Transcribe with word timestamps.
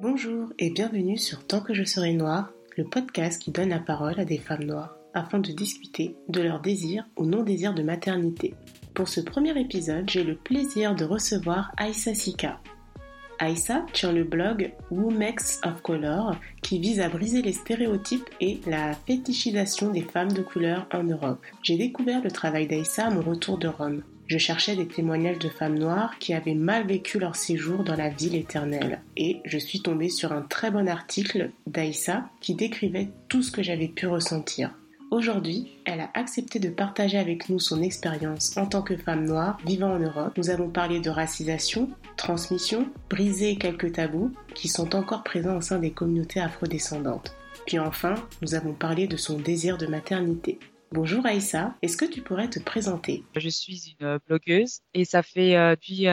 Bonjour 0.00 0.52
et 0.60 0.70
bienvenue 0.70 1.18
sur 1.18 1.44
Tant 1.44 1.58
que 1.58 1.74
je 1.74 1.82
serai 1.82 2.12
noire, 2.12 2.52
le 2.76 2.84
podcast 2.84 3.42
qui 3.42 3.50
donne 3.50 3.70
la 3.70 3.80
parole 3.80 4.20
à 4.20 4.24
des 4.24 4.38
femmes 4.38 4.62
noires 4.62 4.96
afin 5.12 5.40
de 5.40 5.50
discuter 5.50 6.14
de 6.28 6.40
leur 6.40 6.60
désir 6.60 7.04
ou 7.16 7.26
non-désir 7.26 7.74
de 7.74 7.82
maternité. 7.82 8.54
Pour 8.94 9.08
ce 9.08 9.20
premier 9.20 9.58
épisode, 9.60 10.08
j'ai 10.08 10.22
le 10.22 10.36
plaisir 10.36 10.94
de 10.94 11.04
recevoir 11.04 11.72
Aïssa 11.76 12.14
Sika. 12.14 12.60
Aïssa 13.40 13.86
tient 13.92 14.12
le 14.12 14.22
blog 14.22 14.72
Womex 14.92 15.60
of 15.64 15.82
Color 15.82 16.36
qui 16.62 16.78
vise 16.78 17.00
à 17.00 17.08
briser 17.08 17.42
les 17.42 17.52
stéréotypes 17.52 18.30
et 18.40 18.60
la 18.68 18.92
fétichisation 18.92 19.90
des 19.90 20.02
femmes 20.02 20.32
de 20.32 20.42
couleur 20.42 20.86
en 20.92 21.02
Europe. 21.02 21.44
J'ai 21.64 21.76
découvert 21.76 22.22
le 22.22 22.30
travail 22.30 22.68
d'Aïssa 22.68 23.06
à 23.06 23.10
mon 23.10 23.22
retour 23.22 23.58
de 23.58 23.66
Rome. 23.66 24.04
Je 24.28 24.36
cherchais 24.36 24.76
des 24.76 24.86
témoignages 24.86 25.38
de 25.38 25.48
femmes 25.48 25.78
noires 25.78 26.18
qui 26.18 26.34
avaient 26.34 26.54
mal 26.54 26.86
vécu 26.86 27.18
leur 27.18 27.34
séjour 27.34 27.82
dans 27.82 27.96
la 27.96 28.10
ville 28.10 28.34
éternelle. 28.34 29.00
Et 29.16 29.40
je 29.46 29.56
suis 29.56 29.80
tombée 29.80 30.10
sur 30.10 30.32
un 30.32 30.42
très 30.42 30.70
bon 30.70 30.86
article 30.86 31.50
d'Aïssa 31.66 32.28
qui 32.42 32.54
décrivait 32.54 33.08
tout 33.28 33.42
ce 33.42 33.50
que 33.50 33.62
j'avais 33.62 33.88
pu 33.88 34.06
ressentir. 34.06 34.74
Aujourd'hui, 35.10 35.78
elle 35.86 36.00
a 36.00 36.10
accepté 36.12 36.58
de 36.58 36.68
partager 36.68 37.16
avec 37.16 37.48
nous 37.48 37.58
son 37.58 37.80
expérience 37.80 38.54
en 38.58 38.66
tant 38.66 38.82
que 38.82 38.98
femme 38.98 39.24
noire 39.24 39.56
vivant 39.64 39.94
en 39.94 39.98
Europe. 39.98 40.34
Nous 40.36 40.50
avons 40.50 40.68
parlé 40.68 41.00
de 41.00 41.08
racisation, 41.08 41.88
transmission, 42.18 42.86
briser 43.08 43.56
quelques 43.56 43.92
tabous 43.92 44.30
qui 44.54 44.68
sont 44.68 44.94
encore 44.94 45.22
présents 45.22 45.56
au 45.56 45.62
sein 45.62 45.78
des 45.78 45.92
communautés 45.92 46.40
afrodescendantes. 46.40 47.34
Puis 47.66 47.78
enfin, 47.78 48.14
nous 48.42 48.54
avons 48.54 48.74
parlé 48.74 49.06
de 49.06 49.16
son 49.16 49.38
désir 49.38 49.78
de 49.78 49.86
maternité. 49.86 50.58
Bonjour 50.90 51.26
Aïssa, 51.26 51.74
est-ce 51.82 51.98
que 51.98 52.06
tu 52.06 52.22
pourrais 52.22 52.48
te 52.48 52.58
présenter? 52.58 53.22
Je 53.36 53.50
suis 53.50 53.94
une 54.00 54.18
blogueuse 54.26 54.80
et 54.94 55.04
ça 55.04 55.22
fait 55.22 55.54
euh, 55.54 55.72
depuis 55.72 56.06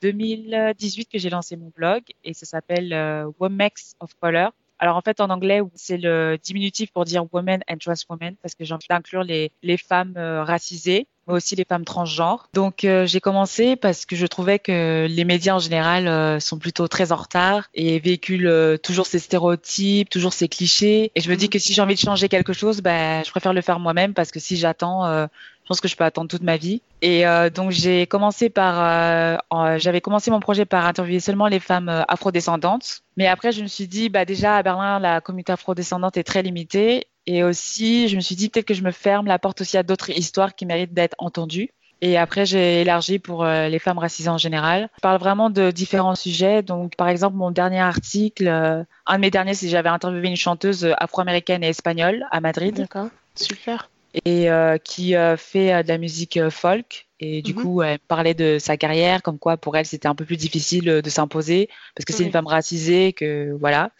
2018 0.00 1.02
euh, 1.02 1.04
que 1.12 1.18
j'ai 1.18 1.28
lancé 1.28 1.56
mon 1.58 1.70
blog 1.76 2.02
et 2.24 2.32
ça 2.32 2.46
s'appelle 2.46 2.94
euh, 2.94 3.30
Womex 3.38 3.94
of 4.00 4.14
Color. 4.14 4.52
Alors 4.82 4.96
en 4.96 5.00
fait 5.00 5.20
en 5.20 5.30
anglais 5.30 5.60
c'est 5.76 5.96
le 5.96 6.36
diminutif 6.42 6.90
pour 6.90 7.04
dire 7.04 7.24
women 7.32 7.62
and 7.70 7.76
trans 7.76 7.94
women 8.10 8.34
parce 8.42 8.56
que 8.56 8.64
j'ai 8.64 8.74
envie 8.74 8.88
d'inclure 8.90 9.22
les, 9.22 9.52
les 9.62 9.76
femmes 9.76 10.14
euh, 10.16 10.42
racisées 10.42 11.06
mais 11.28 11.34
aussi 11.34 11.54
les 11.54 11.64
femmes 11.64 11.84
transgenres. 11.84 12.48
Donc 12.52 12.82
euh, 12.82 13.06
j'ai 13.06 13.20
commencé 13.20 13.76
parce 13.76 14.06
que 14.06 14.16
je 14.16 14.26
trouvais 14.26 14.58
que 14.58 15.06
les 15.08 15.24
médias 15.24 15.54
en 15.54 15.60
général 15.60 16.08
euh, 16.08 16.40
sont 16.40 16.58
plutôt 16.58 16.88
très 16.88 17.12
en 17.12 17.16
retard 17.16 17.68
et 17.74 18.00
véhiculent 18.00 18.80
toujours 18.82 19.06
ces 19.06 19.20
stéréotypes, 19.20 20.10
toujours 20.10 20.32
ces 20.32 20.48
clichés. 20.48 21.12
Et 21.14 21.20
je 21.20 21.30
me 21.30 21.36
dis 21.36 21.44
mhm. 21.44 21.50
que 21.50 21.58
si 21.60 21.74
j'ai 21.74 21.80
envie 21.80 21.94
de 21.94 22.00
changer 22.00 22.28
quelque 22.28 22.52
chose, 22.52 22.80
ben 22.80 23.22
je 23.24 23.30
préfère 23.30 23.52
le 23.52 23.60
faire 23.60 23.78
moi-même 23.78 24.14
parce 24.14 24.32
que 24.32 24.40
si 24.40 24.56
j'attends, 24.56 25.06
je 25.06 25.28
pense 25.72 25.80
que 25.80 25.88
je 25.88 25.96
peux 25.96 26.04
attendre 26.04 26.28
toute 26.28 26.42
ma 26.42 26.58
vie. 26.58 26.82
Et 27.00 27.26
euh, 27.26 27.48
donc 27.48 27.70
j'ai 27.70 28.06
commencé 28.06 28.50
par, 28.50 29.38
euh, 29.50 29.78
j'avais 29.78 30.02
commencé 30.02 30.30
mon 30.30 30.38
projet 30.38 30.66
par 30.66 30.84
interviewer 30.84 31.18
seulement 31.18 31.48
les 31.48 31.60
femmes 31.60 31.88
euh, 31.88 32.02
afrodescendantes. 32.08 33.02
Mais 33.16 33.26
après 33.26 33.52
je 33.52 33.62
me 33.62 33.68
suis 33.68 33.88
dit, 33.88 34.10
bah 34.10 34.26
déjà 34.26 34.58
à 34.58 34.62
Berlin 34.62 34.98
la 34.98 35.22
communauté 35.22 35.50
afrodescendante 35.50 36.18
est 36.18 36.24
très 36.24 36.42
limitée. 36.42 37.06
Et 37.26 37.42
aussi 37.42 38.08
je 38.08 38.16
me 38.16 38.20
suis 38.20 38.36
dit 38.36 38.50
peut-être 38.50 38.66
que 38.66 38.74
je 38.74 38.82
me 38.82 38.90
ferme 38.90 39.26
la 39.26 39.38
porte 39.38 39.62
aussi 39.62 39.78
à 39.78 39.82
d'autres 39.82 40.10
histoires 40.10 40.54
qui 40.54 40.66
méritent 40.66 40.92
d'être 40.92 41.14
entendues. 41.18 41.70
Et 42.02 42.18
après, 42.18 42.44
j'ai 42.44 42.80
élargi 42.80 43.20
pour 43.20 43.44
les 43.44 43.78
femmes 43.78 43.98
racisées 43.98 44.28
en 44.28 44.36
général. 44.36 44.88
Je 44.96 45.00
parle 45.02 45.20
vraiment 45.20 45.50
de 45.50 45.70
différents 45.70 46.16
sujets. 46.16 46.60
Donc, 46.60 46.96
par 46.96 47.06
exemple, 47.06 47.36
mon 47.36 47.52
dernier 47.52 47.78
article, 47.78 48.48
un 48.48 49.14
de 49.14 49.20
mes 49.20 49.30
derniers, 49.30 49.54
c'est 49.54 49.68
j'avais 49.68 49.88
interviewé 49.88 50.26
une 50.26 50.34
chanteuse 50.34 50.84
afro-américaine 50.98 51.62
et 51.62 51.68
espagnole 51.68 52.26
à 52.32 52.40
Madrid. 52.40 52.74
D'accord, 52.74 53.06
super 53.36 53.88
et 54.24 54.50
euh, 54.50 54.78
qui 54.78 55.16
euh, 55.16 55.36
fait 55.36 55.72
euh, 55.72 55.82
de 55.82 55.88
la 55.88 55.98
musique 55.98 56.38
folk. 56.50 57.06
Et 57.20 57.40
du 57.40 57.54
mhm. 57.54 57.62
coup, 57.62 57.82
elle 57.82 57.98
parlait 58.00 58.34
de 58.34 58.58
sa 58.58 58.76
carrière, 58.76 59.22
comme 59.22 59.38
quoi 59.38 59.56
pour 59.56 59.76
elle 59.76 59.86
c'était 59.86 60.08
un 60.08 60.14
peu 60.14 60.24
plus 60.24 60.36
difficile 60.36 60.84
de 60.84 61.10
s'imposer 61.10 61.68
parce 61.94 62.04
que 62.04 62.12
c'est 62.12 62.24
une 62.24 62.32
femme 62.32 62.48
racisée, 62.48 63.12
que 63.12 63.56
voilà, 63.60 63.90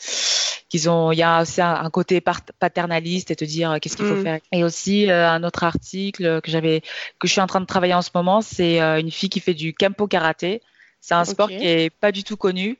qu'ils 0.68 0.90
ont, 0.90 1.12
il 1.12 1.18
y 1.18 1.22
a 1.22 1.42
aussi 1.42 1.60
un, 1.60 1.88
côté 1.90 2.20
paternaliste 2.20 3.30
et 3.30 3.36
te 3.36 3.44
dire 3.44 3.78
qu'est-ce 3.80 3.96
qu'il 3.96 4.06
faut 4.06 4.16
mhm. 4.16 4.24
faire. 4.24 4.40
Et 4.50 4.64
aussi 4.64 5.08
un 5.08 5.44
autre 5.44 5.62
article 5.62 6.40
que 6.40 6.50
j'avais, 6.50 6.80
que 7.20 7.28
je 7.28 7.32
suis 7.32 7.40
en 7.40 7.46
train 7.46 7.60
de 7.60 7.66
travailler 7.66 7.94
en 7.94 8.02
ce 8.02 8.10
moment, 8.12 8.40
c'est 8.40 8.80
une 8.80 9.12
fille 9.12 9.28
qui 9.28 9.38
fait 9.38 9.54
du 9.54 9.72
kempo 9.72 10.08
karaté. 10.08 10.60
C'est 11.00 11.14
un 11.14 11.24
sport 11.24 11.48
qui 11.48 11.64
est 11.64 11.90
pas 11.90 12.10
du 12.10 12.24
tout 12.24 12.36
connu 12.36 12.76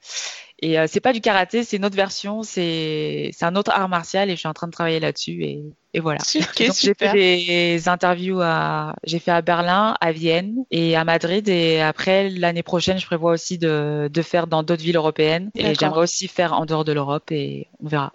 et 0.63 0.79
euh, 0.79 0.87
c'est 0.89 1.01
pas 1.01 1.13
du 1.13 1.21
karaté, 1.21 1.65
c'est 1.65 1.77
une 1.77 1.85
autre 1.85 1.97
version, 1.97 2.45
c'est 2.45 3.31
c'est 3.33 3.45
un 3.45 3.57
autre 3.57 3.73
art 3.73 3.89
martial 3.89 4.31
et 4.31 4.35
je 4.35 4.39
suis 4.39 4.49
en 4.49 4.55
train 4.55 4.69
de 4.69 4.73
travailler 4.73 5.01
là-dessus 5.01 5.43
et, 5.43 5.65
et 5.95 6.01
voilà. 6.01 6.21
j'ai 6.57 6.95
fait 6.95 7.13
des 7.13 7.89
interviews 7.89 8.41
à 8.41 8.95
j'ai 9.05 9.19
fait 9.19 9.31
à 9.31 9.43
Berlin, 9.43 9.97
à 10.01 10.13
Vienne 10.13 10.65
et 10.71 10.97
à 10.97 11.05
Madrid 11.05 11.49
et 11.49 11.81
après 11.81 12.31
l'année 12.31 12.63
prochaine, 12.63 12.99
je 12.99 13.07
prévois 13.07 13.33
aussi 13.33 13.59
de 13.59 14.09
de 14.13 14.23
faire 14.23 14.47
dans 14.47 14.63
d'autres 14.63 14.83
villes 14.83 14.97
européennes 14.97 15.51
et 15.55 15.75
j'aimerais 15.75 16.03
aussi 16.03 16.29
faire 16.29 16.55
en 16.55 16.67
dehors 16.67 16.85
de 16.85 16.93
l'Europe 16.93 17.31
et 17.31 17.69
on 17.83 17.89
verra. 17.89 18.13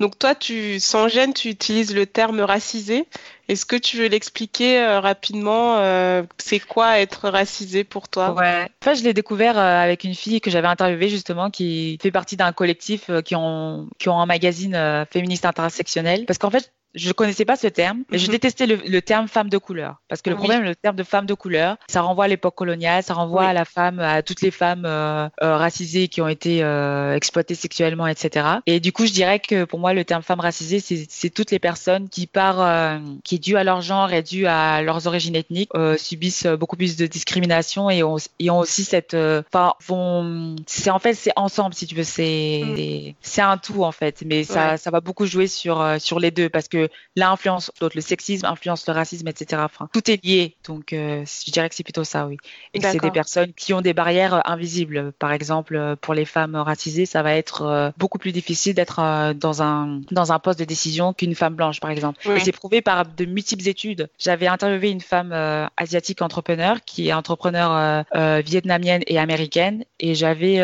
Donc 0.00 0.18
toi, 0.18 0.34
tu, 0.34 0.80
sans 0.80 1.08
gêne, 1.08 1.32
tu 1.32 1.48
utilises 1.48 1.94
le 1.94 2.06
terme 2.06 2.40
racisé. 2.40 3.06
Est-ce 3.48 3.64
que 3.64 3.76
tu 3.76 3.98
veux 3.98 4.08
l'expliquer 4.08 4.80
euh, 4.80 5.00
rapidement 5.00 5.76
euh, 5.78 6.22
C'est 6.38 6.58
quoi 6.58 6.98
être 6.98 7.28
racisé 7.28 7.84
pour 7.84 8.08
toi? 8.08 8.32
Ouais. 8.32 8.66
Enfin, 8.82 8.94
je 8.94 9.04
l'ai 9.04 9.14
découvert 9.14 9.58
euh, 9.58 9.82
avec 9.82 10.04
une 10.04 10.14
fille 10.14 10.40
que 10.40 10.50
j'avais 10.50 10.66
interviewée 10.66 11.08
justement, 11.08 11.50
qui 11.50 11.98
fait 12.02 12.10
partie 12.10 12.36
d'un 12.36 12.52
collectif 12.52 13.10
qui 13.24 13.36
ont 13.36 13.88
qui 13.98 14.08
ont 14.08 14.20
un 14.20 14.26
magazine 14.26 15.06
féministe 15.10 15.44
intersectionnel. 15.44 16.26
Parce 16.26 16.38
qu'en 16.38 16.50
fait, 16.50 16.72
je 16.94 17.12
connaissais 17.12 17.44
pas 17.44 17.56
ce 17.56 17.66
terme, 17.66 18.04
mais 18.10 18.18
je 18.18 18.26
mhm. 18.26 18.32
détestais 18.32 18.66
le, 18.66 18.76
le, 18.76 19.02
terme 19.02 19.28
femme 19.28 19.48
de 19.48 19.58
couleur. 19.58 19.96
Parce 20.08 20.20
que 20.20 20.30
le 20.30 20.36
problème, 20.36 20.62
le 20.62 20.74
terme 20.74 20.96
de 20.96 21.02
femme 21.02 21.26
de 21.26 21.34
couleur, 21.34 21.76
ça 21.88 22.02
renvoie 22.02 22.26
à 22.26 22.28
l'époque 22.28 22.54
coloniale, 22.54 23.02
ça 23.02 23.14
renvoie 23.14 23.44
à 23.44 23.52
la 23.52 23.64
femme, 23.64 23.98
à 23.98 24.22
toutes 24.22 24.42
les 24.42 24.50
femmes 24.50 24.84
euh, 24.84 25.28
euh, 25.42 25.56
racisées 25.56 26.08
qui 26.08 26.20
ont 26.20 26.28
été 26.28 26.62
euh, 26.62 27.14
exploitées 27.14 27.54
sexuellement, 27.54 28.06
etc. 28.06 28.46
Et 28.66 28.80
du 28.80 28.92
coup, 28.92 29.06
je 29.06 29.12
dirais 29.12 29.38
que 29.38 29.64
pour 29.64 29.78
moi, 29.78 29.94
le 29.94 30.04
terme 30.04 30.22
femme 30.22 30.40
racisée, 30.40 30.80
c'est 30.80 31.30
toutes 31.30 31.50
les 31.50 31.58
personnes 31.58 32.08
qui, 32.08 32.26
par, 32.26 32.60
euh, 32.60 32.98
qui 33.24 33.36
est 33.36 33.38
due 33.38 33.56
à 33.56 33.64
leur 33.64 33.80
genre 33.80 34.12
et 34.12 34.22
due 34.22 34.46
à 34.46 34.82
leurs 34.82 35.06
origines 35.06 35.36
ethniques, 35.36 35.70
euh, 35.74 35.96
subissent 35.96 36.46
beaucoup 36.46 36.76
plus 36.76 36.96
de 36.96 37.06
discrimination 37.06 37.88
et 37.88 38.02
ont, 38.02 38.16
et 38.38 38.50
ont 38.50 38.58
aussi 38.58 38.84
cette, 38.84 39.14
enfin, 39.14 39.74
vont, 39.86 40.56
c'est 40.66 40.90
en 40.90 40.98
fait, 40.98 41.14
c'est 41.14 41.32
ensemble, 41.36 41.74
si 41.74 41.86
tu 41.86 41.94
veux, 41.94 42.02
c'est, 42.02 42.62
mm. 42.64 43.14
c'est 43.22 43.42
un 43.42 43.56
tout 43.56 43.84
en 43.84 43.92
fait, 43.92 44.22
mais 44.26 44.44
ça, 44.44 44.76
ça 44.76 44.90
va 44.90 45.00
beaucoup 45.00 45.26
jouer 45.26 45.46
sur, 45.46 45.96
sur 45.98 46.20
les 46.20 46.30
deux 46.30 46.50
parce 46.50 46.68
que 46.68 46.81
l'influence 47.16 47.70
l'autre, 47.80 47.96
le 47.96 48.02
sexisme 48.02 48.46
influence 48.46 48.86
le 48.86 48.92
racisme, 48.92 49.28
etc. 49.28 49.62
Enfin, 49.64 49.88
tout 49.92 50.10
est 50.10 50.24
lié. 50.24 50.56
Donc, 50.66 50.92
euh, 50.92 51.24
je 51.24 51.50
dirais 51.50 51.68
que 51.68 51.74
c'est 51.74 51.82
plutôt 51.82 52.04
ça, 52.04 52.26
oui. 52.26 52.36
Et 52.74 52.78
que 52.78 52.90
c'est 52.90 53.00
des 53.00 53.10
personnes 53.10 53.52
qui 53.52 53.74
ont 53.74 53.80
des 53.80 53.94
barrières 53.94 54.34
euh, 54.34 54.40
invisibles. 54.44 55.12
Par 55.18 55.32
exemple, 55.32 55.76
euh, 55.76 55.96
pour 55.96 56.14
les 56.14 56.24
femmes 56.24 56.56
racisées, 56.56 57.06
ça 57.06 57.22
va 57.22 57.34
être 57.34 57.92
beaucoup 57.98 58.18
plus 58.18 58.32
difficile 58.32 58.74
d'être 58.74 59.32
dans 59.34 59.62
un 59.62 60.00
dans 60.10 60.32
un 60.32 60.38
poste 60.38 60.58
de 60.58 60.64
décision 60.64 61.12
qu'une 61.12 61.34
femme 61.34 61.54
blanche, 61.54 61.80
par 61.80 61.90
exemple. 61.90 62.18
Et 62.30 62.40
c'est 62.40 62.52
prouvé 62.52 62.82
par 62.82 63.06
de 63.06 63.24
multiples 63.24 63.68
études. 63.68 64.08
J'avais 64.18 64.46
interviewé 64.46 64.90
une 64.90 65.00
femme 65.00 65.32
asiatique 65.76 66.22
entrepreneur 66.22 66.78
qui 66.84 67.08
est 67.08 67.12
entrepreneur 67.12 68.04
vietnamienne 68.44 69.02
et 69.06 69.18
américaine, 69.18 69.84
et 70.00 70.14
j'avais 70.14 70.56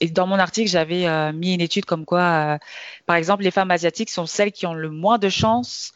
et 0.00 0.08
dans 0.08 0.26
mon 0.26 0.38
article 0.38 0.70
j'avais 0.70 1.32
mis 1.32 1.54
une 1.54 1.60
étude 1.60 1.84
comme 1.84 2.04
quoi, 2.04 2.58
par 3.06 3.16
exemple, 3.16 3.44
les 3.44 3.50
femmes 3.50 3.70
asiatiques 3.70 4.10
sont 4.10 4.26
celles 4.26 4.52
qui 4.52 4.66
ont 4.66 4.74
le 4.74 4.90
moins 4.90 5.18
de 5.18 5.28
chances 5.28 5.43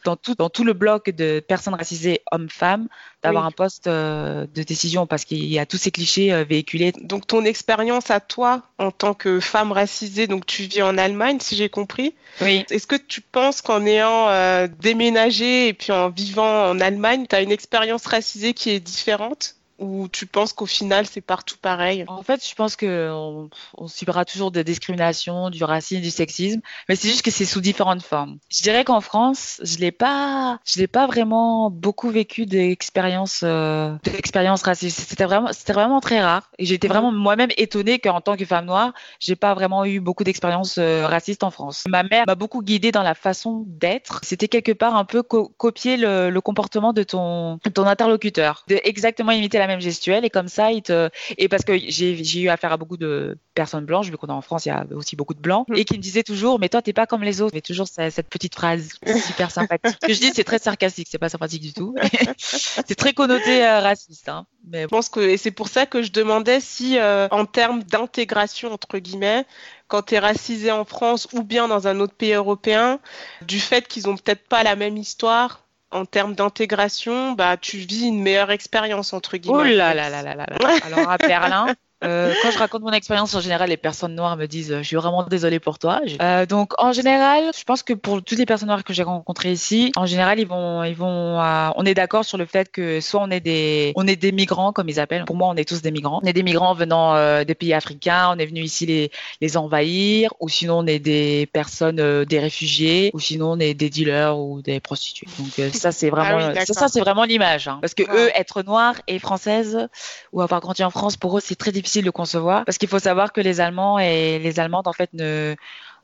dans 0.03 0.15
tout, 0.15 0.35
dans 0.35 0.49
tout 0.49 0.63
le 0.63 0.73
bloc 0.73 1.09
de 1.09 1.39
personnes 1.39 1.73
racisées 1.73 2.21
hommes-femmes 2.31 2.87
d'avoir 3.23 3.45
un 3.45 3.51
poste 3.51 3.87
euh, 3.87 4.45
de 4.53 4.63
décision 4.63 5.07
parce 5.07 5.25
qu'il 5.25 5.45
y 5.45 5.59
a 5.59 5.65
tous 5.65 5.77
ces 5.77 5.91
clichés 5.91 6.31
euh, 6.31 6.43
véhiculés. 6.43 6.93
Donc 7.01 7.27
ton 7.27 7.43
expérience 7.43 8.11
à 8.11 8.19
toi 8.19 8.63
en 8.77 8.91
tant 8.91 9.13
que 9.13 9.39
femme 9.39 9.71
racisée, 9.71 10.27
donc 10.27 10.45
tu 10.45 10.63
vis 10.63 10.81
en 10.81 10.97
Allemagne 10.97 11.37
si 11.41 11.55
j'ai 11.55 11.69
compris. 11.69 12.15
Oui. 12.41 12.65
Est-ce 12.69 12.87
que 12.87 12.95
tu 12.95 13.21
penses 13.21 13.61
qu'en 13.61 13.85
ayant 13.85 14.29
euh, 14.29 14.67
déménagé 14.79 15.67
et 15.67 15.73
puis 15.73 15.91
en 15.91 16.09
vivant 16.09 16.69
en 16.69 16.79
Allemagne, 16.79 17.25
tu 17.27 17.35
as 17.35 17.41
une 17.41 17.51
expérience 17.51 18.05
racisée 18.05 18.53
qui 18.53 18.69
est 18.69 18.79
différente? 18.79 19.55
Ou 19.79 20.07
tu 20.07 20.25
penses 20.25 20.53
qu'au 20.53 20.65
final 20.65 21.05
c'est 21.05 21.21
partout 21.21 21.55
pareil? 21.61 22.05
En 22.07 22.23
fait, 22.23 22.45
je 22.47 22.53
pense 22.55 22.75
que 22.75 23.09
on, 23.11 23.87
subira 23.87 24.25
toujours 24.25 24.51
des 24.51 24.63
discriminations, 24.63 25.49
du 25.49 25.63
racisme, 25.63 26.01
du 26.01 26.11
sexisme, 26.11 26.61
mais 26.87 26.95
c'est 26.95 27.07
juste 27.07 27.23
que 27.23 27.31
c'est 27.31 27.45
sous 27.45 27.61
différentes 27.61 28.03
formes. 28.03 28.37
Je 28.49 28.61
dirais 28.61 28.83
qu'en 28.83 29.01
France, 29.01 29.59
je 29.63 29.77
l'ai 29.77 29.91
pas, 29.91 30.59
je 30.65 30.79
l'ai 30.79 30.87
pas 30.87 31.07
vraiment 31.07 31.71
beaucoup 31.71 32.09
vécu 32.09 32.45
d'expériences, 32.45 33.41
euh, 33.43 33.95
d'expériences 34.03 34.61
racistes. 34.61 34.99
C'était 35.07 35.25
vraiment, 35.25 35.51
c'était 35.53 35.73
vraiment 35.73 36.01
très 36.01 36.21
rare. 36.21 36.51
Et 36.59 36.65
j'étais 36.65 36.87
vraiment 36.87 37.11
moi-même 37.11 37.49
étonnée 37.57 37.99
qu'en 37.99 38.21
tant 38.21 38.35
que 38.35 38.45
femme 38.45 38.65
noire, 38.65 38.93
j'ai 39.19 39.35
pas 39.35 39.53
vraiment 39.53 39.85
eu 39.85 39.99
beaucoup 39.99 40.23
d'expériences 40.23 40.77
euh, 40.77 41.07
racistes 41.07 41.43
en 41.43 41.51
France. 41.51 41.85
Ma 41.87 42.03
mère 42.03 42.25
m'a 42.27 42.35
beaucoup 42.35 42.61
guidée 42.61 42.91
dans 42.91 43.03
la 43.03 43.15
façon 43.15 43.63
d'être. 43.67 44.19
C'était 44.23 44.47
quelque 44.47 44.71
part 44.71 44.95
un 44.95 45.05
peu 45.05 45.23
copier 45.23 45.97
le, 45.97 46.29
le, 46.29 46.41
comportement 46.41 46.93
de 46.93 47.03
ton, 47.03 47.59
ton 47.73 47.85
interlocuteur, 47.85 48.65
de 48.67 48.79
exactement 48.83 49.31
imiter 49.31 49.57
la 49.57 49.67
même 49.69 49.81
gestuelle 49.81 50.25
et 50.25 50.29
comme 50.29 50.47
ça, 50.47 50.71
il 50.71 50.81
te, 50.81 51.09
et 51.37 51.47
parce 51.47 51.63
que 51.63 51.77
j'ai 51.77 52.41
eu 52.41 52.49
affaire 52.49 52.71
à 52.71 52.77
beaucoup 52.77 52.97
de 52.97 53.37
personnes 53.53 53.85
blanches, 53.85 54.09
vu 54.09 54.17
qu'on 54.17 54.27
est 54.27 54.31
en 54.31 54.41
France, 54.41 54.65
il 54.65 54.69
y 54.69 54.71
a 54.71 54.85
aussi 54.93 55.15
beaucoup 55.15 55.33
de 55.33 55.39
blancs, 55.39 55.67
mm. 55.69 55.75
et 55.75 55.85
qui 55.85 55.97
me 55.97 56.01
disaient 56.01 56.23
toujours, 56.23 56.59
mais 56.59 56.69
toi, 56.69 56.81
t'es 56.81 56.93
pas 56.93 57.05
comme 57.05 57.23
les 57.23 57.41
autres. 57.41 57.53
Mais 57.53 57.61
toujours 57.61 57.87
cette 57.87 58.29
petite 58.29 58.55
phrase 58.55 58.89
super 59.25 59.51
sympathique. 59.51 59.97
Que 59.99 60.13
je 60.13 60.19
dis, 60.19 60.31
c'est 60.33 60.43
très 60.43 60.59
sarcastique, 60.59 61.07
c'est 61.09 61.17
pas 61.17 61.29
sympathique 61.29 61.61
du 61.61 61.73
tout. 61.73 61.95
c'est 62.37 62.95
très 62.95 63.13
connoté 63.13 63.63
euh, 63.63 63.79
raciste. 63.79 64.29
Hein. 64.29 64.45
Mais... 64.67 64.83
Je 64.83 64.87
pense 64.87 65.09
que, 65.09 65.19
et 65.19 65.37
c'est 65.37 65.51
pour 65.51 65.67
ça 65.67 65.85
que 65.85 66.03
je 66.03 66.11
demandais 66.11 66.59
si, 66.59 66.97
euh, 66.97 67.27
en 67.31 67.45
termes 67.45 67.83
d'intégration, 67.83 68.73
entre 68.73 68.97
guillemets, 68.97 69.45
quand 69.87 70.03
tu 70.03 70.15
es 70.15 70.19
racisé 70.19 70.71
en 70.71 70.85
France 70.85 71.27
ou 71.33 71.43
bien 71.43 71.67
dans 71.67 71.87
un 71.87 71.99
autre 71.99 72.13
pays 72.13 72.33
européen, 72.33 72.99
du 73.41 73.59
fait 73.59 73.87
qu'ils 73.87 74.07
ont 74.07 74.15
peut-être 74.15 74.47
pas 74.47 74.63
la 74.63 74.75
même 74.75 74.97
histoire, 74.97 75.65
en 75.91 76.05
termes 76.05 76.35
d'intégration, 76.35 77.33
bah, 77.33 77.57
tu 77.57 77.77
vis 77.77 78.07
une 78.07 78.21
meilleure 78.21 78.51
expérience, 78.51 79.13
entre 79.13 79.37
guillemets. 79.37 79.57
Oh 79.57 79.63
là 79.63 79.93
là 79.93 80.09
là 80.09 80.21
là 80.23 80.35
là. 80.35 80.45
Alors 80.83 81.09
à 81.09 81.17
Berlin, 81.17 81.67
euh, 82.03 82.33
quand 82.41 82.51
je 82.51 82.57
raconte 82.57 82.81
mon 82.81 82.91
expérience, 82.91 83.33
en 83.35 83.41
général, 83.41 83.69
les 83.69 83.77
personnes 83.77 84.15
noires 84.15 84.37
me 84.37 84.45
disent 84.45 84.77
Je 84.77 84.83
suis 84.83 84.95
vraiment 84.95 85.23
désolée 85.23 85.59
pour 85.59 85.79
toi. 85.79 85.99
Euh, 86.21 86.45
donc, 86.45 86.71
en 86.77 86.93
général, 86.93 87.51
je 87.57 87.63
pense 87.63 87.83
que 87.83 87.93
pour 87.93 88.23
toutes 88.23 88.37
les 88.37 88.45
personnes 88.45 88.69
noires 88.69 88.85
que 88.85 88.93
j'ai 88.93 89.03
rencontrées 89.03 89.51
ici, 89.51 89.91
en 89.97 90.05
général, 90.05 90.39
ils 90.39 90.47
vont, 90.47 90.83
ils 90.83 90.95
vont, 90.95 91.41
euh, 91.41 91.69
on 91.75 91.85
est 91.85 91.93
d'accord 91.93 92.23
sur 92.23 92.37
le 92.37 92.45
fait 92.45 92.71
que 92.71 93.01
soit 93.01 93.21
on 93.21 93.29
est 93.29 93.41
des, 93.41 93.91
on 93.95 94.07
est 94.07 94.15
des 94.15 94.31
migrants, 94.31 94.71
comme 94.71 94.87
ils 94.87 94.99
appellent. 94.99 95.25
Pour 95.25 95.35
moi, 95.35 95.49
on 95.49 95.55
est 95.55 95.67
tous 95.67 95.81
des 95.81 95.91
migrants. 95.91 96.21
On 96.23 96.27
est 96.27 96.33
des 96.33 96.43
migrants 96.43 96.73
venant 96.73 97.15
euh, 97.15 97.43
des 97.43 97.55
pays 97.55 97.73
africains. 97.73 98.29
On 98.33 98.39
est 98.39 98.45
venu 98.45 98.61
ici 98.61 98.85
les, 98.85 99.11
les 99.41 99.57
envahir, 99.57 100.33
ou 100.39 100.47
sinon 100.47 100.79
on 100.79 100.87
est 100.87 100.99
des 100.99 101.49
personnes, 101.51 101.99
euh, 101.99 102.23
des 102.23 102.39
réfugiés, 102.39 103.11
ou 103.13 103.19
sinon 103.19 103.51
on 103.51 103.59
est 103.59 103.73
des 103.73 103.89
dealers 103.89 104.39
ou 104.39 104.61
des 104.61 104.79
prostituées. 104.79 105.27
Donc, 105.37 105.73
ça, 105.73 105.91
c'est 105.91 106.09
vraiment, 106.09 106.53
ah 106.55 106.65
ça, 106.65 106.87
c'est 106.87 107.01
vraiment 107.01 107.25
l'image. 107.25 107.67
Hein. 107.67 107.79
Parce 107.81 107.93
que 107.93 108.03
eux, 108.03 108.31
être 108.35 108.63
noirs 108.63 108.95
et 109.07 109.19
françaises 109.19 109.89
ou 110.31 110.41
avoir 110.41 110.61
grandi 110.61 110.83
en 110.83 110.91
France, 110.91 111.17
pour 111.17 111.37
eux, 111.37 111.41
c'est 111.43 111.55
très 111.55 111.73
difficile 111.73 111.88
difficile 111.89 112.05
de 112.05 112.11
concevoir 112.11 112.65
parce 112.65 112.77
qu'il 112.77 112.89
faut 112.89 112.99
savoir 112.99 113.33
que 113.33 113.41
les 113.41 113.61
Allemands 113.61 113.97
et 113.99 114.39
les 114.39 114.59
Allemandes 114.59 114.87
en 114.87 114.93
fait 114.93 115.09
ne 115.13 115.55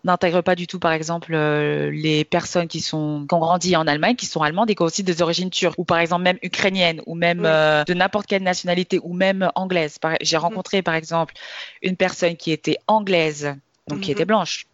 n'intègrent 0.03 0.43
pas 0.43 0.55
du 0.55 0.67
tout, 0.67 0.79
par 0.79 0.91
exemple, 0.91 1.33
euh, 1.33 1.89
les 1.91 2.23
personnes 2.23 2.67
qui 2.67 2.79
sont 2.79 3.25
qui 3.27 3.33
ont 3.33 3.39
grandi 3.39 3.75
en 3.75 3.87
Allemagne, 3.87 4.15
qui 4.15 4.27
sont 4.27 4.41
allemandes 4.41 4.69
et 4.69 4.75
qui 4.75 4.83
ont 4.83 4.85
aussi 4.85 5.03
des 5.03 5.21
origines 5.21 5.49
turques, 5.49 5.79
ou 5.79 5.83
par 5.83 5.97
exemple 5.97 6.23
même 6.23 6.37
ukrainiennes, 6.43 7.01
ou 7.07 7.15
même 7.15 7.43
euh, 7.43 7.83
de 7.85 7.93
n'importe 7.93 8.27
quelle 8.27 8.43
nationalité, 8.43 8.99
ou 9.01 9.13
même 9.13 9.49
anglaise. 9.55 9.97
J'ai 10.21 10.37
rencontré, 10.37 10.83
par 10.83 10.93
exemple, 10.93 11.33
une 11.81 11.95
personne 11.97 12.35
qui 12.35 12.51
était 12.51 12.77
anglaise, 12.87 13.55
donc 13.87 14.01
qui 14.01 14.11
mhm. 14.11 14.15
était 14.15 14.25
blanche, 14.25 14.67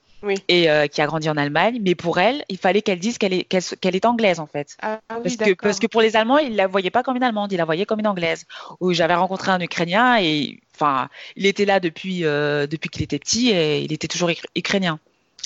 et 0.48 0.70
euh, 0.70 0.88
qui 0.88 1.02
a 1.02 1.08
grandi 1.08 1.30
en 1.30 1.38
Allemagne. 1.38 1.80
Mais 1.82 1.96
pour 1.96 2.20
elle, 2.20 2.44
il 2.50 2.58
fallait 2.58 2.82
qu'elle 2.82 3.00
dise 3.00 3.18
qu'elle 3.18 3.34
est, 3.34 3.44
qu'elle, 3.44 3.96
est 3.96 4.06
anglaise 4.06 4.40
en 4.40 4.48
fait. 4.48 4.78
Ah, 4.82 5.00
parce, 5.08 5.36
que, 5.36 5.54
parce 5.54 5.80
que 5.80 5.88
pour 5.88 6.02
les 6.02 6.16
Allemands, 6.16 6.38
ils 6.38 6.56
la 6.56 6.68
voyaient 6.68 6.90
pas 6.90 7.04
comme 7.04 7.18
une 7.18 7.24
Allemande, 7.24 7.52
ils 7.52 7.58
la 7.58 7.66
voyaient 7.66 7.86
comme 7.86 8.00
une 8.00 8.08
Anglaise. 8.08 8.46
Où 8.80 8.94
j'avais 8.94 9.16
rencontré 9.16 9.52
un 9.52 9.60
Ukrainien 9.60 10.20
et 10.20 10.60
enfin, 10.76 11.10
il 11.36 11.46
était 11.46 11.66
là 11.66 11.80
depuis 11.80 12.26
euh, 12.26 12.68
depuis 12.68 12.90
qu'il 12.90 13.04
était 13.04 13.20
petit 13.20 13.50
et 13.50 13.82
il 13.82 13.92
était 13.94 14.08
toujours 14.08 14.30
ukrainien. 14.56 15.00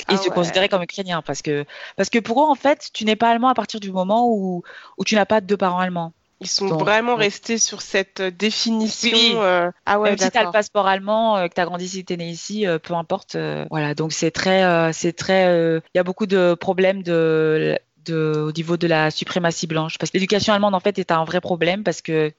Ah 0.07 0.13
il 0.13 0.17
se 0.17 0.29
considérait 0.29 0.67
comme 0.67 0.83
ukrainien 0.83 1.21
parce 1.21 1.41
que 1.41 1.65
parce 1.95 2.09
que 2.09 2.19
pour 2.19 2.43
eux 2.43 2.49
en 2.49 2.55
fait, 2.55 2.89
tu 2.93 3.05
n'es 3.05 3.15
pas 3.15 3.29
allemand 3.29 3.47
à 3.47 3.53
partir 3.53 3.79
du 3.79 3.91
moment 3.91 4.29
où 4.29 4.63
où 4.97 5.05
tu 5.05 5.15
n'as 5.15 5.25
pas 5.25 5.41
de 5.41 5.45
deux 5.45 5.57
parents 5.57 5.79
allemands. 5.79 6.13
Ils 6.41 6.47
sont 6.47 6.67
vraiment 6.67 7.15
restés 7.15 7.57
sur 7.57 7.81
cette 7.81 8.19
euh, 8.19 8.31
définition. 8.31 9.41
Euh, 9.41 9.71
ah 9.85 9.99
ouais, 9.99 10.09
Même 10.09 10.17
si 10.17 10.29
tu 10.29 10.37
as 10.37 10.43
le 10.43 10.51
passeport 10.51 10.85
allemand, 10.85 11.37
euh, 11.37 11.47
que 11.47 11.53
tu 11.53 11.61
as 11.61 11.65
grandi 11.65 11.85
ici, 11.85 12.03
tu 12.03 12.13
es 12.13 12.17
né 12.17 12.29
ici, 12.29 12.65
peu 12.83 12.93
importe. 12.93 13.37
voilà, 13.69 13.95
donc 13.95 14.11
c'est 14.11 14.31
très. 14.31 14.91
c'est 14.93 15.13
très. 15.13 15.45
Il 15.77 15.97
y 15.97 15.99
a 15.99 16.03
beaucoup 16.03 16.25
de 16.25 16.53
problèmes 16.53 17.03
de, 17.03 17.77
de, 18.05 18.45
au 18.47 18.51
niveau 18.51 18.77
de 18.77 18.87
la 18.87 19.11
suprématie 19.11 19.67
blanche. 19.67 19.97
Parce 19.97 20.11
que 20.11 20.17
l'éducation 20.17 20.53
allemande, 20.53 20.75
en 20.75 20.79
fait, 20.79 20.99
est 20.99 21.11
un 21.11 21.23
vrai 21.23 21.41
problème 21.41 21.83
parce 21.83 22.01
que 22.01 22.33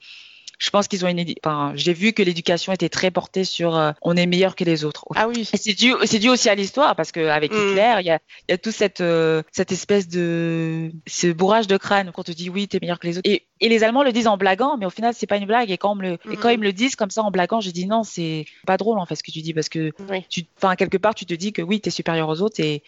je 0.57 0.69
pense 0.71 0.87
qu'ils 0.87 1.05
ont 1.05 1.07
une 1.07 1.23
enfin, 1.43 1.71
j'ai 1.75 1.93
vu 1.93 2.13
que 2.13 2.23
l'éducation 2.23 2.73
était 2.73 2.89
très 2.89 3.11
portée 3.11 3.43
sur 3.43 3.75
euh, 3.75 3.91
on 4.01 4.15
est 4.17 4.25
meilleur 4.25 4.55
que 4.55 4.63
les 4.63 4.85
autres. 4.85 5.05
Ah 5.15 5.27
oui. 5.27 5.45
c'est 5.45 5.73
dû 5.73 5.93
c'est 6.05 6.19
dû 6.19 6.29
aussi 6.29 6.49
à 6.49 6.55
l'histoire 6.55 6.95
parce 6.95 7.11
que 7.11 7.27
avec 7.27 7.51
mm. 7.51 7.55
Hitler, 7.55 7.95
il 7.99 8.05
y 8.07 8.11
a 8.11 8.19
y 8.49 8.53
a 8.53 8.57
tout 8.57 8.71
cette 8.71 9.01
euh, 9.01 9.43
cette 9.51 9.71
espèce 9.71 10.07
de 10.07 10.91
ce 11.05 11.27
bourrage 11.27 11.67
de 11.67 11.77
crâne 11.77 12.11
quand 12.13 12.21
on 12.21 12.31
te 12.31 12.31
dit 12.31 12.49
oui, 12.49 12.67
tu 12.67 12.77
es 12.77 12.79
meilleur 12.79 12.99
que 12.99 13.07
les 13.07 13.17
autres. 13.19 13.29
Et, 13.29 13.45
et 13.59 13.69
les 13.69 13.83
Allemands 13.83 14.03
le 14.03 14.11
disent 14.11 14.27
en 14.27 14.37
blaguant, 14.37 14.77
mais 14.77 14.85
au 14.85 14.89
final, 14.89 15.13
c'est 15.13 15.27
pas 15.27 15.37
une 15.37 15.45
blague 15.45 15.69
et 15.69 15.77
quand 15.77 15.95
me 15.95 16.01
le 16.01 16.13
et 16.31 16.37
quand 16.37 16.49
ils 16.49 16.59
me 16.59 16.63
le 16.63 16.73
disent 16.73 16.95
comme 16.95 17.11
ça 17.11 17.21
en 17.21 17.31
blaguant, 17.31 17.61
je 17.61 17.69
dis 17.69 17.85
non, 17.85 18.03
c'est 18.03 18.45
pas 18.65 18.77
drôle 18.77 18.97
en 18.97 19.05
fait 19.05 19.15
ce 19.15 19.23
que 19.23 19.31
tu 19.31 19.41
dis 19.41 19.53
parce 19.53 19.69
que 19.69 19.91
tu 20.29 20.45
enfin 20.57 20.75
quelque 20.75 20.97
part 20.97 21.13
tu 21.13 21.25
te 21.25 21.33
dis 21.33 21.53
que 21.53 21.61
oui, 21.61 21.81
tu 21.81 21.89
es 21.89 21.91
supérieur 21.91 22.29
aux 22.29 22.41
autres 22.41 22.59
et 22.59 22.83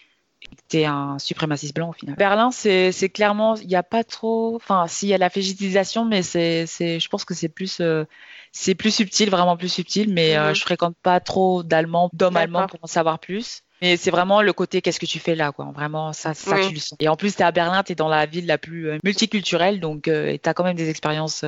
t'es 0.68 0.84
un 0.84 1.18
suprémaciste 1.18 1.74
blanc 1.74 1.90
au 1.90 1.92
final. 1.92 2.14
Berlin, 2.16 2.50
c'est 2.50 3.08
clairement, 3.12 3.56
il 3.56 3.66
n'y 3.66 3.76
a 3.76 3.82
pas 3.82 4.04
trop, 4.04 4.56
enfin, 4.56 4.86
s'il 4.86 5.08
y 5.08 5.14
a 5.14 5.18
la 5.18 5.28
végétisation, 5.28 6.04
mais 6.04 6.22
c'est, 6.22 6.66
je 6.66 7.08
pense 7.08 7.24
que 7.24 7.34
c'est 7.34 7.48
plus, 7.48 7.80
euh, 7.80 8.04
c'est 8.52 8.74
plus 8.74 8.94
subtil, 8.94 9.30
vraiment 9.30 9.56
plus 9.56 9.68
subtil, 9.68 10.12
mais 10.12 10.36
euh, 10.36 10.48
mhm. 10.48 10.54
je 10.54 10.60
fréquente 10.62 10.96
pas 11.02 11.20
trop 11.20 11.62
d'Allemands, 11.62 12.10
d'hommes 12.12 12.36
allemands 12.36 12.66
pour 12.66 12.78
en 12.82 12.86
savoir 12.86 13.18
plus. 13.18 13.62
Mais 13.82 13.96
c'est 13.96 14.10
vraiment 14.10 14.42
le 14.42 14.52
côté 14.52 14.82
qu'est-ce 14.82 15.00
que 15.00 15.06
tu 15.06 15.18
fais 15.18 15.34
là, 15.34 15.52
quoi. 15.52 15.72
Vraiment, 15.74 16.12
ça, 16.12 16.34
ça 16.34 16.56
tu 16.68 16.74
le 16.74 16.80
sens. 16.80 16.98
Et 17.00 17.08
en 17.08 17.16
plus, 17.16 17.34
tu 17.34 17.40
es 17.40 17.44
à 17.46 17.50
Berlin, 17.50 17.82
tu 17.82 17.92
es 17.92 17.94
dans 17.94 18.08
la 18.08 18.26
ville 18.26 18.44
la 18.44 18.58
plus 18.58 18.90
euh, 18.90 18.98
multiculturelle, 19.04 19.80
donc 19.80 20.02
tu 20.02 20.10
as 20.10 20.54
quand 20.54 20.64
même 20.64 20.76
des 20.76 20.90
expériences 20.90 21.44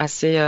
assez 0.00 0.38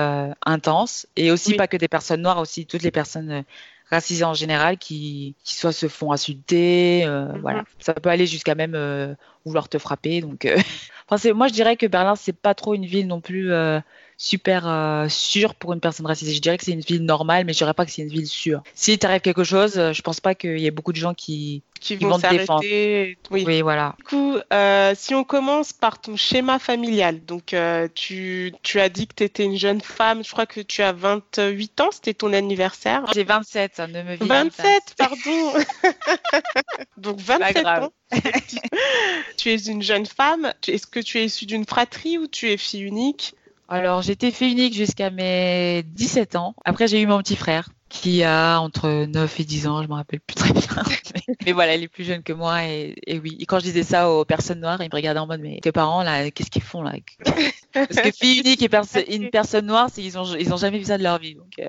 intenses. 0.44 1.06
Et 1.16 1.30
aussi, 1.30 1.54
pas 1.54 1.68
que 1.68 1.76
des 1.76 1.88
personnes 1.88 2.22
noires, 2.22 2.38
aussi 2.38 2.66
toutes 2.66 2.82
les 2.82 2.90
personnes 2.90 3.44
racisés 3.90 4.24
en 4.24 4.34
général 4.34 4.78
qui, 4.78 5.34
qui 5.44 5.56
soit 5.56 5.72
se 5.72 5.88
font 5.88 6.12
insulter. 6.12 7.04
Euh, 7.04 7.26
mhm. 7.26 7.40
Voilà, 7.40 7.64
ça 7.78 7.94
peut 7.94 8.08
aller 8.08 8.26
jusqu'à 8.26 8.54
même 8.54 8.74
euh, 8.74 9.14
vouloir 9.44 9.68
te 9.68 9.78
frapper. 9.78 10.20
Donc, 10.20 10.44
euh... 10.44 10.56
enfin, 11.08 11.32
moi 11.32 11.48
je 11.48 11.52
dirais 11.52 11.76
que 11.76 11.86
Berlin 11.86 12.16
c'est 12.16 12.36
pas 12.36 12.54
trop 12.54 12.74
une 12.74 12.86
ville 12.86 13.06
non 13.06 13.20
plus 13.20 13.52
euh, 13.52 13.80
super 14.16 14.68
euh, 14.68 15.08
sûr 15.08 15.54
pour 15.54 15.72
une 15.72 15.80
personne 15.80 16.06
racisée. 16.06 16.34
Je 16.34 16.40
dirais 16.40 16.58
que 16.58 16.64
c'est 16.64 16.72
une 16.72 16.80
ville 16.80 17.04
normale, 17.04 17.44
mais 17.44 17.52
je 17.52 17.58
dirais 17.58 17.74
pas 17.74 17.84
que 17.84 17.90
c'est 17.90 18.02
une 18.02 18.08
ville 18.08 18.28
sûre. 18.28 18.62
Si 18.74 18.98
t'arrive 18.98 19.20
quelque 19.20 19.44
chose, 19.44 19.74
je 19.74 20.02
pense 20.02 20.20
pas 20.20 20.34
qu'il 20.34 20.58
y 20.58 20.66
ait 20.66 20.70
beaucoup 20.70 20.92
de 20.92 20.98
gens 20.98 21.14
qui, 21.14 21.62
qui, 21.80 21.96
vont, 21.96 22.18
te 22.18 22.28
défendre. 22.28 22.62
Oui. 22.62 23.44
oui. 23.46 23.62
voilà. 23.62 23.94
Du 23.98 24.04
coup, 24.04 24.36
euh, 24.52 24.92
si 24.96 25.14
on 25.14 25.24
commence 25.24 25.72
par 25.72 26.00
ton 26.00 26.16
schéma 26.16 26.58
familial, 26.58 27.24
donc 27.24 27.54
euh, 27.54 27.88
tu, 27.94 28.52
tu 28.62 28.78
as 28.80 28.88
dit 28.88 29.06
que 29.06 29.14
tu 29.14 29.24
étais 29.24 29.44
une 29.44 29.56
jeune 29.56 29.80
femme, 29.80 30.22
je 30.22 30.30
crois 30.30 30.46
que 30.46 30.60
tu 30.60 30.82
as 30.82 30.92
28 30.92 31.80
ans, 31.80 31.88
c'était 31.90 32.14
ton 32.14 32.32
anniversaire. 32.32 33.04
J'ai 33.14 33.24
27, 33.24 33.72
ça 33.76 33.86
ne 33.86 34.02
me 34.02 34.14
vient 34.16 34.26
27, 34.26 34.94
pardon. 34.96 35.16
donc 36.98 37.18
27 37.18 37.66
ans. 37.66 37.92
tu 39.36 39.50
es 39.50 39.56
une 39.56 39.82
jeune 39.82 40.06
femme. 40.06 40.52
Est-ce 40.68 40.86
que 40.86 41.00
tu 41.00 41.18
es 41.18 41.24
issue 41.24 41.46
d'une 41.46 41.64
fratrie 41.64 42.18
ou 42.18 42.26
tu 42.26 42.50
es 42.50 42.56
fille 42.56 42.82
unique? 42.82 43.34
Alors, 43.68 44.02
j'étais 44.02 44.32
fille 44.32 44.52
unique 44.52 44.74
jusqu'à 44.74 45.10
mes 45.10 45.84
17 45.84 46.36
ans. 46.36 46.54
Après, 46.64 46.88
j'ai 46.88 47.00
eu 47.00 47.06
mon 47.06 47.18
petit 47.18 47.36
frère 47.36 47.70
qui 47.90 48.22
a 48.22 48.60
entre 48.60 49.04
9 49.04 49.40
et 49.40 49.44
10 49.44 49.66
ans, 49.66 49.82
je 49.82 49.88
me 49.88 49.94
rappelle 49.94 50.20
plus 50.20 50.36
très 50.36 50.52
bien. 50.52 50.62
mais, 51.46 51.52
voilà, 51.52 51.74
il 51.74 51.82
est 51.82 51.88
plus 51.88 52.04
jeune 52.04 52.22
que 52.22 52.32
moi 52.32 52.64
et, 52.64 52.94
oui. 53.22 53.36
Et 53.40 53.46
quand 53.46 53.58
je 53.58 53.64
disais 53.64 53.82
ça 53.82 54.08
aux 54.08 54.24
personnes 54.24 54.60
noires, 54.60 54.80
ils 54.80 54.88
me 54.88 54.94
regardaient 54.94 55.20
en 55.20 55.26
mode 55.26 55.40
mais 55.40 55.58
tes 55.60 55.72
parents 55.72 56.02
là, 56.02 56.30
qu'est-ce 56.30 56.50
qu'ils 56.50 56.62
font 56.62 56.82
là? 56.82 56.92
Parce 57.72 58.00
que 58.00 58.12
fille 58.16 58.40
unique 58.40 58.62
et 58.62 59.14
une 59.14 59.28
personne 59.30 59.66
noire, 59.66 59.90
ils 59.98 60.16
ont 60.16 60.36
ils 60.36 60.54
ont 60.54 60.56
jamais 60.56 60.78
vu 60.78 60.84
ça 60.84 60.98
de 60.98 61.02
leur 61.02 61.18
vie. 61.18 61.34
Donc 61.34 61.58
euh, 61.58 61.66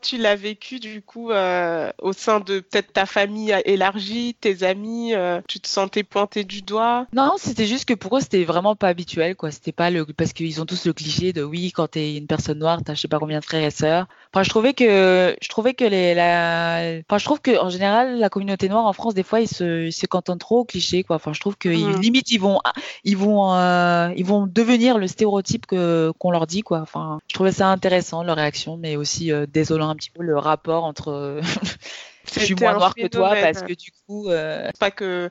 tu 0.00 0.16
l'as 0.18 0.36
vécu 0.36 0.78
du 0.78 1.02
coup 1.02 1.30
euh, 1.30 1.90
au 1.98 2.12
sein 2.12 2.40
de 2.40 2.60
peut-être 2.60 2.92
ta 2.92 3.06
famille 3.06 3.54
élargie, 3.64 4.36
tes 4.40 4.62
amis, 4.62 5.14
euh, 5.14 5.40
tu 5.48 5.60
te 5.60 5.68
sentais 5.68 6.02
pointé 6.02 6.44
du 6.44 6.62
doigt? 6.62 7.06
Non, 7.12 7.32
c'était 7.36 7.66
juste 7.66 7.86
que 7.86 7.94
pour 7.94 8.16
eux 8.16 8.20
c'était 8.20 8.44
vraiment 8.44 8.76
pas 8.76 8.88
habituel 8.88 9.36
quoi. 9.36 9.50
C'était 9.50 9.72
pas 9.72 9.90
le 9.90 10.04
parce 10.04 10.32
qu'ils 10.32 10.60
ont 10.60 10.66
tous 10.66 10.86
le 10.86 10.92
cliché 10.92 11.32
de 11.32 11.42
oui 11.42 11.72
quand 11.72 11.88
t'es 11.88 12.16
une 12.16 12.26
personne 12.26 12.58
noire 12.58 12.80
t'as 12.84 12.94
je 12.94 13.00
sais 13.00 13.08
pas 13.08 13.18
combien 13.18 13.40
de 13.40 13.44
frères 13.44 13.64
et 13.64 13.70
sœurs. 13.70 14.06
Enfin 14.32 14.42
je 14.42 14.50
trouvais 14.50 14.74
que 14.74 15.36
je 15.40 15.48
trouvais 15.48 15.74
que 15.74 15.84
les 15.84 16.14
la 16.14 17.00
enfin 17.08 17.18
je 17.18 17.24
trouve 17.24 17.40
que 17.40 17.58
en 17.58 17.70
général 17.70 18.18
la 18.18 18.28
communauté 18.28 18.68
noire 18.68 18.86
en 18.86 18.92
France 18.92 19.14
des 19.14 19.22
fois 19.22 19.40
ils 19.40 19.48
se 19.48 19.86
ils 19.86 19.92
se 19.92 20.06
contentent 20.06 20.40
trop 20.40 20.60
au 20.60 20.64
cliché 20.64 21.02
quoi. 21.02 21.16
Enfin 21.16 21.32
je 21.32 21.40
trouve 21.40 21.56
que 21.56 21.68
mmh. 21.68 22.00
limite 22.00 22.30
ils 22.30 22.40
vont 22.40 22.60
ils 23.04 23.16
vont 23.16 23.54
euh, 23.54 24.12
ils 24.16 24.24
vont 24.24 24.46
devenir 24.46 24.98
le 24.98 25.06
stéréotype 25.06 25.66
que 25.66 26.12
qu'on 26.18 26.30
leur 26.30 26.46
dit 26.46 26.62
quoi. 26.62 26.80
Enfin 26.80 27.20
je 27.28 27.34
trouvais 27.34 27.52
ça 27.52 27.68
intéressant 27.68 28.22
leur 28.22 28.36
réaction 28.36 28.76
mais 28.76 28.96
aussi 28.96 29.32
désolé 29.52 29.79
un 29.88 29.96
petit 29.96 30.10
peu 30.10 30.22
le 30.22 30.36
rapport 30.38 30.84
entre 30.84 31.40
je 32.34 32.40
suis 32.40 32.54
moins 32.54 32.74
noire 32.74 32.94
que 32.94 33.06
toi 33.06 33.34
parce 33.40 33.62
que 33.62 33.72
du 33.72 33.90
coup. 34.06 34.28
Euh... 34.28 34.70
Pas 34.78 34.90
que 34.90 35.30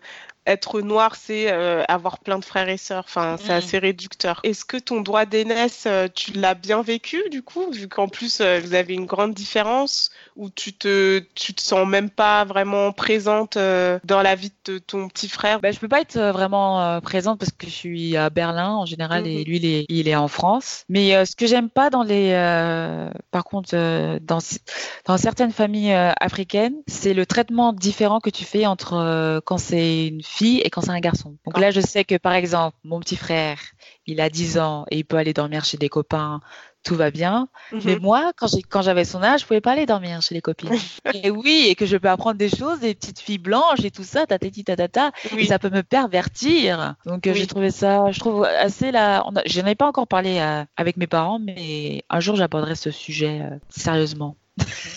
être 0.50 0.82
noir, 0.82 1.16
c'est 1.16 1.52
euh, 1.52 1.84
avoir 1.88 2.20
plein 2.20 2.40
de 2.40 2.46
frères 2.46 2.70
et 2.70 2.78
sœurs. 2.78 3.04
Enfin, 3.08 3.38
c'est 3.40 3.54
mm. 3.54 3.58
assez 3.58 3.78
réducteur. 3.78 4.40
Est-ce 4.44 4.66
que 4.66 4.78
ton 4.78 5.02
droit 5.02 5.26
d'aînesse, 5.26 5.84
euh, 5.86 6.08
tu 6.14 6.32
l'as 6.34 6.56
bien 6.56 6.82
vécu 6.82 7.22
du 7.32 7.44
coup, 7.44 7.72
vu 7.72 7.88
qu'en 7.88 8.08
plus 8.08 8.42
euh, 8.42 8.60
vous 8.64 8.74
avez 8.74 8.96
une 8.96 9.06
grande 9.06 9.34
différence, 9.34 10.10
ou 10.36 10.50
tu 10.50 10.74
te, 10.74 11.24
tu 11.36 11.54
te 11.54 11.62
sens 11.62 11.88
même 11.88 12.10
pas 12.10 12.46
vraiment 12.46 12.92
présente 12.92 13.58
dans 13.58 14.22
la 14.22 14.36
vie 14.36 14.52
de 14.66 14.80
ton 14.80 15.08
petit 15.08 15.30
frère? 15.30 15.60
Ben, 15.60 15.74
Je 15.74 15.80
peux 15.80 15.88
pas 15.88 16.02
être 16.02 16.20
vraiment 16.20 17.00
présente 17.02 17.40
parce 17.40 17.52
que 17.52 17.68
je 17.68 17.72
suis 17.72 18.18
à 18.18 18.30
Berlin 18.30 18.72
en 18.72 18.86
général 18.86 19.28
et 19.28 19.44
mm-hmm. 19.44 19.46
lui 19.46 19.58
il 19.58 19.66
est, 19.66 19.86
il 19.90 20.08
est 20.08 20.16
en 20.16 20.28
France. 20.28 20.86
Mais 20.90 21.26
ce 21.26 21.36
que 21.36 21.46
j'aime 21.46 21.70
pas 21.70 21.90
dans 21.90 22.04
les, 22.04 22.32
par 23.32 23.44
contre, 23.44 23.72
dans, 24.20 24.40
dans 25.06 25.18
certaines 25.18 25.52
familles 25.52 25.94
africaines, 25.94 26.76
c'est 26.88 27.14
le 27.14 27.26
traitement 27.26 27.74
différent 27.74 28.20
que 28.20 28.30
tu 28.30 28.46
fais 28.46 28.66
entre 28.66 29.42
quand 29.46 29.58
c'est 29.58 30.08
une 30.08 30.24
fille 30.24 30.39
et 30.48 30.70
quand 30.70 30.82
c'est 30.82 30.92
un 30.92 31.00
garçon. 31.00 31.36
Donc 31.46 31.58
là, 31.58 31.72
je 31.72 31.82
sais 31.82 32.04
que 32.04 32.16
par 32.16 32.34
exemple, 32.34 32.78
mon 32.84 33.00
petit 33.00 33.16
frère, 33.16 33.60
il 34.06 34.22
a 34.22 34.30
10 34.30 34.58
ans 34.58 34.86
et 34.90 34.98
il 34.98 35.06
peut 35.06 35.18
aller 35.18 35.34
dormir 35.34 35.66
chez 35.66 35.78
des 35.78 35.90
copains, 35.90 36.40
tout 36.84 36.96
va 36.96 37.12
bien. 37.12 37.50
Mhm. 37.72 37.82
Mais 37.86 38.00
moi, 38.00 38.32
quand 38.36 38.82
j'avais 38.82 39.06
son 39.06 39.22
âge, 39.22 39.42
je 39.42 39.46
pouvais 39.46 39.62
pas 39.62 39.74
aller 39.74 39.86
dormir 39.86 40.22
chez 40.22 40.34
les 40.34 40.42
copines. 40.42 40.70
et 41.14 41.30
oui, 41.30 41.68
et 41.68 41.76
que 41.76 41.86
je 41.86 41.98
peux 41.98 42.10
apprendre 42.10 42.38
des 42.38 42.50
choses, 42.50 42.80
des 42.80 42.96
petites 42.96 43.20
filles 43.20 43.38
blanches 43.38 43.84
et 43.84 43.92
tout 43.92 44.04
ça, 44.04 44.26
tatati 44.26 44.64
tatata, 44.64 45.12
et 45.38 45.46
ça 45.46 45.60
peut 45.60 45.70
me 45.70 45.84
pervertir. 45.84 46.96
Donc 47.06 47.28
euh, 47.28 47.34
j'ai 47.34 47.48
trouvé 47.48 47.72
ça, 47.72 48.12
je 48.12 48.20
trouve 48.20 48.44
assez 48.44 48.92
là. 48.92 49.26
Je 49.46 49.62
n'en 49.62 49.68
ai 49.68 49.76
pas 49.76 49.88
encore 49.88 50.08
parlé 50.08 50.40
euh, 50.40 50.64
avec 50.78 50.98
mes 50.98 51.08
parents, 51.08 51.40
mais 51.40 52.04
un 52.10 52.20
jour 52.20 52.36
j'aborderai 52.36 52.76
ce 52.76 52.92
sujet 52.92 53.42
euh, 53.42 53.58
sérieusement. 53.70 54.36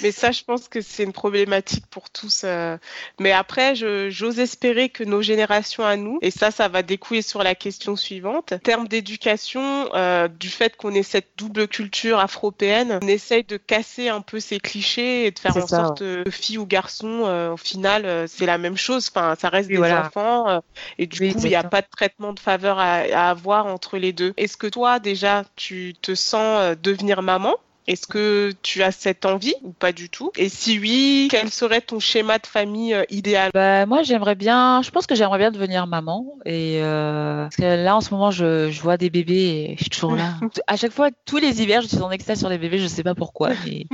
Mais 0.03 0.13
ça, 0.13 0.33
je 0.33 0.43
pense 0.45 0.69
que 0.69 0.81
c'est 0.81 1.05
une 1.05 1.13
problématique 1.13 1.87
pour 1.87 2.11
tous. 2.11 2.43
Euh. 2.45 2.77
Mais 3.21 3.33
après, 3.33 3.75
j'ose 3.75 4.39
espérer 4.39 4.89
que 4.89 5.05
nos 5.05 5.23
générations 5.23 5.85
à 5.85 5.97
nous, 5.97 6.19
et 6.23 6.31
ça, 6.31 6.51
ça 6.51 6.69
va 6.69 6.83
découler 6.83 7.23
sur 7.23 7.43
la 7.43 7.55
question 7.55 7.97
suivante, 7.97 8.53
en 8.53 8.59
termes 8.59 8.89
d'éducation, 8.89 9.89
euh, 9.95 10.29
du 10.29 10.49
fait 10.49 10.77
qu'on 10.77 10.93
ait 10.95 11.03
cette 11.03 11.31
double 11.37 11.69
culture 11.69 12.19
afro-péenne, 12.19 12.99
on 13.03 13.09
essaye 13.09 13.45
de 13.45 13.57
casser 13.57 14.09
un 14.09 14.21
peu 14.21 14.41
ces 14.41 14.61
clichés 14.61 15.27
et 15.27 15.31
de 15.31 15.39
faire 15.39 15.57
en 15.57 15.67
sorte 15.67 15.99
que 16.01 16.31
fille 16.31 16.59
ou 16.59 16.67
garçon, 16.67 17.23
euh, 17.27 17.53
au 17.53 17.57
final, 17.57 18.27
c'est 18.29 18.47
la 18.47 18.59
même 18.59 18.77
chose. 18.77 19.11
Enfin, 19.15 19.35
ça 19.39 19.49
reste 19.49 19.69
des 19.69 19.79
enfants. 19.79 20.63
et 20.99 21.07
du 21.07 21.33
coup, 21.33 21.41
il 21.45 21.49
n'y 21.49 21.55
a 21.55 21.65
pas 21.65 21.83
de 21.83 21.89
traitement 21.91 22.33
de 22.33 22.41
faveur 22.41 22.79
à 22.79 23.31
avoir 23.31 23.67
entre 23.67 23.99
les 23.99 24.13
deux. 24.13 24.33
Est-ce 24.37 24.57
que 24.57 24.67
toi, 24.67 24.99
déjà, 24.99 25.45
tu 25.57 25.95
te 26.01 26.15
sens 26.15 26.77
devenir 26.83 27.23
maman? 27.23 27.57
Est-ce 27.87 28.07
que 28.07 28.53
tu 28.63 28.83
as 28.83 28.93
cette 28.93 29.27
envie 29.27 29.55
ou 29.63 29.73
pas 29.73 29.93
du 29.93 30.09
tout? 30.09 30.31
Et 30.37 30.49
si 30.49 30.79
oui, 30.79 31.29
quel 31.31 31.51
serait 31.51 31.81
ton 31.81 31.99
schéma 31.99 32.39
de 32.39 32.47
famille 32.47 32.95
euh, 32.95 33.05
idéal? 33.11 33.51
Bah, 33.53 33.87
Moi, 33.87 34.03
j'aimerais 34.03 34.37
bien, 34.37 34.83
je 34.83 34.91
pense 34.91 35.07
que 35.07 35.15
j'aimerais 35.15 35.39
bien 35.39 35.51
devenir 35.51 35.87
maman. 35.87 36.37
Et 36.45 36.81
euh, 36.83 37.45
parce 37.45 37.57
que 37.57 37.85
là, 37.85 37.97
en 37.97 38.01
ce 38.01 38.11
moment, 38.13 38.31
je, 38.31 38.71
je, 38.71 38.81
vois 38.81 38.97
des 38.97 39.11
bébés 39.11 39.71
et 39.71 39.75
je 39.77 39.83
suis 39.83 39.91
toujours 39.91 40.15
là. 40.15 40.35
à 40.67 40.77
chaque 40.77 40.93
fois, 40.93 41.11
tous 41.25 41.39
les 41.39 41.61
hivers, 41.61 41.83
je 41.83 41.89
suis 41.89 42.03
en 42.03 42.11
extase 42.11 42.39
sur 42.39 42.49
les 42.49 42.59
bébés, 42.59 42.79
je 42.79 42.85
ne 42.85 42.89
sais 42.89 43.03
pas 43.03 43.15
pourquoi. 43.15 43.51
Mais 43.65 43.87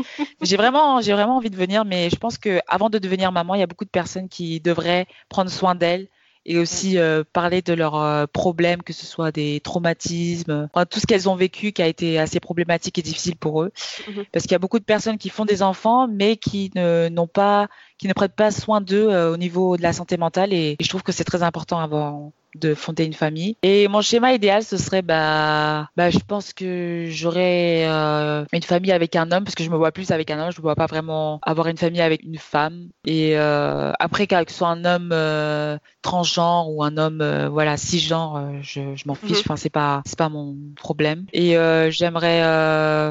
j'ai 0.43 0.57
vraiment, 0.57 1.01
j'ai 1.01 1.13
vraiment 1.13 1.37
envie 1.37 1.51
de 1.51 1.57
venir. 1.57 1.85
Mais 1.85 2.11
je 2.11 2.17
pense 2.17 2.37
que 2.37 2.61
avant 2.69 2.91
de 2.91 2.99
devenir 2.99 3.33
maman, 3.33 3.55
il 3.55 3.61
y 3.61 3.65
a 3.65 3.67
beaucoup 3.67 3.87
de 3.87 3.91
personnes 3.91 4.29
qui 4.29 4.61
devraient 4.61 5.07
prendre 5.29 5.51
soin 5.51 5.75
d'elles 5.75 6.09
et 6.49 6.59
aussi 6.59 6.99
euh, 6.99 7.25
parler 7.33 7.61
de 7.61 7.75
leurs 7.75 7.95
euh, 7.97 8.27
problèmes, 8.27 8.83
que 8.83 8.95
ce 8.95 9.05
soit 9.05 9.31
des 9.31 9.61
traumatismes, 9.61 10.69
tout 10.91 10.99
ce 10.99 11.07
qu'elles 11.07 11.29
ont 11.29 11.37
vécu 11.37 11.73
qui 11.73 11.83
a 11.83 11.87
été 11.87 12.19
assez 12.19 12.41
problématique 12.41 12.99
et 12.99 13.03
difficile 13.03 13.37
pour 13.37 13.63
eux. 13.63 13.71
Mhm. 14.09 14.25
Parce 14.33 14.45
qu'il 14.45 14.53
y 14.53 14.55
a 14.55 14.59
beaucoup 14.59 14.79
de 14.79 14.85
personnes 14.85 15.19
qui 15.19 15.29
font 15.29 15.45
des 15.45 15.63
enfants, 15.63 16.09
mais 16.09 16.37
qui 16.37 16.73
n'ont 16.75 17.27
pas, 17.27 17.69
qui 17.99 18.09
ne 18.09 18.15
prêtent 18.15 18.35
pas 18.35 18.51
soin 18.51 18.81
d'eux 18.81 19.11
euh, 19.11 19.35
au 19.35 19.37
niveau 19.37 19.77
de 19.77 19.83
la 19.83 19.93
santé 19.93 20.17
mentale. 20.17 20.55
Et, 20.55 20.77
et 20.79 20.83
je 20.83 20.89
trouve 20.89 21.03
que 21.03 21.13
c'est 21.13 21.25
très 21.25 21.43
important 21.43 21.79
avant 21.81 22.33
de 22.59 22.75
fonder 22.75 23.05
une 23.05 23.15
famille. 23.15 23.57
Et 23.63 23.89
mon 23.89 24.03
schéma 24.03 24.33
idéal, 24.33 24.63
ce 24.63 24.77
serait, 24.77 25.03
bah, 25.03 25.89
bah 25.97 26.11
je 26.11 26.19
pense 26.19 26.53
que 26.53 27.07
j'aurais 27.09 27.85
euh, 27.87 28.45
une 28.53 28.63
famille 28.63 28.93
avec 28.93 29.17
un 29.17 29.31
homme, 29.33 29.45
parce 29.45 29.55
que 29.55 29.65
je 29.65 29.71
me 29.71 29.77
vois 29.77 29.93
plus 29.93 30.11
avec 30.11 30.31
un 30.31 30.39
homme, 30.39 30.53
je 30.53 30.59
me 30.59 30.63
vois 30.63 30.77
pas 30.77 30.87
vraiment 30.87 31.41
avoir 31.43 31.69
une 31.69 31.77
famille 31.77 32.01
avec 32.01 32.23
une 32.23 32.39
femme. 32.39 32.89
Et 33.05 33.39
euh, 33.39 33.93
après, 33.99 34.27
que 34.27 34.35
ce 34.49 34.57
soit 34.57 34.69
un 34.69 34.85
homme 34.85 35.11
euh, 35.13 35.79
transgenre 36.03 36.71
ou 36.71 36.83
un 36.83 36.97
homme, 36.97 37.49
voilà, 37.51 37.77
cisgenre, 37.77 38.63
je, 38.63 38.95
je 38.95 39.05
m'en 39.07 39.15
fiche. 39.15 39.39
Mhm. 39.39 39.43
Enfin, 39.45 39.57
c'est 39.57 39.71
pas, 39.71 40.03
c'est 40.05 40.19
pas 40.19 40.29
mon 40.29 40.57
problème. 40.77 41.27
Et 41.33 41.57
j'aimerais, 41.91 42.41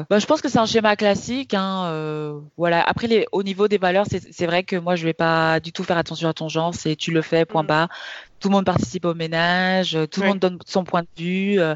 bah, 0.08 0.18
je 0.18 0.26
pense 0.26 0.40
que 0.40 0.48
c'est 0.48 0.58
un 0.58 0.66
schéma 0.66 0.96
classique. 0.96 1.54
Hein, 1.54 2.40
voilà. 2.56 2.82
Après, 2.82 3.06
les, 3.06 3.26
au 3.32 3.42
niveau 3.42 3.68
des 3.68 3.78
valeurs, 3.78 4.06
c'est 4.08 4.46
vrai 4.46 4.62
que 4.62 4.76
moi, 4.76 4.96
je 4.96 5.04
vais 5.04 5.12
pas 5.12 5.60
du 5.60 5.72
tout 5.72 5.84
faire 5.84 5.98
attention 5.98 6.28
à 6.28 6.34
ton 6.34 6.48
genre. 6.48 6.74
C'est 6.74 6.96
tu 6.96 7.10
le 7.10 7.22
fais, 7.22 7.44
point 7.44 7.62
mhm. 7.62 7.68
bas 7.68 7.88
tout 8.38 8.48
le 8.48 8.52
monde 8.52 8.64
participe 8.64 9.04
au 9.04 9.14
ménage, 9.14 9.96
euh, 9.96 10.06
tout 10.06 10.20
le 10.20 10.28
monde 10.28 10.38
donne 10.38 10.58
son 10.66 10.84
point 10.84 11.02
de 11.02 11.22
vue, 11.22 11.60
euh, 11.60 11.74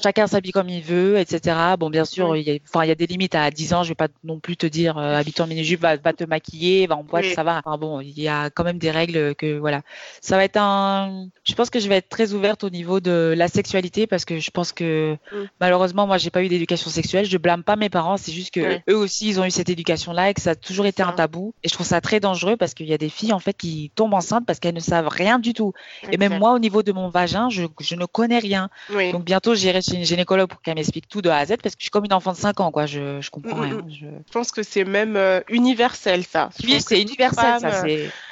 chacun 0.00 0.26
s'habille 0.26 0.52
comme 0.52 0.68
il 0.68 0.82
veut, 0.82 1.18
etc. 1.18 1.56
Bon, 1.78 1.90
bien 1.90 2.04
sûr, 2.04 2.36
il 2.36 2.42
y 2.42 2.50
a, 2.50 2.58
enfin, 2.68 2.84
il 2.84 2.88
y 2.88 2.90
a 2.90 2.94
des 2.94 3.06
limites 3.06 3.34
à 3.34 3.50
10 3.50 3.74
ans. 3.74 3.82
Je 3.82 3.90
vais 3.90 3.94
pas 3.94 4.08
non 4.24 4.40
plus 4.40 4.56
te 4.56 4.66
dire, 4.66 4.98
euh, 4.98 5.16
habite 5.16 5.40
en 5.40 5.46
mini-jupe, 5.46 5.80
va, 5.80 5.96
va, 5.96 6.12
te 6.12 6.24
maquiller, 6.24 6.86
va 6.86 6.96
en 6.96 7.04
boîte, 7.04 7.26
ça 7.34 7.44
va. 7.44 7.62
Enfin, 7.64 7.78
bon, 7.78 8.00
il 8.00 8.18
y 8.18 8.28
a 8.28 8.50
quand 8.50 8.64
même 8.64 8.78
des 8.78 8.90
règles 8.90 9.34
que, 9.34 9.58
voilà. 9.58 9.82
Ça 10.20 10.36
va 10.36 10.44
être 10.44 10.56
un, 10.56 11.28
je 11.44 11.54
pense 11.54 11.70
que 11.70 11.80
je 11.80 11.88
vais 11.88 11.96
être 11.96 12.08
très 12.08 12.32
ouverte 12.32 12.64
au 12.64 12.70
niveau 12.70 13.00
de 13.00 13.34
la 13.36 13.48
sexualité 13.48 14.06
parce 14.06 14.24
que 14.24 14.38
je 14.38 14.50
pense 14.50 14.72
que, 14.72 15.16
mm. 15.32 15.36
malheureusement, 15.60 16.06
moi, 16.06 16.18
j'ai 16.18 16.30
pas 16.30 16.42
eu 16.42 16.48
d'éducation 16.48 16.90
sexuelle. 16.90 17.24
Je 17.24 17.38
blâme 17.38 17.62
pas 17.62 17.76
mes 17.76 17.90
parents, 17.90 18.16
c'est 18.16 18.32
juste 18.32 18.52
que 18.52 18.80
eux 18.90 18.96
aussi, 18.96 19.28
ils 19.28 19.40
ont 19.40 19.44
eu 19.44 19.50
cette 19.50 19.68
éducation-là 19.68 20.30
et 20.30 20.34
que 20.34 20.40
ça 20.40 20.50
a 20.50 20.54
toujours 20.54 20.86
été 20.86 21.02
un 21.02 21.12
tabou. 21.12 21.54
Et 21.62 21.68
je 21.68 21.74
trouve 21.74 21.86
ça 21.86 22.00
très 22.00 22.20
dangereux 22.20 22.56
parce 22.56 22.74
qu'il 22.74 22.86
y 22.86 22.94
a 22.94 22.98
des 22.98 23.08
filles, 23.08 23.32
en 23.32 23.38
fait, 23.38 23.56
qui 23.56 23.92
tombent 23.94 24.14
enceintes 24.14 24.46
parce 24.46 24.58
qu'elles 24.58 24.74
ne 24.74 24.80
savent 24.80 25.08
rien 25.08 25.38
du 25.38 25.54
tout. 25.54 25.72
Et 26.10 26.16
même 26.16 26.38
moi, 26.38 26.52
au 26.52 26.58
niveau 26.58 26.82
de 26.82 26.92
mon 26.92 27.08
vagin, 27.08 27.48
je, 27.48 27.64
je 27.80 27.94
ne 27.94 28.06
connais 28.06 28.38
rien. 28.38 28.68
Donc 28.90 29.24
bientôt, 29.24 29.54
j'irai 29.54 29.82
chez 29.82 29.96
une 29.96 30.04
gynécologue 30.04 30.48
pour 30.48 30.60
qu'elle 30.62 30.74
m'explique 30.74 31.08
tout 31.08 31.22
de 31.22 31.30
A 31.30 31.38
à 31.38 31.46
Z 31.46 31.56
parce 31.62 31.74
que 31.74 31.80
je 31.80 31.84
suis 31.84 31.90
comme 31.90 32.04
une 32.04 32.12
enfant 32.12 32.32
de 32.32 32.36
5 32.36 32.60
ans, 32.60 32.70
quoi. 32.70 32.86
Je, 32.86 33.20
je 33.20 33.30
comprends 33.30 33.56
mm, 33.56 33.60
mm, 33.60 33.62
rien. 33.62 33.74
Mm. 33.76 33.90
Je... 33.90 34.06
pense 34.32 34.50
que 34.52 34.62
c'est 34.62 34.84
même 34.84 35.16
euh, 35.16 35.40
universel, 35.48 36.24
ça. 36.24 36.50
oui, 36.64 36.80
c'est 36.80 37.00
universel, 37.00 37.60
ça. 37.60 37.82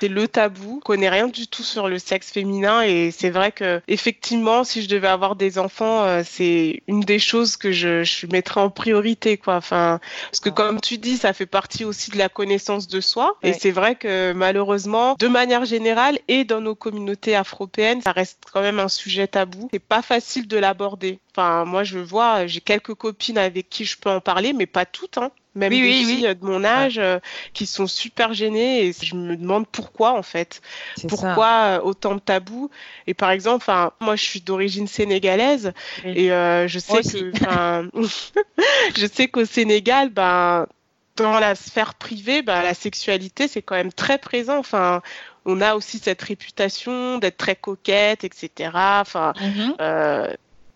C'est 0.00 0.08
le 0.08 0.28
tabou. 0.28 0.80
Je 0.80 0.84
connais 0.84 1.08
rien 1.08 1.28
du 1.28 1.46
tout 1.46 1.62
sur 1.62 1.88
le 1.88 1.98
sexe 1.98 2.30
féminin 2.30 2.82
et 2.82 3.10
c'est 3.10 3.30
vrai 3.30 3.52
que 3.52 3.80
effectivement, 3.88 4.64
si 4.64 4.82
je 4.82 4.88
devais 4.88 5.08
avoir 5.08 5.36
des 5.36 5.58
enfants, 5.58 6.04
euh, 6.04 6.22
c'est 6.24 6.82
une 6.86 7.00
des 7.00 7.18
choses 7.18 7.56
que 7.56 7.72
je, 7.72 8.02
je 8.04 8.26
mettrais 8.26 8.60
en 8.60 8.70
priorité, 8.70 9.36
quoi. 9.36 9.56
Enfin, 9.56 10.00
parce 10.30 10.40
que 10.40 10.50
comme 10.50 10.80
tu 10.80 10.98
dis, 10.98 11.16
ça 11.16 11.32
fait 11.32 11.46
partie 11.46 11.84
aussi 11.84 12.10
de 12.10 12.18
la 12.18 12.28
connaissance 12.28 12.88
de 12.88 13.00
soi. 13.00 13.36
Et 13.42 13.52
c'est 13.52 13.70
vrai 13.70 13.94
que 13.94 14.32
malheureusement, 14.32 15.16
de 15.18 15.28
manière 15.28 15.64
générale 15.64 16.18
et 16.28 16.44
dans 16.44 16.60
nos 16.60 16.74
communautés 16.74 17.34
afropéennes, 17.50 18.00
ça 18.00 18.12
reste 18.12 18.38
quand 18.52 18.60
même 18.60 18.78
un 18.78 18.88
sujet 18.88 19.26
tabou. 19.26 19.68
C'est 19.72 19.78
pas 19.78 20.02
facile 20.02 20.46
de 20.46 20.56
l'aborder. 20.56 21.18
Enfin, 21.32 21.64
moi, 21.64 21.82
je 21.82 21.98
vois, 21.98 22.46
j'ai 22.46 22.60
quelques 22.60 22.94
copines 22.94 23.38
avec 23.38 23.68
qui 23.68 23.84
je 23.84 23.98
peux 23.98 24.10
en 24.10 24.20
parler, 24.20 24.52
mais 24.52 24.66
pas 24.66 24.86
toutes. 24.86 25.18
Hein. 25.18 25.30
Même 25.56 25.70
des 25.70 25.82
filles 25.82 26.32
de 26.36 26.44
mon 26.46 26.62
âge 26.62 26.98
euh, 26.98 27.18
qui 27.54 27.66
sont 27.66 27.88
super 27.88 28.32
gênées 28.34 28.86
et 28.86 28.92
je 28.92 29.16
me 29.16 29.36
demande 29.36 29.66
pourquoi 29.66 30.12
en 30.12 30.22
fait. 30.22 30.62
Pourquoi 31.08 31.48
euh, 31.48 31.80
autant 31.80 32.14
de 32.14 32.20
tabous? 32.20 32.70
Et 33.08 33.14
par 33.14 33.32
exemple, 33.32 33.66
moi 33.98 34.14
je 34.14 34.22
suis 34.22 34.40
d'origine 34.40 34.86
sénégalaise 34.86 35.72
et 36.04 36.30
euh, 36.30 36.68
je 36.68 36.78
sais 36.78 37.02
que, 37.02 37.32
je 38.96 39.06
sais 39.12 39.26
qu'au 39.26 39.44
Sénégal, 39.44 40.10
ben 40.10 40.68
dans 41.16 41.38
la 41.38 41.54
sphère 41.54 41.94
privée, 41.94 42.42
ben, 42.42 42.62
la 42.62 42.74
sexualité, 42.74 43.48
c'est 43.48 43.62
quand 43.62 43.74
même 43.74 43.92
très 43.92 44.18
présent. 44.18 44.58
Enfin, 44.58 45.02
on 45.44 45.60
a 45.60 45.74
aussi 45.74 45.98
cette 45.98 46.22
réputation 46.22 47.18
d'être 47.18 47.36
très 47.36 47.56
coquette, 47.56 48.24
etc. 48.24 48.70
Enfin, 48.74 49.32
mhm. 49.40 49.74
euh, 49.80 50.32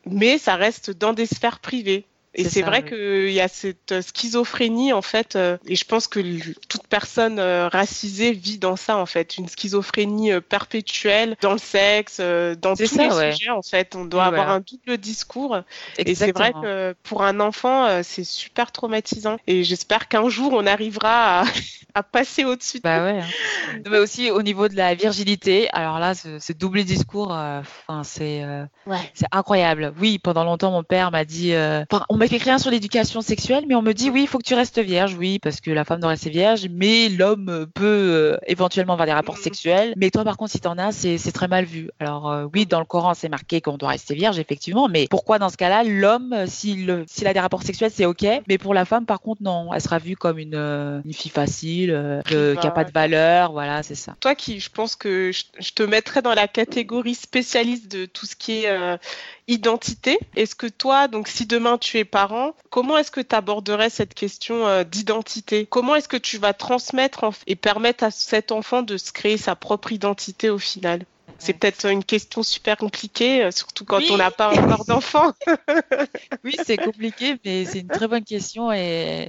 mais 0.06 0.38
ça 0.38 0.56
reste 0.56 0.90
dans 0.90 1.12
des 1.12 1.26
sphères 1.26 1.60
privées. 1.60 2.06
Et 2.34 2.48
c'est 2.48 2.62
vrai 2.62 2.84
qu'il 2.84 3.30
y 3.30 3.40
a 3.40 3.48
cette 3.48 3.94
schizophrénie 4.00 4.92
en 4.92 5.02
fait, 5.02 5.36
euh, 5.36 5.56
et 5.66 5.76
je 5.76 5.84
pense 5.84 6.08
que 6.08 6.20
toute 6.68 6.86
personne 6.88 7.38
euh, 7.38 7.68
racisée 7.68 8.32
vit 8.32 8.58
dans 8.58 8.76
ça 8.76 8.96
en 8.96 9.06
fait, 9.06 9.38
une 9.38 9.48
schizophrénie 9.48 10.32
euh, 10.32 10.40
perpétuelle 10.40 11.36
dans 11.40 11.52
le 11.52 11.58
sexe, 11.58 12.18
dans 12.18 12.74
tous 12.74 12.98
les 12.98 13.32
sujets 13.32 13.50
en 13.50 13.62
fait. 13.62 13.94
On 13.94 14.04
doit 14.04 14.24
avoir 14.24 14.50
un 14.50 14.60
double 14.60 14.98
discours. 14.98 15.58
Et 15.98 16.14
c'est 16.14 16.32
vrai 16.32 16.52
que 16.52 16.94
pour 17.04 17.22
un 17.22 17.40
enfant, 17.40 18.02
c'est 18.02 18.24
super 18.24 18.72
traumatisant. 18.72 19.38
Et 19.46 19.62
j'espère 19.62 20.08
qu'un 20.08 20.28
jour 20.28 20.52
on 20.52 20.66
arrivera 20.66 21.44
à, 21.94 22.02
passer 22.02 22.44
au-dessus. 22.44 22.80
Bah 22.82 23.04
ouais. 23.04 23.20
Hein. 23.20 23.80
Mais 23.88 23.98
aussi 23.98 24.30
au 24.30 24.42
niveau 24.42 24.68
de 24.68 24.76
la 24.76 24.94
virginité, 24.94 25.68
alors 25.72 25.98
là, 25.98 26.14
ce, 26.14 26.52
double 26.52 26.84
discours, 26.84 27.30
enfin 27.30 28.02
c'est 28.02 28.42
c'est 29.14 29.26
incroyable. 29.30 29.92
Oui, 30.00 30.18
pendant 30.18 30.44
longtemps 30.44 30.72
mon 30.72 30.82
père 30.82 31.10
m'a 31.12 31.24
dit, 31.24 31.54
on 32.08 32.16
m'écrit 32.24 32.38
rien 32.38 32.58
sur 32.58 32.70
l'éducation 32.70 33.20
sexuelle, 33.20 33.64
mais 33.68 33.74
on 33.74 33.82
me 33.82 33.92
dit 33.92 34.08
oui, 34.08 34.22
il 34.22 34.26
faut 34.26 34.38
que 34.38 34.44
tu 34.44 34.54
restes 34.54 34.78
vierge, 34.78 35.14
oui, 35.18 35.38
parce 35.38 35.60
que 35.60 35.70
la 35.70 35.84
femme 35.84 36.00
doit 36.00 36.08
rester 36.08 36.30
vierge, 36.30 36.68
mais 36.70 37.10
l'homme 37.10 37.66
peut 37.74 37.84
euh, 37.84 38.36
éventuellement 38.46 38.94
avoir 38.94 39.04
des 39.04 39.12
rapports 39.12 39.36
sexuels. 39.36 39.92
Mais 39.96 40.10
toi, 40.10 40.24
par 40.24 40.38
contre, 40.38 40.52
si 40.52 40.60
t'en 40.60 40.78
as, 40.78 40.92
c'est 40.92 41.32
très 41.32 41.48
mal 41.48 41.66
vu. 41.66 41.90
Alors 42.00 42.30
euh, 42.30 42.46
oui, 42.54 42.64
dans 42.64 42.78
le 42.78 42.86
Coran, 42.86 43.12
c'est 43.12 43.28
marqué 43.28 43.60
qu'on 43.60 43.76
doit 43.76 43.90
rester 43.90 44.14
vierge, 44.14 44.38
effectivement, 44.38 44.88
mais 44.88 45.06
pourquoi 45.10 45.38
dans 45.38 45.50
ce 45.50 45.58
cas-là, 45.58 45.84
l'homme, 45.84 46.32
euh, 46.32 46.46
s'il 46.46 46.90
a 46.90 47.32
des 47.34 47.40
rapports 47.40 47.62
sexuels, 47.62 47.90
c'est 47.92 48.06
ok, 48.06 48.24
mais 48.48 48.56
pour 48.56 48.72
la 48.72 48.86
femme, 48.86 49.04
par 49.04 49.20
contre, 49.20 49.42
non, 49.42 49.74
elle 49.74 49.82
sera 49.82 49.98
vue 49.98 50.16
comme 50.16 50.38
une, 50.38 50.54
une 51.04 51.12
fille 51.12 51.30
facile, 51.30 52.22
qui 52.26 52.34
n'a 52.34 52.70
pas 52.70 52.84
de 52.84 52.92
valeur, 52.92 53.52
voilà, 53.52 53.82
c'est 53.82 53.94
ça. 53.94 54.16
Toi 54.20 54.34
qui, 54.34 54.60
je 54.60 54.70
pense 54.70 54.96
que 54.96 55.30
je, 55.32 55.72
te 55.72 55.82
mettrais 55.82 56.22
dans 56.22 56.34
la 56.34 56.48
catégorie 56.48 57.14
spécialiste 57.14 57.90
de 57.90 58.06
tout 58.06 58.24
ce 58.24 58.34
qui 58.34 58.64
est 58.64 58.98
identité. 59.48 60.18
Est-ce 60.36 60.54
que 60.54 60.66
toi, 60.66 61.08
donc 61.08 61.28
si 61.28 61.46
demain 61.46 61.78
tu 61.78 61.98
es 61.98 62.04
parent, 62.04 62.54
comment 62.70 62.96
est-ce 62.98 63.10
que 63.10 63.20
tu 63.20 63.34
aborderais 63.34 63.90
cette 63.90 64.14
question 64.14 64.66
euh, 64.66 64.84
d'identité? 64.84 65.66
Comment 65.66 65.94
est-ce 65.94 66.08
que 66.08 66.16
tu 66.16 66.38
vas 66.38 66.52
transmettre 66.52 67.30
et 67.46 67.56
permettre 67.56 68.04
à 68.04 68.10
cet 68.10 68.52
enfant 68.52 68.82
de 68.82 68.96
se 68.96 69.12
créer 69.12 69.36
sa 69.36 69.54
propre 69.56 69.92
identité 69.92 70.50
au 70.50 70.58
final? 70.58 71.04
C'est 71.38 71.52
peut-être 71.52 71.86
une 71.86 72.04
question 72.04 72.42
super 72.42 72.76
compliquée, 72.76 73.44
euh, 73.44 73.50
surtout 73.50 73.84
quand 73.84 74.00
on 74.10 74.16
n'a 74.16 74.30
pas 74.30 74.50
encore 74.50 74.84
d'enfant. 74.88 75.32
oui, 76.44 76.56
c'est 76.64 76.76
compliqué, 76.76 77.36
mais 77.44 77.64
c'est 77.64 77.80
une 77.80 77.88
très 77.88 78.08
bonne 78.08 78.24
question 78.24 78.72
et, 78.72 79.28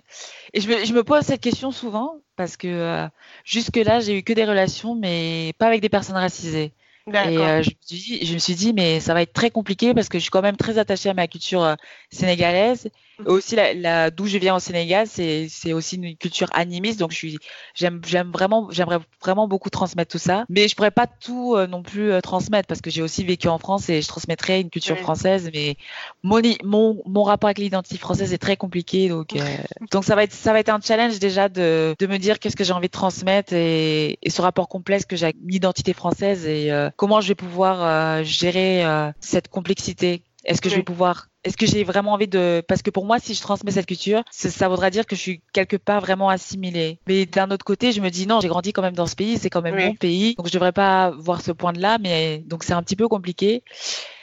je, 0.53 0.93
me, 0.93 1.03
pose 1.03 1.24
cette 1.24 1.41
question 1.41 1.72
souvent 1.72 2.15
parce 2.36 2.57
que 2.57 2.67
euh, 2.67 3.07
jusque-là, 3.43 4.00
j'ai 4.00 4.17
eu 4.17 4.24
que 4.24 4.34
des 4.34 4.45
relations, 4.45 4.95
mais 4.95 5.53
pas 5.57 5.67
avec 5.67 5.81
des 5.81 5.89
personnes 5.89 6.15
racisées. 6.15 6.74
Et 7.07 7.38
euh, 7.38 7.62
je, 7.62 7.69
me 7.69 7.75
suis 7.81 7.97
dit, 7.97 8.25
je 8.25 8.33
me 8.33 8.39
suis 8.39 8.55
dit, 8.55 8.74
mais 8.74 9.00
ça 9.00 9.13
va 9.13 9.21
être 9.21 9.33
très 9.33 9.51
compliqué 9.51 9.93
parce 9.93 10.09
que 10.09 10.17
je 10.17 10.24
suis 10.24 10.31
quand 10.31 10.41
même 10.41 10.57
très 10.57 10.79
attachée 10.79 11.09
à 11.09 11.13
ma 11.13 11.27
culture 11.27 11.63
euh, 11.63 11.75
sénégalaise 12.09 12.89
aussi, 13.25 13.55
la, 13.55 13.74
la 13.74 14.12
d'où 14.12 14.27
je 14.27 14.38
viens 14.38 14.55
au 14.55 14.60
Sénégal, 14.60 15.07
c'est, 15.07 15.48
c'est 15.50 15.74
aussi 15.74 15.95
une 15.95 16.15
culture 16.17 16.48
animiste, 16.53 17.00
donc 17.00 17.12
je 17.12 17.17
suis, 17.17 17.38
j'aime, 17.74 18.01
j'aime 18.05 18.31
vraiment, 18.31 18.67
j'aimerais 18.72 19.00
vraiment 19.22 19.48
beaucoup 19.48 19.69
transmettre 19.69 20.12
tout 20.12 20.17
ça, 20.17 20.45
mais 20.50 20.67
je 20.67 20.75
pourrais 20.75 20.91
pas 20.91 21.07
tout 21.07 21.55
euh, 21.55 21.67
non 21.67 21.84
plus 21.84 22.12
euh, 22.12 22.22
transmettre 22.22 22.67
parce 22.67 22.81
que 22.81 22.89
j'ai 22.89 23.01
aussi 23.01 23.24
vécu 23.24 23.48
en 23.48 23.57
France 23.57 23.89
et 23.89 24.01
je 24.01 24.07
transmettrais 24.07 24.62
une 24.62 24.69
culture 24.69 24.98
française, 24.98 25.50
mais 25.53 25.77
mon, 26.24 26.41
mon, 26.63 27.01
mon 27.05 27.24
rapport 27.24 27.48
avec 27.48 27.60
l'identité 27.60 27.98
française 27.98 28.34
est 28.34 28.38
très 28.38 28.57
compliqué, 28.57 29.10
donc 29.10 29.36
euh, 29.36 29.39
donc 29.91 30.03
ça 30.03 30.15
va 30.15 30.24
être 30.24 30.34
ça 30.34 30.53
va 30.53 30.60
être 30.60 30.69
un 30.69 30.79
challenge 30.81 31.19
déjà 31.19 31.50
de, 31.50 31.95
de 31.98 32.07
me 32.07 32.17
dire 32.17 32.39
qu'est-ce 32.39 32.55
que 32.55 32.63
j'ai 32.63 32.74
envie 32.74 32.88
de 32.88 32.91
transmettre 32.91 33.53
et, 33.53 34.17
et 34.22 34.29
ce 34.29 34.41
rapport 34.41 34.67
complexe 34.67 35.05
que 35.05 35.15
j'ai 35.15 35.25
avec 35.25 35.38
l'identité 35.45 35.93
française 35.93 36.45
et 36.45 36.72
comment 36.98 37.22
je 37.22 37.29
vais 37.29 37.36
pouvoir 37.36 38.24
gérer 38.24 38.84
cette 39.19 39.48
complexité. 39.48 40.24
Est-ce 40.45 40.62
que 40.62 40.69
je 40.69 40.75
vais 40.75 40.84
pouvoir 40.84 41.27
est-ce 41.45 41.57
que 41.57 41.65
j'ai 41.65 41.83
vraiment 41.83 42.13
envie 42.13 42.27
de 42.27 42.63
parce 42.67 42.81
que 42.81 42.89
pour 42.89 43.05
moi 43.05 43.19
si 43.19 43.33
je 43.33 43.41
transmets 43.41 43.71
cette 43.71 43.85
culture 43.85 44.23
ça, 44.31 44.67
voudra 44.67 44.89
dire 44.89 45.05
que 45.05 45.15
je 45.15 45.21
suis 45.21 45.41
quelque 45.53 45.77
part 45.77 46.01
vraiment 46.01 46.29
assimilée. 46.29 46.99
Mais 47.07 47.25
d'un 47.25 47.51
autre 47.51 47.63
côté 47.63 47.91
je 47.91 48.01
me 48.01 48.09
dis 48.09 48.27
non 48.27 48.41
j'ai 48.41 48.47
grandi 48.47 48.73
quand 48.73 48.81
même 48.81 48.95
dans 48.95 49.07
ce 49.07 49.15
pays 49.15 49.37
c'est 49.37 49.49
quand 49.49 49.61
même 49.61 49.75
mon 49.75 49.95
pays 49.95 50.35
donc 50.35 50.47
je 50.47 50.53
devrais 50.53 50.73
pas 50.73 51.11
voir 51.11 51.41
ce 51.41 51.51
point 51.51 51.71
de 51.71 51.79
là 51.79 51.97
mais 51.99 52.39
donc 52.47 52.63
c'est 52.63 52.73
un 52.73 52.83
petit 52.83 52.95
peu 52.95 53.07
compliqué 53.07 53.63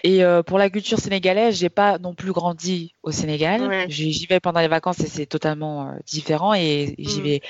et 0.04 0.24
euh, 0.24 0.42
pour 0.42 0.58
la 0.58 0.68
culture 0.68 0.98
sénégalaise, 0.98 1.58
j'ai 1.58 1.68
pas 1.68 1.98
non 1.98 2.14
plus 2.14 2.32
grandi 2.32 2.94
au 3.02 3.12
Sénégal. 3.12 3.86
J'y 3.88 4.26
vais 4.26 4.40
pendant 4.40 4.60
les 4.60 4.68
vacances 4.68 5.00
et 5.00 5.06
c'est 5.06 5.26
totalement 5.26 5.86
euh, 5.86 5.92
différent 6.06 6.54
et 6.54 6.94
j'y 6.98 7.20
mm. 7.20 7.22
vais, 7.22 7.42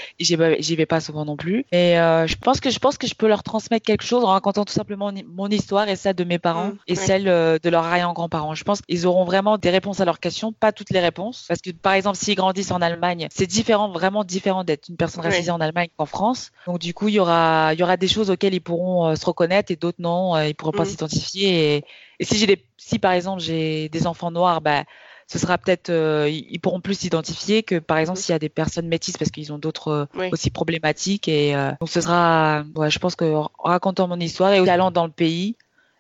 j'y 0.61 0.77
vais 0.77 0.87
pas 0.87 1.01
souvent 1.01 1.25
non 1.25 1.37
plus. 1.37 1.65
Et 1.73 1.99
euh, 1.99 2.27
je 2.27 2.37
pense 2.37 2.61
que 2.61 2.71
je 2.71 2.79
pense 2.79 2.99
que 2.99 3.07
je 3.07 3.15
peux 3.15 3.27
leur 3.27 3.43
transmettre 3.43 3.87
quelque 3.87 4.05
chose 4.05 4.25
en 4.25 4.29
racontant 4.29 4.65
tout 4.65 4.73
simplement 4.73 5.13
mon 5.27 5.49
histoire 5.49 5.89
et 5.89 5.97
celle 5.97 6.15
de 6.15 6.25
mes 6.25 6.39
parents 6.39 6.69
mm. 6.69 6.79
et 6.89 6.95
celle 6.95 7.25
de 7.25 7.71
leurs 7.71 7.85
arrière-grands-parents. 7.85 8.55
Je 8.55 8.65
pense 8.65 8.83
qu'ils 8.83 9.07
auront 9.07 9.25
vraiment 9.25 9.57
des 9.57 9.71
réponses 9.71 10.01
à 10.01 10.05
leurs 10.05 10.21
questions, 10.21 10.53
pas 10.53 10.73
toutes 10.73 10.91
les 10.91 11.01
réponses, 11.01 11.47
parce 11.49 11.61
que 11.61 11.71
par 11.71 11.95
exemple 11.95 12.19
s'ils 12.19 12.35
grandissent 12.35 12.71
en 12.71 12.83
Allemagne, 12.83 13.29
c'est 13.31 13.47
différent, 13.47 13.91
vraiment 13.91 14.25
différent 14.25 14.65
d'être 14.65 14.89
une 14.89 14.97
personne 14.97 15.23
racisée 15.23 15.51
en 15.51 15.61
Allemagne 15.61 15.89
qu'en 15.97 16.07
France. 16.07 16.51
Donc 16.67 16.81
du 16.81 16.93
coup, 16.93 17.09
il 17.09 17.15
y 17.15 17.19
aura, 17.19 17.73
il 17.73 17.81
y 17.81 17.83
aura 17.83 17.97
des 17.97 18.09
choses 18.09 18.31
auxquelles 18.31 18.55
ils 18.55 18.61
pourront 18.61 19.17
se 19.17 19.25
reconnaître 19.25 19.73
et 19.73 19.77
d'autres 19.77 20.01
non, 20.01 20.39
ils 20.39 20.55
pourront 20.55 20.73
pas 20.73 20.83
mm. 20.83 20.87
s'identifier 20.87 21.77
et 21.77 21.85
et 22.19 22.25
si 22.25 22.37
j'ai 22.37 22.47
des, 22.47 22.65
si 22.77 22.99
par 22.99 23.13
exemple 23.13 23.41
j'ai 23.41 23.89
des 23.89 24.07
enfants 24.07 24.31
noirs, 24.31 24.61
bah, 24.61 24.85
ce 25.27 25.39
sera 25.39 25.57
peut-être, 25.57 25.91
euh, 25.91 26.29
ils 26.29 26.59
pourront 26.61 26.81
plus 26.81 26.99
s'identifier 26.99 27.63
que 27.63 27.79
par 27.79 27.97
exemple 27.99 28.19
s'il 28.19 28.33
y 28.33 28.37
a 28.37 28.39
des 28.39 28.49
personnes 28.49 28.87
métisses 28.87 29.17
parce 29.17 29.31
qu'ils 29.31 29.53
ont 29.53 29.59
d'autres 29.59 30.09
euh, 30.19 30.29
aussi 30.31 30.51
problématiques. 30.51 31.27
Et 31.29 31.57
euh, 31.57 31.71
donc 31.81 31.89
ce 31.89 32.01
sera, 32.01 32.65
ouais, 32.75 32.91
je 32.91 32.99
pense 32.99 33.17
que 33.17 33.35
en 33.35 33.51
racontant 33.59 34.09
mon 34.09 34.21
histoire 34.21 34.53
et 34.53 34.61
en 34.61 34.69
allant 34.69 34.91
dans 34.91 35.07
le 35.07 35.13
pays, 35.13 35.57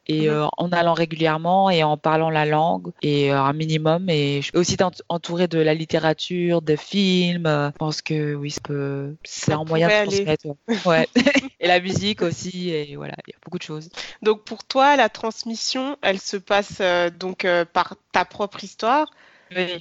et 0.06 0.28
euh, 0.28 0.46
en 0.56 0.70
allant 0.72 0.94
régulièrement 0.94 1.70
et 1.70 1.82
en 1.82 1.96
parlant 1.96 2.30
la 2.30 2.44
langue 2.44 2.92
et 3.02 3.32
euh, 3.32 3.40
un 3.40 3.52
minimum 3.52 4.08
et 4.10 4.42
je 4.42 4.48
suis 4.48 4.56
aussi 4.56 4.76
entourée 5.08 5.48
de 5.48 5.58
la 5.58 5.74
littérature, 5.74 6.60
de 6.62 6.76
films. 6.76 7.46
Euh, 7.46 7.68
je 7.68 7.78
pense 7.78 8.02
que 8.02 8.34
oui, 8.34 8.54
c'est 9.24 9.52
un 9.52 9.64
moyen 9.64 9.88
de 9.88 10.06
transmettre. 10.06 10.46
Ouais. 10.86 11.08
et 11.60 11.68
la 11.68 11.80
musique 11.80 12.22
aussi 12.22 12.70
et 12.70 12.96
voilà, 12.96 13.14
il 13.26 13.32
y 13.32 13.34
a 13.34 13.38
beaucoup 13.44 13.58
de 13.58 13.62
choses. 13.62 13.90
Donc 14.22 14.44
pour 14.44 14.64
toi, 14.64 14.96
la 14.96 15.08
transmission, 15.08 15.96
elle 16.02 16.18
se 16.18 16.36
passe 16.36 16.82
donc 17.18 17.46
par 17.72 17.94
ta 18.10 18.24
propre 18.24 18.64
histoire, 18.64 19.08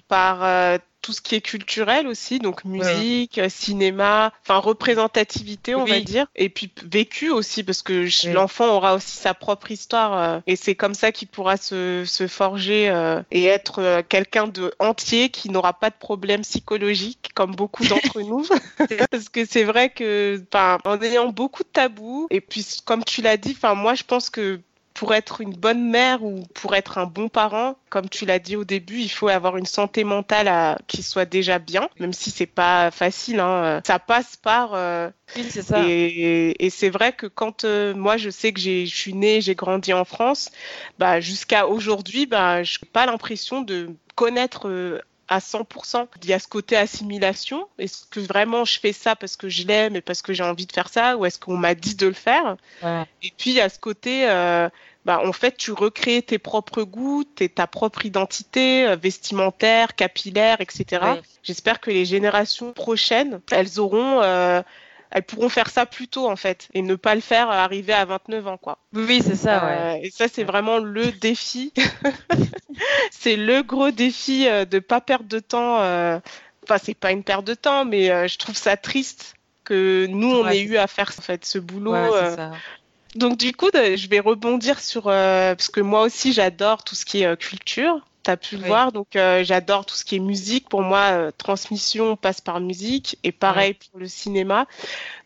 par 0.08 0.80
tout 1.02 1.14
ce 1.14 1.22
qui 1.22 1.36
est 1.36 1.42
culturel 1.42 2.08
aussi, 2.08 2.40
donc 2.40 2.64
musique, 2.64 3.42
cinéma, 3.50 4.32
enfin 4.44 4.58
représentativité, 4.58 5.76
on 5.76 5.86
va 5.86 6.00
dire, 6.00 6.28
et 6.36 6.50
puis 6.50 6.72
vécu 6.84 7.30
aussi, 7.30 7.64
parce 7.64 7.82
que 7.82 8.08
l'enfant 8.32 8.76
aura 8.76 8.96
aussi 8.96 9.18
sa 9.18 9.34
propre 9.34 9.72
histoire, 9.72 10.18
euh, 10.18 10.40
et 10.48 10.56
c'est 10.56 10.76
comme 10.76 10.94
ça 10.94 11.12
qu'il 11.12 11.28
pourra 11.28 11.58
se, 11.58 12.04
se 12.06 12.28
forger 12.28 12.90
euh, 12.90 13.22
et 13.32 13.46
être 13.46 13.80
euh, 13.80 14.02
quelqu'un 14.08 14.48
de 14.48 14.74
entier 14.80 15.30
qui 15.30 15.50
n'aura 15.50 15.74
pas 15.74 15.90
de 15.90 15.96
problème 15.96 16.42
psychologique, 16.42 17.32
comme 17.34 17.56
beaucoup 17.56 17.86
d'entre 17.86 18.22
nous, 18.22 18.46
parce 19.12 19.30
que 19.30 19.46
c'est 19.46 19.64
vrai 19.64 19.90
que, 19.90 20.42
en 20.54 21.02
ayant 21.02 21.30
beaucoup 21.30 21.64
de 21.64 21.70
tabous, 21.70 22.28
et 22.30 22.42
puis 22.42 22.66
comme 22.86 23.04
tu 23.04 23.22
l'as 23.22 23.38
dit, 23.38 23.54
enfin 23.58 23.74
moi 23.74 23.96
je 23.96 24.04
pense 24.04 24.30
que 24.30 24.60
pour 25.02 25.16
être 25.16 25.42
une 25.42 25.56
bonne 25.56 25.90
mère 25.90 26.24
ou 26.24 26.44
pour 26.54 26.76
être 26.76 27.00
un 27.00 27.08
bon 27.08 27.28
parent, 27.28 27.76
comme 27.90 28.08
tu 28.08 28.28
l'as 28.28 28.38
dit 28.38 28.56
au 28.56 28.66
début, 28.66 29.00
il 29.00 29.10
faut 29.10 29.30
avoir 29.30 29.58
une 29.58 29.66
santé 29.66 30.04
mentale 30.04 30.48
à, 30.48 30.78
qui 30.86 31.02
soit 31.02 31.26
déjà 31.26 31.58
bien, 31.58 31.90
même 32.00 32.14
si 32.14 32.30
c'est 32.30 32.46
pas 32.46 32.92
facile. 32.92 33.40
Hein. 33.40 33.82
Ça 33.84 33.98
passe 33.98 34.36
par. 34.36 34.76
Euh, 34.76 35.10
oui, 35.36 35.48
c'est 35.50 35.64
ça. 35.64 35.82
Et, 35.88 36.70
c'est 36.70 36.92
vrai 36.92 37.14
que 37.14 37.26
quand 37.26 37.66
euh, 37.66 37.96
moi 37.96 38.18
je 38.18 38.30
sais 38.30 38.54
que 38.54 38.60
je 38.60 38.86
suis 38.86 39.16
née, 39.16 39.42
j'ai 39.42 39.56
grandi 39.56 39.92
en 39.92 40.06
France, 40.06 40.52
bah 41.00 41.20
jusqu'à 41.20 41.66
aujourd'hui, 41.66 42.28
bah 42.28 42.62
je 42.62 42.78
n'ai 42.78 42.88
pas 42.94 43.08
l'impression 43.08 43.62
de 43.62 43.90
connaître 44.14 44.70
euh, 44.70 45.02
à 45.32 45.40
100%. 45.40 46.08
Il 46.22 46.30
y 46.30 46.34
a 46.34 46.40
ce 46.40 46.48
côté 46.50 46.76
assimilation. 46.76 47.66
Est-ce 47.80 48.06
que 48.06 48.20
vraiment 48.20 48.66
je 48.66 48.78
fais 48.78 48.92
ça 48.92 49.16
parce 49.16 49.38
que 49.38 49.48
je 49.48 49.66
l'aime 49.66 49.96
et 49.96 50.02
parce 50.02 50.22
que 50.22 50.34
j'ai 50.34 50.44
envie 50.44 50.66
de 50.66 50.74
faire 50.74 50.90
ça 50.90 51.16
ou 51.16 51.26
est-ce 51.26 51.40
qu'on 51.40 51.56
m'a 51.56 51.74
dit 51.74 51.96
de 51.96 52.08
le 52.08 52.14
faire? 52.14 52.58
Et 52.84 53.32
puis 53.38 53.52
il 53.52 53.54
y 53.54 53.62
a 53.62 53.70
ce 53.70 53.80
côté, 53.80 54.30
euh, 54.30 54.68
bah, 55.06 55.22
en 55.26 55.34
fait, 55.34 55.58
tu 55.58 55.72
recrées 55.72 56.22
tes 56.22 56.38
propres 56.38 56.84
goûts, 56.84 57.24
ta 57.24 57.68
propre 57.68 58.06
identité 58.06 58.88
euh, 58.88 58.96
vestimentaire, 58.96 59.96
capillaire, 59.96 60.62
etc. 60.62 61.06
J'espère 61.44 61.80
que 61.80 61.90
les 61.90 62.06
générations 62.06 62.72
prochaines, 62.74 63.42
elles 63.52 63.80
auront 63.80 64.22
euh, 64.22 64.62
elles 65.12 65.24
pourront 65.24 65.50
faire 65.50 65.70
ça 65.70 65.86
plus 65.86 66.08
tôt 66.08 66.30
en 66.30 66.36
fait 66.36 66.70
et 66.74 66.82
ne 66.82 66.96
pas 66.96 67.16
le 67.16 67.22
faire 67.22 67.50
arriver 67.50 67.94
à 67.94 68.06
29 68.06 68.48
ans 68.48 68.58
quoi. 68.58 68.80
Oui, 68.94 69.22
c'est 69.24 69.36
ça. 69.36 69.66
Ouais. 69.66 69.72
Euh, 69.72 70.06
et 70.06 70.10
ça 70.10 70.28
c'est 70.32 70.46
vraiment 70.46 70.78
le 70.78 71.12
défi. 71.12 71.74
c'est 73.12 73.36
le 73.36 73.62
gros 73.62 73.92
défi 73.92 74.48
euh, 74.48 74.66
de 74.66 74.80
pas 74.80 75.02
perdre 75.02 75.28
de 75.28 75.40
temps. 75.40 75.82
Euh... 75.82 76.20
Enfin 76.64 76.78
c'est 76.82 76.94
pas 76.94 77.12
une 77.12 77.24
perte 77.24 77.46
de 77.46 77.54
temps, 77.54 77.86
mais 77.86 78.10
euh, 78.10 78.28
je 78.28 78.38
trouve 78.38 78.56
ça 78.56 78.78
triste 78.78 79.36
que 79.66 80.08
nous 80.10 80.32
on 80.32 80.48
ait 80.48 80.62
eu 80.62 80.78
à 80.78 80.88
faire 80.88 81.12
en 81.18 81.22
fait 81.22 81.44
ce 81.46 81.60
boulot. 81.60 81.94
Ça. 82.14 82.52
Donc 83.16 83.38
du 83.38 83.54
coup, 83.54 83.70
je 83.74 84.08
vais 84.08 84.20
rebondir 84.20 84.80
sur 84.80 85.04
parce 85.04 85.70
que 85.70 85.82
moi 85.82 86.02
aussi 86.04 86.34
j'adore 86.34 86.84
tout 86.84 86.96
ce 86.96 87.06
qui 87.06 87.24
est 87.24 87.38
culture 87.38 88.02
tu 88.24 88.32
as 88.32 88.38
pu 88.38 88.58
le 88.58 88.68
voir. 88.68 88.92
Donc, 88.92 89.16
euh, 89.16 89.44
j'adore 89.44 89.86
tout 89.86 89.96
ce 89.96 90.06
qui 90.06 90.16
est 90.16 90.20
musique. 90.20 90.70
Pour 90.70 90.82
moi, 90.82 91.12
euh, 91.12 91.32
transmission 91.38 92.16
passe 92.16 92.42
par 92.42 92.60
musique 92.60 93.18
et 93.24 93.32
pareil 93.32 93.74
pour 93.74 94.00
le 94.00 94.08
cinéma. 94.08 94.68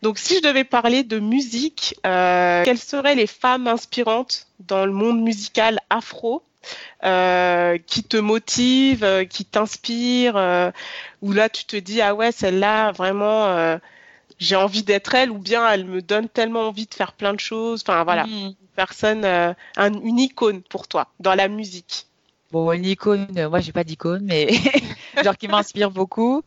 Donc, 0.02 0.18
si 0.18 0.36
je 0.36 0.40
devais 0.40 0.64
parler 0.64 1.02
de 1.02 1.18
musique, 1.18 1.96
euh, 2.06 2.64
quelles 2.64 2.78
seraient 2.78 3.14
les 3.14 3.26
femmes 3.26 3.66
inspirantes 3.66 4.46
dans 4.60 4.86
le 4.86 4.92
monde 4.92 5.20
musical 5.20 5.80
afro 5.90 6.42
qui 7.02 8.02
te 8.02 8.16
motivent, 8.16 9.26
qui 9.30 9.44
t'inspirent, 9.44 10.72
où 11.22 11.32
là 11.32 11.48
tu 11.48 11.64
te 11.64 11.76
dis 11.76 12.02
ah 12.02 12.12
ouais 12.12 12.32
celle-là 12.32 12.90
vraiment 12.90 13.78
j'ai 14.38 14.56
envie 14.56 14.82
d'être 14.82 15.14
elle 15.14 15.30
ou 15.30 15.38
bien 15.38 15.68
elle 15.68 15.84
me 15.84 16.02
donne 16.02 16.28
tellement 16.28 16.68
envie 16.68 16.86
de 16.86 16.94
faire 16.94 17.12
plein 17.12 17.34
de 17.34 17.40
choses. 17.40 17.82
Enfin 17.82 18.04
voilà, 18.04 18.24
mmh. 18.26 18.30
une 18.30 18.54
personne, 18.74 19.24
une 19.76 20.18
icône 20.18 20.62
pour 20.62 20.88
toi 20.88 21.08
dans 21.20 21.34
la 21.34 21.48
musique. 21.48 22.06
Bon, 22.52 22.70
une 22.72 22.84
icône, 22.84 23.26
euh, 23.36 23.48
moi 23.48 23.60
j'ai 23.60 23.72
pas 23.72 23.84
d'icône, 23.84 24.24
mais 24.24 24.48
genre 25.24 25.36
qui 25.36 25.48
m'inspire 25.48 25.90
beaucoup. 25.90 26.42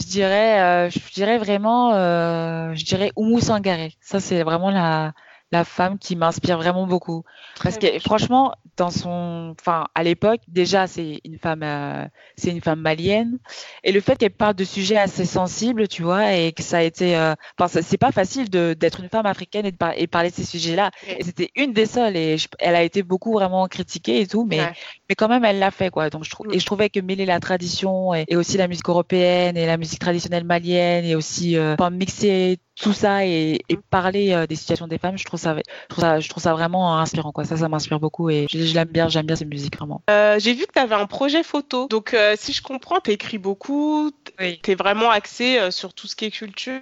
Je 0.00 0.06
dirais, 0.06 0.60
euh, 0.60 0.90
je 0.90 1.12
dirais 1.12 1.38
vraiment, 1.38 1.92
euh, 1.94 2.74
je 2.74 2.84
dirais 2.84 3.12
Oumou 3.14 3.40
Sangaré. 3.40 3.92
Ça 4.00 4.20
c'est 4.20 4.42
vraiment 4.42 4.70
la 4.70 5.12
la 5.50 5.64
femme 5.64 5.98
qui 5.98 6.14
m'inspire 6.16 6.58
vraiment 6.58 6.86
beaucoup. 6.86 7.24
Parce 7.62 7.78
que 7.78 7.98
franchement, 8.00 8.54
dans 8.76 8.90
son, 8.90 9.54
enfin, 9.58 9.86
à 9.94 10.02
l'époque, 10.02 10.40
déjà, 10.46 10.86
c'est 10.86 11.20
une 11.24 11.38
femme, 11.38 11.62
euh, 11.62 12.04
c'est 12.36 12.50
une 12.50 12.60
femme 12.60 12.80
malienne, 12.80 13.38
et 13.82 13.92
le 13.92 14.00
fait 14.00 14.16
qu'elle 14.16 14.30
parle 14.30 14.54
de 14.54 14.64
sujets 14.64 14.96
assez 14.96 15.24
sensibles, 15.24 15.88
tu 15.88 16.02
vois, 16.02 16.34
et 16.34 16.52
que 16.52 16.62
ça 16.62 16.78
a 16.78 16.82
été, 16.82 17.16
euh, 17.16 17.34
enfin, 17.58 17.80
c'est 17.82 17.98
pas 17.98 18.12
facile 18.12 18.50
d'être 18.50 19.00
une 19.00 19.08
femme 19.08 19.26
africaine 19.26 19.66
et 19.66 19.72
de 19.72 19.78
et 19.96 20.06
parler 20.06 20.30
de 20.30 20.34
ces 20.34 20.44
sujets-là. 20.44 20.90
Et 21.06 21.24
c'était 21.24 21.50
une 21.56 21.72
des 21.72 21.86
seules, 21.86 22.16
et 22.16 22.36
elle 22.58 22.74
a 22.74 22.82
été 22.82 23.02
beaucoup 23.02 23.32
vraiment 23.32 23.66
critiquée 23.68 24.20
et 24.20 24.26
tout, 24.26 24.44
mais, 24.44 24.60
mais 25.08 25.14
quand 25.14 25.28
même, 25.28 25.44
elle 25.44 25.58
l'a 25.58 25.70
fait, 25.70 25.90
quoi. 25.90 26.10
Donc, 26.10 26.24
je 26.24 26.30
trouve, 26.30 26.46
et 26.52 26.58
je 26.58 26.66
trouvais 26.66 26.90
que 26.90 27.00
mêler 27.00 27.26
la 27.26 27.40
tradition 27.40 28.14
et, 28.14 28.36
aussi 28.36 28.56
la 28.58 28.68
musique 28.68 28.88
européenne 28.88 29.56
et 29.56 29.66
la 29.66 29.76
musique 29.76 29.98
traditionnelle 29.98 30.44
malienne 30.44 31.04
et 31.04 31.14
aussi, 31.14 31.56
euh, 31.56 31.74
mixer 31.90 32.58
tout 32.80 32.92
ça 32.92 33.26
et, 33.26 33.60
et 33.68 33.76
parler 33.90 34.32
euh, 34.32 34.46
des 34.46 34.56
situations 34.56 34.86
des 34.86 34.98
femmes, 34.98 35.18
je 35.18 35.24
trouve 35.24 35.40
ça, 35.40 35.56
je 35.56 35.88
trouve 35.88 36.04
ça, 36.04 36.20
je 36.20 36.28
trouve 36.28 36.42
ça 36.42 36.52
vraiment 36.52 36.98
inspirant. 36.98 37.32
Quoi. 37.32 37.44
Ça, 37.44 37.56
ça 37.56 37.68
m'inspire 37.68 38.00
beaucoup 38.00 38.30
et 38.30 38.46
je, 38.50 38.74
l'aime 38.74 38.88
bien, 38.88 39.08
j'aime 39.08 39.26
bien 39.26 39.36
cette 39.36 39.48
musique 39.48 39.76
vraiment. 39.76 40.02
Euh, 40.10 40.38
J'ai 40.38 40.54
vu 40.54 40.66
que 40.66 40.72
tu 40.72 40.78
avais 40.78 40.94
un 40.94 41.06
projet 41.06 41.42
photo. 41.42 41.88
Donc, 41.88 42.14
euh, 42.14 42.34
si 42.38 42.52
je 42.52 42.62
comprends, 42.62 43.00
tu 43.00 43.10
écris 43.10 43.38
beaucoup, 43.38 44.10
tu 44.38 44.70
es 44.70 44.74
vraiment 44.74 45.10
axé 45.10 45.70
sur 45.70 45.92
tout 45.94 46.06
ce 46.06 46.14
qui 46.14 46.26
est 46.26 46.30
culture. 46.30 46.80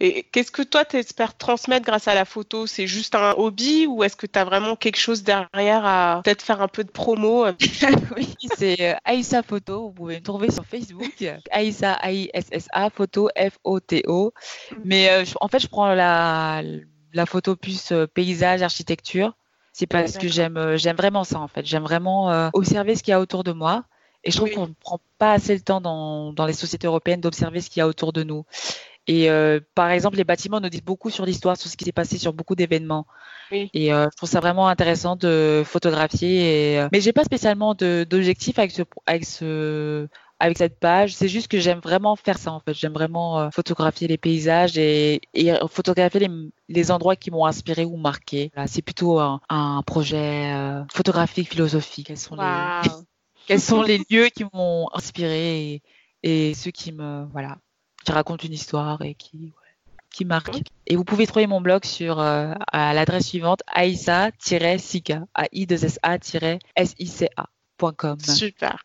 Et 0.00 0.24
qu'est-ce 0.24 0.50
que 0.50 0.62
toi, 0.62 0.84
tu 0.84 0.96
espères 0.96 1.36
transmettre 1.36 1.86
grâce 1.86 2.08
à 2.08 2.14
la 2.14 2.24
photo? 2.24 2.66
C'est 2.66 2.86
juste 2.86 3.14
un 3.14 3.32
hobby 3.32 3.86
ou 3.86 4.04
est-ce 4.04 4.16
que 4.16 4.26
tu 4.26 4.38
as 4.38 4.44
vraiment 4.44 4.76
quelque 4.76 4.98
chose 4.98 5.22
derrière 5.22 5.84
à 5.86 6.20
peut-être 6.24 6.42
faire 6.42 6.60
un 6.60 6.68
peu 6.68 6.84
de 6.84 6.90
promo? 6.90 7.46
Oui, 8.16 8.36
c'est 8.56 8.96
Aïssa 9.04 9.42
Photo. 9.42 9.88
Vous 9.88 9.92
pouvez 9.92 10.16
me 10.16 10.22
trouver 10.22 10.50
sur 10.50 10.64
Facebook. 10.64 11.12
Aïssa, 11.50 11.92
A-I-S-S-A, 11.94 12.90
photo, 12.90 13.28
F-O-T-O. 13.36 14.32
Mais 14.84 15.13
euh, 15.22 15.24
en 15.40 15.48
fait, 15.48 15.58
je 15.60 15.68
prends 15.68 15.92
la, 15.94 16.62
la 17.12 17.26
photo 17.26 17.56
plus 17.56 17.92
euh, 17.92 18.06
paysage, 18.06 18.62
architecture. 18.62 19.34
C'est 19.72 19.86
parce 19.86 20.18
que 20.18 20.28
j'aime 20.28 20.56
euh, 20.56 20.76
j'aime 20.76 20.96
vraiment 20.96 21.24
ça 21.24 21.40
en 21.40 21.48
fait. 21.48 21.66
J'aime 21.66 21.82
vraiment 21.82 22.48
observer 22.52 22.94
ce 22.94 23.02
qu'il 23.02 23.10
y 23.10 23.14
a 23.14 23.20
autour 23.20 23.42
de 23.42 23.52
moi. 23.52 23.84
Et 24.22 24.30
je 24.30 24.36
trouve 24.36 24.50
qu'on 24.50 24.68
ne 24.68 24.72
prend 24.72 25.00
pas 25.18 25.32
assez 25.32 25.52
le 25.54 25.60
temps 25.60 25.80
dans, 25.80 26.32
dans 26.32 26.46
les 26.46 26.52
sociétés 26.54 26.86
européennes 26.86 27.20
d'observer 27.20 27.60
ce 27.60 27.68
qu'il 27.68 27.80
y 27.80 27.82
a 27.82 27.88
autour 27.88 28.12
de 28.12 28.22
nous. 28.22 28.44
Et 29.06 29.28
par 29.74 29.90
exemple, 29.90 30.16
les 30.16 30.24
bâtiments 30.24 30.60
nous 30.60 30.70
disent 30.70 30.84
beaucoup 30.84 31.10
sur 31.10 31.26
l'histoire, 31.26 31.56
sur 31.56 31.68
ce 31.68 31.76
qui 31.76 31.84
s'est 31.84 31.92
passé 31.92 32.16
sur 32.16 32.32
beaucoup 32.32 32.54
d'événements. 32.54 33.06
Et 33.50 33.88
je 33.90 34.16
trouve 34.16 34.28
ça 34.28 34.40
vraiment 34.40 34.68
intéressant 34.68 35.16
de 35.16 35.62
photographier. 35.66 36.76
Et, 36.76 36.86
mais 36.90 37.00
j'ai 37.00 37.12
pas 37.12 37.24
spécialement 37.24 37.74
d'objectif 37.74 38.58
avec 38.58 38.70
ce, 38.70 38.82
avec 39.06 39.26
ce 39.26 40.08
avec 40.38 40.58
cette 40.58 40.78
page. 40.78 41.14
C'est 41.14 41.28
juste 41.28 41.48
que 41.48 41.58
j'aime 41.58 41.80
vraiment 41.80 42.16
faire 42.16 42.38
ça 42.38 42.52
en 42.52 42.60
fait. 42.60 42.74
J'aime 42.74 42.92
vraiment 42.92 43.40
euh, 43.40 43.50
photographier 43.50 44.08
les 44.08 44.18
paysages 44.18 44.78
et, 44.78 45.20
photographier 45.70 46.20
les, 46.20 46.30
les, 46.68 46.90
endroits 46.90 47.16
qui 47.16 47.30
m'ont 47.30 47.46
inspiré 47.46 47.84
ou 47.84 47.96
marqué. 47.96 48.50
c'est 48.66 48.82
plutôt 48.82 49.18
un, 49.20 49.82
projet 49.86 50.52
euh, 50.52 50.82
photographique 50.92 51.50
philosophique. 51.50 52.08
Quels 52.08 52.18
sont, 52.18 52.36
les, 52.36 52.90
quels 53.46 53.60
sont 53.60 53.82
les 53.82 53.98
lieux 54.10 54.28
qui 54.28 54.44
m'ont 54.52 54.88
inspiré 54.92 55.82
et, 56.22 56.54
ceux 56.54 56.70
qui 56.70 56.92
me 56.92 57.26
voilà 57.32 57.58
qui 58.04 58.12
racontent 58.12 58.44
une 58.46 58.52
histoire 58.52 59.02
et 59.02 59.14
qui 59.14 59.52
qui 60.10 60.24
marquent. 60.24 60.62
Et 60.86 60.94
vous 60.94 61.04
pouvez 61.04 61.26
trouver 61.26 61.46
mon 61.48 61.60
blog 61.60 61.84
sur 61.84 62.20
euh, 62.20 62.54
à 62.70 62.94
l'adresse 62.94 63.26
suivante 63.26 63.62
aïssa-sika 63.66 65.24
a 65.34 65.46
i 65.52 65.66
2 65.66 65.84
s 65.84 65.98
a 66.02 66.16
s 66.76 66.94
i 66.98 67.06
c 67.06 67.28
acom 67.36 68.18
Super. 68.20 68.84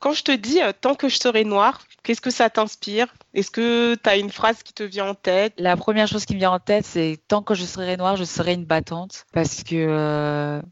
Quand 0.00 0.12
je 0.12 0.22
te 0.22 0.32
dis 0.32 0.62
euh, 0.62 0.72
tant 0.78 0.94
que 0.94 1.08
je 1.08 1.18
serai 1.18 1.44
noire, 1.44 1.82
qu'est-ce 2.02 2.20
que 2.20 2.30
ça 2.30 2.50
t'inspire? 2.50 3.08
Est-ce 3.34 3.50
que 3.50 3.94
tu 3.94 4.08
as 4.08 4.16
une 4.16 4.30
phrase 4.30 4.62
qui 4.62 4.72
te 4.72 4.82
vient 4.82 5.08
en 5.08 5.14
tête? 5.14 5.54
La 5.58 5.76
première 5.76 6.08
chose 6.08 6.24
qui 6.24 6.34
me 6.34 6.38
vient 6.38 6.52
en 6.52 6.58
tête, 6.58 6.84
c'est 6.84 7.18
tant 7.28 7.42
que 7.42 7.54
je 7.54 7.64
serai 7.64 7.96
noire, 7.96 8.16
je 8.16 8.24
serai 8.24 8.54
une 8.54 8.64
battante. 8.64 9.26
Parce 9.32 9.62
que 9.62 9.74
euh, 9.74 10.62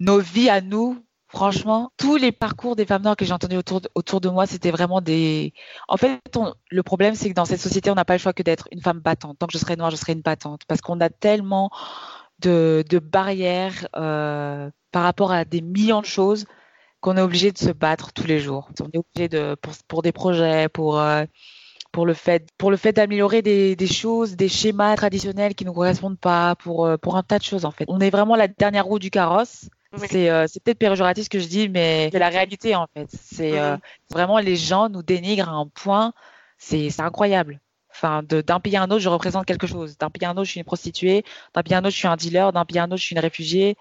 nos 0.00 0.18
vies 0.18 0.50
à 0.50 0.60
nous, 0.60 1.04
franchement, 1.28 1.90
tous 1.96 2.16
les 2.16 2.32
parcours 2.32 2.76
des 2.76 2.86
femmes 2.86 3.02
noires 3.02 3.16
que 3.16 3.24
j'ai 3.24 3.32
entendus 3.32 3.56
autour 3.56 3.80
de, 3.80 3.88
autour 3.94 4.20
de 4.20 4.28
moi, 4.28 4.46
c'était 4.46 4.70
vraiment 4.70 5.00
des. 5.00 5.52
En 5.88 5.96
fait, 5.96 6.20
le 6.70 6.82
problème, 6.82 7.14
c'est 7.14 7.28
que 7.28 7.34
dans 7.34 7.44
cette 7.44 7.60
société, 7.60 7.90
on 7.90 7.94
n'a 7.94 8.04
pas 8.04 8.14
le 8.14 8.20
choix 8.20 8.32
que 8.32 8.42
d'être 8.42 8.68
une 8.70 8.80
femme 8.80 9.00
battante. 9.00 9.38
Tant 9.38 9.46
que 9.46 9.52
je 9.52 9.58
serai 9.58 9.76
noire, 9.76 9.90
je 9.90 9.96
serai 9.96 10.12
une 10.12 10.22
battante. 10.22 10.62
Parce 10.68 10.80
qu'on 10.80 11.00
a 11.00 11.08
tellement 11.08 11.70
de, 12.40 12.84
barrières 13.02 13.88
euh, 13.96 14.70
par 14.92 15.02
rapport 15.02 15.32
à 15.32 15.44
des 15.44 15.60
millions 15.60 16.00
de 16.00 16.06
choses 16.06 16.46
qu'on 17.04 17.18
est 17.18 17.20
obligé 17.20 17.52
de 17.52 17.58
se 17.58 17.70
battre 17.70 18.14
tous 18.14 18.26
les 18.26 18.40
jours. 18.40 18.70
On 18.80 18.88
est 18.90 18.96
obligé 18.96 19.28
de 19.28 19.56
pour, 19.88 20.00
des 20.00 20.10
projets, 20.10 20.70
pour 20.70 20.98
euh, 20.98 21.24
pour 21.92 22.06
le 22.06 22.14
fait 22.14 22.48
pour 22.56 22.70
le 22.70 22.78
fait 22.78 22.94
d'améliorer 22.94 23.42
des, 23.42 23.76
des, 23.76 23.86
choses, 23.86 24.36
des 24.36 24.48
schémas 24.48 24.96
traditionnels 24.96 25.54
qui 25.54 25.66
nous 25.66 25.74
correspondent 25.74 26.18
pas, 26.18 26.54
pour 26.54 26.86
euh, 26.86 26.96
pour 26.96 27.16
un 27.18 27.22
tas 27.22 27.38
de 27.38 27.44
choses 27.44 27.66
en 27.66 27.72
fait. 27.72 27.84
On 27.88 28.00
est 28.00 28.08
vraiment 28.08 28.36
la 28.36 28.48
dernière 28.48 28.86
roue 28.86 28.98
du 28.98 29.10
carrosse. 29.10 29.68
C'est 30.08 30.30
euh, 30.30 30.46
c'est 30.48 30.62
peut-être 30.62 30.78
péjoratif 30.78 31.24
ce 31.24 31.28
que 31.28 31.40
je 31.40 31.46
dis, 31.46 31.68
mais 31.68 32.08
c'est 32.10 32.18
la 32.18 32.30
réalité 32.30 32.74
en 32.74 32.86
fait. 32.94 33.06
C'est 33.10 33.52
vraiment 34.10 34.38
les 34.38 34.56
gens 34.56 34.88
nous 34.88 35.02
dénigrent 35.02 35.50
à 35.50 35.56
un 35.56 35.66
point, 35.66 36.14
c'est 36.56 36.88
incroyable. 37.00 37.60
Enfin, 37.90 38.22
d'un 38.24 38.60
pays 38.60 38.76
à 38.76 38.82
un 38.82 38.90
autre, 38.90 39.00
je 39.00 39.10
représente 39.10 39.44
quelque 39.44 39.66
chose. 39.66 39.98
D'un 39.98 40.10
pays 40.10 40.24
à 40.24 40.30
un 40.30 40.32
autre, 40.32 40.44
je 40.44 40.52
suis 40.52 40.58
une 40.58 40.64
prostituée. 40.64 41.22
D'un 41.54 41.62
pays 41.62 41.74
à 41.74 41.78
un 41.78 41.80
autre, 41.82 41.90
je 41.90 41.98
suis 41.98 42.08
un 42.08 42.16
dealer. 42.16 42.52
D'un 42.52 42.64
pays 42.64 42.78
à 42.78 42.84
un 42.84 42.86
autre, 42.86 42.96
je 42.96 43.04
suis 43.04 43.14
une 43.14 43.20
réfugiée. 43.20 43.76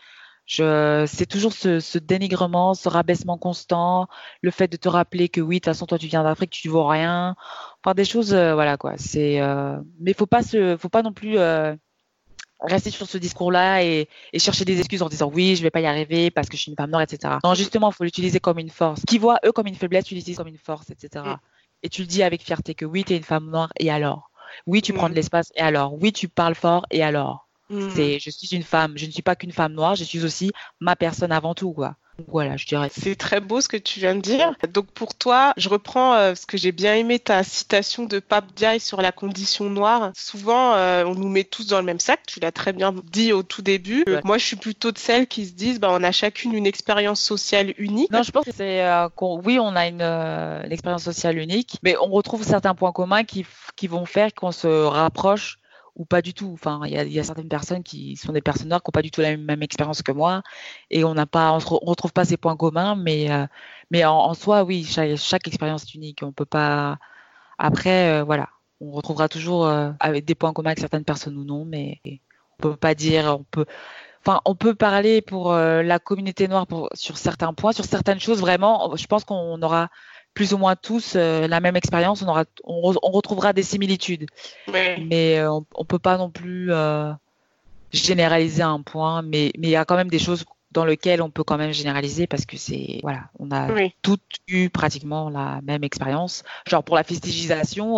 C'est 0.45 1.25
toujours 1.27 1.53
ce, 1.53 1.79
ce, 1.79 1.97
dénigrement, 1.97 2.73
ce 2.73 2.89
rabaissement 2.89 3.37
constant, 3.37 4.07
le 4.41 4.51
fait 4.51 4.67
de 4.67 4.77
te 4.77 4.89
rappeler 4.89 5.29
que 5.29 5.41
oui, 5.41 5.55
de 5.55 5.59
toute 5.59 5.65
façon, 5.65 5.85
toi, 5.85 5.97
tu 5.97 6.07
viens 6.07 6.23
d'Afrique, 6.23 6.51
tu 6.51 6.69
vaux 6.69 6.85
rien. 6.85 7.35
Enfin, 7.83 7.93
des 7.93 8.05
choses, 8.05 8.33
euh, 8.33 8.53
voilà 8.53 8.77
quoi. 8.77 8.93
C'est, 8.97 9.41
euh, 9.41 9.77
mais 9.99 10.13
faut 10.13 10.25
pas 10.25 10.43
se, 10.43 10.77
faut 10.77 10.89
pas 10.89 11.01
non 11.01 11.13
plus 11.13 11.37
euh, 11.37 11.75
rester 12.59 12.89
sur 12.89 13.07
ce 13.07 13.17
discours-là 13.17 13.83
et, 13.83 14.07
et, 14.31 14.39
chercher 14.39 14.65
des 14.65 14.79
excuses 14.79 15.01
en 15.01 15.09
disant 15.09 15.29
oui, 15.33 15.55
je 15.55 15.63
vais 15.63 15.71
pas 15.71 15.81
y 15.81 15.85
arriver 15.85 16.31
parce 16.31 16.49
que 16.49 16.57
je 16.57 16.61
suis 16.61 16.71
une 16.71 16.77
femme 16.77 16.91
noire, 16.91 17.01
etc. 17.01 17.35
Non, 17.43 17.53
justement, 17.53 17.91
faut 17.91 18.03
l'utiliser 18.03 18.39
comme 18.39 18.59
une 18.59 18.69
force. 18.69 19.01
Qui 19.07 19.17
voit 19.17 19.39
eux 19.45 19.51
comme 19.51 19.67
une 19.67 19.75
faiblesse, 19.75 20.05
tu 20.05 20.15
l'utilises 20.15 20.37
comme 20.37 20.47
une 20.47 20.57
force, 20.57 20.89
etc. 20.89 21.25
Mm. 21.25 21.35
Et 21.83 21.89
tu 21.89 22.01
le 22.01 22.07
dis 22.07 22.23
avec 22.23 22.41
fierté 22.41 22.75
que 22.75 22.85
oui, 22.85 23.03
tu 23.03 23.13
es 23.13 23.17
une 23.17 23.23
femme 23.23 23.49
noire 23.49 23.71
et 23.79 23.91
alors? 23.91 24.31
Oui, 24.67 24.81
tu 24.81 24.93
prends 24.93 25.09
de 25.09 25.13
mm. 25.13 25.17
l'espace 25.17 25.51
et 25.55 25.61
alors? 25.61 25.93
Oui, 26.01 26.13
tu 26.13 26.27
parles 26.29 26.55
fort 26.55 26.85
et 26.91 27.03
alors? 27.03 27.47
Mm. 27.73 27.89
C'est, 27.95 28.19
je 28.19 28.29
suis 28.29 28.55
une 28.55 28.63
femme, 28.63 28.93
je 28.97 29.05
ne 29.05 29.11
suis 29.11 29.23
pas 29.23 29.35
qu'une 29.35 29.51
femme 29.51 29.73
noire, 29.73 29.95
je 29.95 30.03
suis 30.03 30.23
aussi 30.23 30.51
ma 30.79 30.95
personne 30.95 31.31
avant 31.31 31.53
tout, 31.53 31.73
quoi. 31.73 31.95
Voilà, 32.27 32.57
je 32.57 32.65
dirais. 32.65 32.89
C'est 32.91 33.15
très 33.15 33.39
beau 33.39 33.59
ce 33.59 33.67
que 33.67 33.77
tu 33.77 33.99
viens 33.99 34.15
de 34.15 34.21
dire. 34.21 34.53
Donc 34.71 34.91
pour 34.91 35.15
toi, 35.15 35.53
je 35.57 35.67
reprends 35.67 36.13
euh, 36.13 36.35
ce 36.35 36.45
que 36.45 36.57
j'ai 36.57 36.71
bien 36.71 36.93
aimé 36.93 37.19
ta 37.19 37.43
citation 37.43 38.05
de 38.05 38.19
Pape 38.19 38.53
Diaye 38.55 38.79
sur 38.79 39.01
la 39.01 39.11
condition 39.11 39.69
noire. 39.69 40.11
Souvent, 40.15 40.75
euh, 40.75 41.05
on 41.05 41.15
nous 41.15 41.29
met 41.29 41.43
tous 41.43 41.67
dans 41.67 41.79
le 41.79 41.85
même 41.85 41.99
sac. 41.99 42.21
Tu 42.27 42.39
l'as 42.39 42.51
très 42.51 42.71
bien 42.71 42.93
dit 43.11 43.33
au 43.33 43.41
tout 43.41 43.61
début. 43.63 44.05
Moi, 44.23 44.37
je 44.37 44.45
suis 44.45 44.55
plutôt 44.55 44.91
de 44.91 44.97
celles 44.97 45.27
qui 45.27 45.45
se 45.45 45.53
disent, 45.53 45.79
bah, 45.79 45.89
on 45.91 46.03
a 46.03 46.11
chacune 46.11 46.53
une 46.53 46.67
expérience 46.67 47.19
sociale 47.19 47.73
unique. 47.77 48.11
Non, 48.11 48.21
je 48.21 48.31
pense 48.31 48.45
que 48.45 48.51
c'est, 48.51 48.85
euh, 48.85 49.07
oui, 49.19 49.57
on 49.59 49.75
a 49.75 49.87
une, 49.87 50.71
expérience 50.71 51.03
sociale 51.03 51.37
unique, 51.39 51.77
mais 51.83 51.95
on 51.97 52.09
retrouve 52.11 52.43
certains 52.43 52.75
points 52.75 52.91
communs 52.91 53.23
qui, 53.23 53.45
qui 53.75 53.87
vont 53.87 54.05
faire 54.05 54.33
qu'on 54.33 54.51
se 54.51 54.67
rapproche 54.67 55.57
ou 55.95 56.05
pas 56.05 56.21
du 56.21 56.33
tout. 56.33 56.51
Enfin, 56.53 56.81
il 56.85 56.91
y 56.91 57.19
a, 57.19 57.23
certaines 57.23 57.47
personnes 57.47 57.83
qui 57.83 58.15
sont 58.15 58.33
des 58.33 58.41
personnes 58.41 58.69
noires 58.69 58.81
qui 58.81 58.89
n'ont 58.89 58.93
pas 58.93 59.01
du 59.01 59.11
tout 59.11 59.21
la 59.21 59.37
même, 59.37 59.61
expérience 59.63 60.01
que 60.01 60.11
moi, 60.11 60.43
et 60.89 61.03
on 61.03 61.13
n'a 61.13 61.25
pas, 61.25 61.51
on, 61.53 61.59
retrouve 61.59 62.13
pas 62.13 62.25
ces 62.25 62.37
points 62.37 62.57
communs, 62.57 62.95
mais 62.95 63.31
euh, 63.31 63.45
mais 63.91 64.05
en, 64.05 64.33
soi, 64.33 64.63
oui, 64.63 64.83
chaque, 64.85 65.47
expérience 65.47 65.83
est 65.83 65.95
unique. 65.95 66.21
On 66.23 66.31
peut 66.31 66.45
pas. 66.45 66.97
Après, 67.57 68.21
euh, 68.21 68.23
voilà, 68.23 68.49
on 68.81 68.91
retrouvera 68.91 69.29
toujours 69.29 69.67
euh, 69.67 69.91
avec 69.99 70.25
des 70.25 70.35
points 70.35 70.53
communs 70.53 70.71
avec 70.71 70.79
certaines 70.79 71.05
personnes 71.05 71.37
ou 71.37 71.45
non, 71.45 71.65
mais 71.65 72.01
on 72.59 72.61
peut 72.61 72.75
pas 72.77 72.95
dire, 72.95 73.37
on 73.39 73.43
peut. 73.43 73.65
Enfin, 74.25 74.41
on 74.45 74.55
peut 74.55 74.75
parler 74.75 75.21
pour 75.21 75.53
la 75.53 75.99
communauté 75.99 76.47
noire 76.47 76.65
pour, 76.65 76.89
sur 76.93 77.17
certains 77.17 77.53
points, 77.53 77.73
sur 77.73 77.85
certaines 77.85 78.21
choses. 78.21 78.39
Vraiment, 78.39 78.95
je 78.95 79.05
pense 79.07 79.25
qu'on 79.25 79.61
aura 79.61 79.89
plus 80.33 80.53
ou 80.53 80.57
moins 80.57 80.75
tous 80.75 81.13
euh, 81.15 81.47
la 81.47 81.59
même 81.59 81.75
expérience, 81.75 82.21
on, 82.21 82.27
aura, 82.27 82.45
on, 82.63 82.81
retrouvera 82.81 83.53
des 83.53 83.63
similitudes. 83.63 84.27
Mais 84.71 85.39
euh, 85.39 85.51
on, 85.51 85.65
ne 85.79 85.85
peut 85.85 85.99
pas 85.99 86.17
non 86.17 86.29
plus 86.29 86.71
euh, 86.71 87.11
généraliser 87.91 88.63
un 88.63 88.81
point, 88.81 89.21
mais 89.21 89.51
il 89.55 89.69
y 89.69 89.75
a 89.75 89.85
quand 89.85 89.95
même 89.95 90.09
des 90.09 90.19
choses 90.19 90.45
dans 90.71 90.85
lesquelles 90.85 91.21
on 91.21 91.29
peut 91.29 91.43
quand 91.43 91.57
même 91.57 91.71
généraliser 91.71 92.25
parce 92.25 92.47
que 92.47 92.57
c'est 92.57 92.99
voilà, 93.03 93.29
on 93.37 93.51
a 93.51 93.67
toutes 94.01 94.21
eu 94.47 94.69
pratiquement 94.69 95.29
la 95.29 95.61
même 95.61 95.83
expérience. 95.83 96.43
Genre 96.67 96.83
pour 96.83 96.95
la 96.95 97.03
festigisation. 97.03 97.97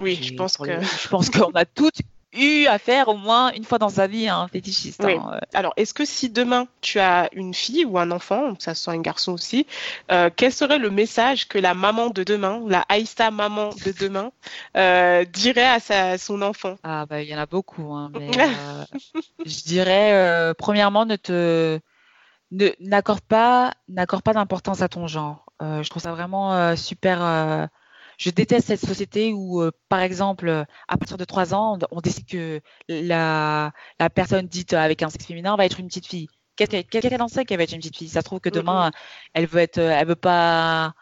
oui, 0.00 0.18
je 0.22 0.34
pense 0.34 0.56
que 0.56 0.80
je 0.80 1.08
pense 1.08 1.28
qu'on 1.28 1.50
a 1.50 1.66
toutes 1.66 2.00
eu 2.32 2.66
à 2.66 2.78
faire 2.78 3.08
au 3.08 3.16
moins 3.16 3.52
une 3.52 3.64
fois 3.64 3.78
dans 3.78 3.88
sa 3.88 4.06
vie 4.06 4.28
un 4.28 4.46
fétichiste. 4.48 5.04
Hein, 5.04 5.40
Alors, 5.52 5.72
est-ce 5.76 5.94
que 5.94 6.04
si 6.04 6.30
demain 6.30 6.66
tu 6.80 6.98
as 6.98 7.28
une 7.32 7.54
fille 7.54 7.84
ou 7.84 7.98
un 7.98 8.10
enfant, 8.10 8.54
ça 8.58 8.74
soit 8.74 8.92
un 8.92 9.00
garçon 9.00 9.32
aussi, 9.32 9.66
euh, 10.12 10.30
quel 10.34 10.52
serait 10.52 10.78
le 10.78 10.90
message 10.90 11.48
que 11.48 11.58
la 11.58 11.74
maman 11.74 12.10
de 12.10 12.22
demain, 12.22 12.62
la 12.66 12.84
Aïssa 12.88 13.30
maman 13.30 13.70
de 13.84 13.92
demain, 13.98 14.30
euh, 14.76 15.24
dirait 15.24 15.66
à 15.66 15.80
sa, 15.80 16.18
son 16.18 16.42
enfant? 16.42 16.76
Ah 16.82 17.06
bah 17.06 17.22
il 17.22 17.28
y 17.28 17.34
en 17.34 17.38
a 17.38 17.46
beaucoup, 17.46 17.92
hein, 17.94 18.10
mais 18.12 18.30
euh, 18.38 18.84
je 19.44 19.62
dirais 19.64 20.54
premièrement 20.58 21.06
ne 21.06 21.16
te 21.16 21.80
n'accorde 22.80 23.20
pas 23.20 23.72
n'accorde 23.88 24.22
pas 24.22 24.32
d'importance 24.32 24.82
à 24.82 24.88
ton 24.88 25.06
genre. 25.06 25.46
je 25.60 25.88
trouve 25.88 26.02
ça 26.02 26.12
vraiment 26.12 26.76
super 26.76 27.68
je 28.20 28.28
déteste 28.28 28.66
cette 28.66 28.84
société 28.84 29.32
où, 29.32 29.62
euh, 29.62 29.70
par 29.88 30.00
exemple, 30.00 30.66
à 30.88 30.96
partir 30.98 31.16
de 31.16 31.24
3 31.24 31.54
ans, 31.54 31.78
on 31.90 32.00
décide 32.02 32.26
que 32.26 32.60
la, 32.86 33.72
la 33.98 34.10
personne 34.10 34.46
dite 34.46 34.74
avec 34.74 35.02
un 35.02 35.08
sexe 35.08 35.24
féminin 35.24 35.56
va 35.56 35.64
être 35.64 35.80
une 35.80 35.86
petite 35.86 36.06
fille. 36.06 36.28
Qu'est-ce 36.56 36.82
qu'elle 36.82 37.22
en 37.22 37.28
sait 37.28 37.46
qu'elle 37.46 37.56
va 37.56 37.62
être 37.64 37.72
une 37.72 37.78
petite 37.78 37.96
fille? 37.96 38.10
Ça 38.10 38.20
se 38.20 38.26
trouve 38.26 38.40
que 38.40 38.50
demain, 38.50 38.90
elle 39.32 39.46
veut 39.46 39.60
être, 39.60 39.78
elle 39.78 40.06
veut 40.06 40.16
pas, 40.16 40.92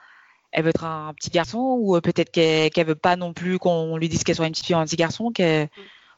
elle 0.52 0.62
veut 0.62 0.70
être 0.70 0.84
un 0.84 1.12
petit 1.14 1.30
garçon 1.30 1.58
ou 1.80 2.00
peut-être 2.00 2.30
qu'elle 2.30 2.70
ne 2.76 2.84
veut 2.84 2.94
pas 2.94 3.16
non 3.16 3.32
plus 3.32 3.58
qu'on 3.58 3.96
lui 3.96 4.08
dise 4.08 4.22
qu'elle 4.22 4.36
soit 4.36 4.46
une 4.46 4.52
petite 4.52 4.66
fille 4.66 4.76
ou 4.76 4.78
un 4.78 4.84
petit 4.84 4.94
garçon. 4.94 5.32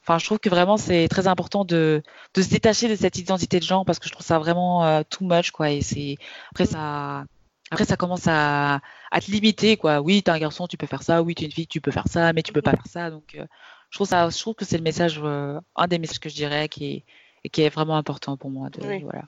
Enfin, 0.02 0.18
je 0.18 0.24
trouve 0.26 0.38
que 0.38 0.50
vraiment 0.50 0.76
c'est 0.76 1.08
très 1.08 1.28
important 1.28 1.64
de, 1.64 2.02
de, 2.34 2.42
se 2.42 2.50
détacher 2.50 2.88
de 2.88 2.96
cette 2.96 3.16
identité 3.16 3.58
de 3.58 3.64
genre 3.64 3.86
parce 3.86 3.98
que 3.98 4.06
je 4.06 4.12
trouve 4.12 4.26
ça 4.26 4.38
vraiment 4.38 4.84
euh, 4.84 5.02
too 5.08 5.24
much 5.24 5.50
quoi. 5.50 5.70
Et 5.70 5.80
c'est 5.80 6.16
après 6.50 6.66
ça, 6.66 7.24
après 7.70 7.84
ça 7.84 7.96
commence 7.96 8.26
à, 8.26 8.80
à 9.10 9.20
te 9.20 9.30
limiter 9.30 9.76
quoi. 9.76 10.00
Oui, 10.00 10.22
t'es 10.22 10.30
un 10.30 10.38
garçon, 10.38 10.66
tu 10.66 10.76
peux 10.76 10.86
faire 10.86 11.02
ça. 11.02 11.22
Oui, 11.22 11.34
t'es 11.34 11.44
une 11.44 11.52
fille, 11.52 11.66
tu 11.66 11.80
peux 11.80 11.90
faire 11.90 12.08
ça, 12.08 12.32
mais 12.32 12.42
tu 12.42 12.52
peux 12.52 12.62
pas 12.62 12.72
faire 12.72 12.86
ça. 12.86 13.10
Donc, 13.10 13.34
euh, 13.34 13.44
je 13.90 13.96
trouve 13.96 14.08
ça, 14.08 14.28
je 14.28 14.38
trouve 14.38 14.54
que 14.54 14.64
c'est 14.64 14.76
le 14.78 14.84
message, 14.84 15.20
euh, 15.22 15.58
un 15.76 15.86
des 15.86 15.98
messages 15.98 16.20
que 16.20 16.28
je 16.28 16.34
dirais 16.34 16.68
qui 16.68 17.04
est, 17.44 17.48
qui 17.50 17.62
est 17.62 17.68
vraiment 17.68 17.96
important 17.96 18.36
pour 18.36 18.50
moi. 18.50 18.70
De, 18.70 18.80
voilà. 19.02 19.24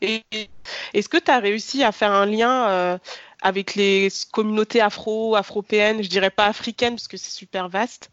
Est-ce 0.00 1.08
que 1.08 1.16
tu 1.16 1.30
as 1.30 1.40
réussi 1.40 1.82
à 1.82 1.92
faire 1.92 2.12
un 2.12 2.26
lien 2.26 2.98
avec 3.42 3.74
les 3.74 4.08
communautés 4.32 4.80
afro, 4.80 5.34
afropéennes, 5.34 6.02
je 6.02 6.08
dirais 6.08 6.30
pas 6.30 6.46
africaines 6.46 6.94
parce 6.94 7.08
que 7.08 7.16
c'est 7.16 7.30
super 7.30 7.68
vaste. 7.68 8.10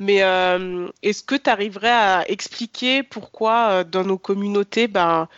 Mais 0.00 0.22
euh, 0.22 0.88
est-ce 1.02 1.22
que 1.22 1.34
tu 1.34 1.50
arriverais 1.50 1.90
à 1.90 2.30
expliquer 2.30 3.02
pourquoi 3.02 3.70
euh, 3.70 3.84
dans 3.84 4.04
nos 4.04 4.18
communautés, 4.18 4.88
ben, 4.88 5.28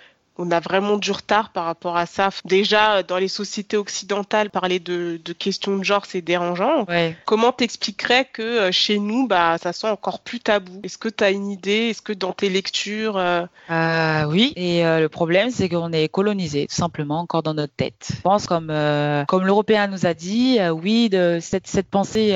on 0.40 0.50
a 0.50 0.60
vraiment 0.60 0.96
du 0.96 1.12
retard 1.12 1.50
par 1.50 1.66
rapport 1.66 1.96
à 1.96 2.06
ça. 2.06 2.30
Déjà, 2.46 3.02
dans 3.02 3.18
les 3.18 3.28
sociétés 3.28 3.76
occidentales, 3.76 4.48
parler 4.50 4.80
de, 4.80 5.20
questions 5.38 5.76
de 5.76 5.84
genre, 5.84 6.06
c'est 6.06 6.22
dérangeant. 6.22 6.86
Comment 7.26 7.52
t'expliquerais 7.52 8.26
que 8.32 8.42
euh, 8.42 8.72
chez 8.72 8.98
nous, 8.98 9.26
bah, 9.26 9.56
ça 9.62 9.72
soit 9.72 9.92
encore 9.92 10.20
plus 10.20 10.40
tabou? 10.40 10.80
Est-ce 10.82 10.98
que 10.98 11.08
tu 11.08 11.22
as 11.22 11.30
une 11.30 11.50
idée? 11.50 11.90
Est-ce 11.90 12.02
que 12.02 12.12
dans 12.12 12.32
tes 12.32 12.48
lectures 12.48 13.16
euh... 13.16 13.44
euh 13.70 14.24
oui, 14.24 14.52
et 14.56 14.86
euh, 14.86 15.00
le 15.00 15.08
problème, 15.08 15.50
c'est 15.50 15.68
qu'on 15.68 15.92
est 15.92 16.08
colonisé, 16.08 16.66
tout 16.66 16.74
simplement, 16.74 17.20
encore 17.20 17.42
dans 17.42 17.54
notre 17.54 17.74
tête. 17.74 18.08
Je 18.14 18.20
pense, 18.20 18.46
comme, 18.46 18.72
comme 19.28 19.44
l'Européen 19.44 19.88
nous 19.88 20.06
a 20.06 20.14
dit, 20.14 20.58
oui, 20.72 21.08
de 21.10 21.38
cette, 21.40 21.66
cette 21.66 21.88
pensée 21.88 22.32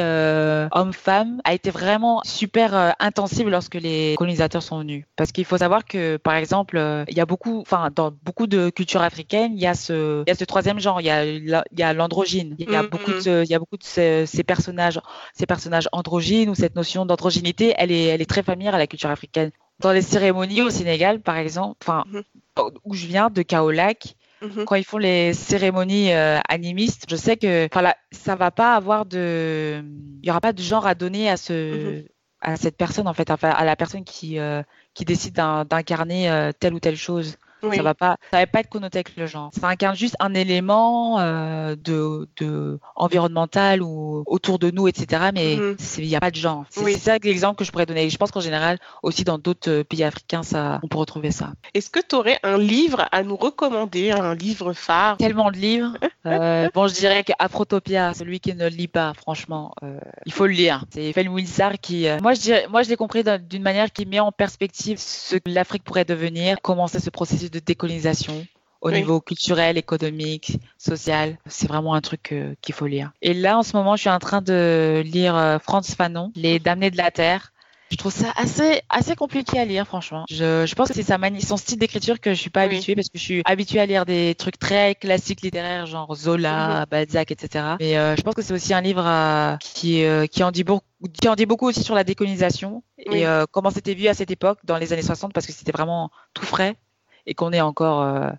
homme-femme 0.72 1.40
a 1.44 1.54
été 1.54 1.70
vraiment 1.70 2.20
super 2.24 2.94
intensive 3.00 3.48
lorsque 3.48 3.74
les 3.74 4.14
colonisateurs 4.18 4.62
sont 4.62 4.80
venus. 4.80 5.04
Parce 5.16 5.32
qu'il 5.32 5.44
faut 5.44 5.58
savoir 5.58 5.84
que, 5.84 6.18
par 6.18 6.34
exemple, 6.34 7.04
il 7.08 7.16
y 7.16 7.20
a 7.20 7.26
beaucoup, 7.26 7.60
enfin, 7.60 7.90
dans 7.94 8.12
beaucoup 8.22 8.46
de 8.46 8.70
cultures 8.70 9.02
africaines, 9.02 9.52
il 9.54 9.60
y 9.60 9.66
a 9.66 9.74
ce, 9.74 10.22
il 10.26 10.28
y 10.28 10.32
a 10.32 10.34
ce 10.34 10.44
troisième 10.44 10.80
genre, 10.80 11.00
il 11.00 11.06
y 11.06 11.10
a, 11.10 11.92
l'androgyne. 11.92 12.56
Il 12.58 12.70
y 12.70 12.76
a 12.76 12.82
mm, 12.82 12.86
beaucoup 12.88 13.12
de, 13.12 13.40
mm. 13.40 13.44
il 13.44 13.50
y 13.50 13.54
a 13.54 13.58
beaucoup 13.58 13.76
de 13.76 13.84
ces, 13.84 14.26
personnages, 14.46 15.00
ces 15.34 15.46
personnages 15.46 15.88
androgynes 15.92 16.50
ou 16.50 16.54
cette 16.54 16.76
notion 16.76 17.06
d'androgynité, 17.06 17.74
elle 17.78 17.92
est, 17.92 18.04
elle 18.04 18.22
est 18.22 18.28
très 18.28 18.42
familière 18.42 18.74
à 18.74 18.78
la 18.78 18.86
culture 18.86 19.10
africaine. 19.10 19.50
Dans 19.80 19.92
les 19.92 20.02
cérémonies 20.02 20.62
au 20.62 20.70
Sénégal, 20.70 21.20
par 21.20 21.36
exemple, 21.36 21.76
enfin, 21.82 22.04
mm-hmm. 22.10 22.74
où 22.84 22.94
je 22.94 23.06
viens, 23.06 23.30
de 23.30 23.42
Kaolac, 23.42 24.14
mm-hmm. 24.42 24.64
quand 24.64 24.74
ils 24.76 24.84
font 24.84 24.98
les 24.98 25.32
cérémonies 25.32 26.12
euh, 26.12 26.38
animistes, 26.48 27.06
je 27.08 27.16
sais 27.16 27.36
que 27.36 27.66
enfin 27.66 27.92
ça 28.12 28.36
va 28.36 28.50
pas 28.50 28.74
avoir 28.74 29.06
de 29.06 29.82
il 30.22 30.26
y 30.26 30.30
aura 30.30 30.40
pas 30.40 30.52
de 30.52 30.62
genre 30.62 30.86
à 30.86 30.94
donner 30.94 31.28
à 31.28 31.36
ce 31.36 31.52
mm-hmm. 31.52 32.06
à 32.40 32.56
cette 32.56 32.76
personne 32.76 33.08
en 33.08 33.14
fait 33.14 33.28
à 33.30 33.64
la 33.64 33.76
personne 33.76 34.04
qui 34.04 34.38
euh, 34.38 34.62
qui 34.94 35.04
décide 35.04 35.34
d'incarner 35.34 36.30
euh, 36.30 36.52
telle 36.58 36.74
ou 36.74 36.80
telle 36.80 36.96
chose. 36.96 37.36
Ça 37.72 37.82
va 37.82 37.94
pas, 37.94 38.16
ça 38.30 38.38
va 38.38 38.46
pas 38.46 38.60
être 38.60 38.68
connoté 38.68 38.98
avec 38.98 39.16
le 39.16 39.26
genre. 39.26 39.50
Ça 39.58 39.68
incarne 39.68 39.96
juste 39.96 40.16
un 40.20 40.34
élément 40.34 41.18
euh, 41.20 41.76
de, 41.76 42.28
de 42.38 42.78
environnemental 42.96 43.82
ou 43.82 44.22
autour 44.26 44.58
de 44.58 44.70
nous, 44.70 44.88
etc. 44.88 45.30
Mais 45.32 45.56
mhm. 45.56 45.76
il 45.98 46.08
n'y 46.08 46.16
a 46.16 46.20
pas 46.20 46.30
de 46.30 46.36
genre. 46.36 46.64
C'est 46.70 46.98
ça 46.98 47.18
l'exemple 47.22 47.58
que 47.58 47.64
je 47.64 47.72
pourrais 47.72 47.86
donner. 47.86 48.08
Je 48.10 48.16
pense 48.16 48.30
qu'en 48.30 48.40
général, 48.40 48.78
aussi 49.02 49.24
dans 49.24 49.38
d'autres 49.38 49.70
euh, 49.70 49.84
pays 49.84 50.04
africains, 50.04 50.42
ça, 50.42 50.80
on 50.82 50.88
peut 50.88 50.98
retrouver 50.98 51.30
ça. 51.30 51.52
Est-ce 51.74 51.90
que 51.90 52.00
tu 52.00 52.14
aurais 52.14 52.38
un 52.42 52.58
livre 52.58 53.08
à 53.12 53.22
nous 53.22 53.36
recommander, 53.36 54.10
un 54.10 54.34
livre 54.34 54.72
phare? 54.72 55.16
Tellement 55.16 55.50
de 55.50 55.56
livres. 55.56 55.96
euh, 56.26 56.68
bon, 56.74 56.88
je 56.88 56.94
dirais 56.94 57.24
qu'Afrotopia, 57.24 58.14
celui 58.14 58.40
qui 58.40 58.54
ne 58.54 58.68
lit 58.68 58.88
pas, 58.88 59.12
franchement, 59.14 59.74
euh, 59.82 59.98
il 60.26 60.32
faut 60.32 60.46
le 60.46 60.52
lire. 60.52 60.84
C'est 60.90 61.12
Fel 61.12 61.28
Wilsar 61.28 61.74
qui, 61.80 62.06
moi, 62.22 62.34
je 62.34 62.40
dirais, 62.40 62.66
moi, 62.70 62.82
je 62.82 62.88
l'ai 62.88 62.96
compris 62.96 63.24
d'une 63.48 63.62
manière 63.62 63.92
qui 63.92 64.06
met 64.06 64.20
en 64.20 64.32
perspective 64.32 64.98
ce 64.98 65.36
que 65.36 65.50
l'Afrique 65.50 65.84
pourrait 65.84 66.04
devenir, 66.04 66.58
comment 66.62 66.86
c'est 66.86 67.00
ce 67.00 67.10
processus 67.10 67.50
de 67.54 67.60
décolonisation 67.60 68.46
au 68.84 68.90
niveau 68.90 69.20
culturel, 69.20 69.78
économique, 69.78 70.58
social. 70.76 71.38
C'est 71.46 71.66
vraiment 71.66 71.94
un 71.94 72.02
truc 72.02 72.32
euh, 72.32 72.54
qu'il 72.60 72.74
faut 72.74 72.86
lire. 72.86 73.12
Et 73.22 73.32
là, 73.32 73.58
en 73.58 73.62
ce 73.62 73.74
moment, 73.76 73.96
je 73.96 74.02
suis 74.02 74.10
en 74.10 74.18
train 74.18 74.42
de 74.42 75.02
lire 75.04 75.36
euh, 75.36 75.58
Franz 75.58 75.94
Fanon, 75.96 76.32
Les 76.36 76.58
Damnés 76.58 76.90
de 76.90 76.98
la 76.98 77.10
Terre. 77.10 77.50
Je 77.90 77.96
trouve 77.96 78.12
ça 78.12 78.32
assez 78.36 78.80
assez 78.88 79.14
compliqué 79.14 79.58
à 79.58 79.64
lire, 79.64 79.86
franchement. 79.86 80.24
Je, 80.28 80.66
je 80.66 80.74
pense 80.74 80.88
que 80.88 80.94
c'est 80.94 81.02
sa 81.02 81.16
manie, 81.16 81.42
son 81.42 81.56
style 81.56 81.78
d'écriture 81.78 82.18
que 82.18 82.34
je 82.34 82.40
suis 82.40 82.50
pas 82.50 82.62
habituée 82.62 82.94
parce 82.94 83.08
que 83.08 83.18
je 83.18 83.22
suis 83.22 83.42
habituée 83.44 83.78
à 83.78 83.86
lire 83.86 84.04
des 84.04 84.34
trucs 84.34 84.58
très 84.58 84.96
classiques 84.96 85.42
littéraires, 85.42 85.86
genre 85.86 86.12
Zola, 86.14 86.80
mhm. 86.80 86.86
Balzac, 86.90 87.30
etc. 87.30 87.76
Mais 87.78 87.96
euh, 87.96 88.16
je 88.16 88.22
pense 88.22 88.34
que 88.34 88.42
c'est 88.42 88.54
aussi 88.54 88.74
un 88.74 88.80
livre 88.80 89.58
qui 89.60 90.02
qui 90.30 90.42
en 90.42 90.50
dit 90.50 90.64
beaucoup 90.64 90.84
qui 91.20 91.28
en 91.28 91.36
dit 91.36 91.46
beaucoup 91.46 91.68
aussi 91.68 91.84
sur 91.84 91.94
la 91.94 92.04
décolonisation 92.04 92.82
et 92.98 93.24
comment 93.52 93.70
c'était 93.70 93.94
vu 93.94 94.08
à 94.08 94.14
cette 94.14 94.30
époque, 94.30 94.58
dans 94.64 94.78
les 94.78 94.92
années 94.92 95.02
60, 95.02 95.32
parce 95.32 95.46
que 95.46 95.52
c'était 95.52 95.72
vraiment 95.72 96.10
tout 96.32 96.46
frais 96.46 96.76
et 97.26 97.34
qu'on 97.34 97.52
est 97.52 97.60
encore 97.60 98.02
euh, 98.02 98.30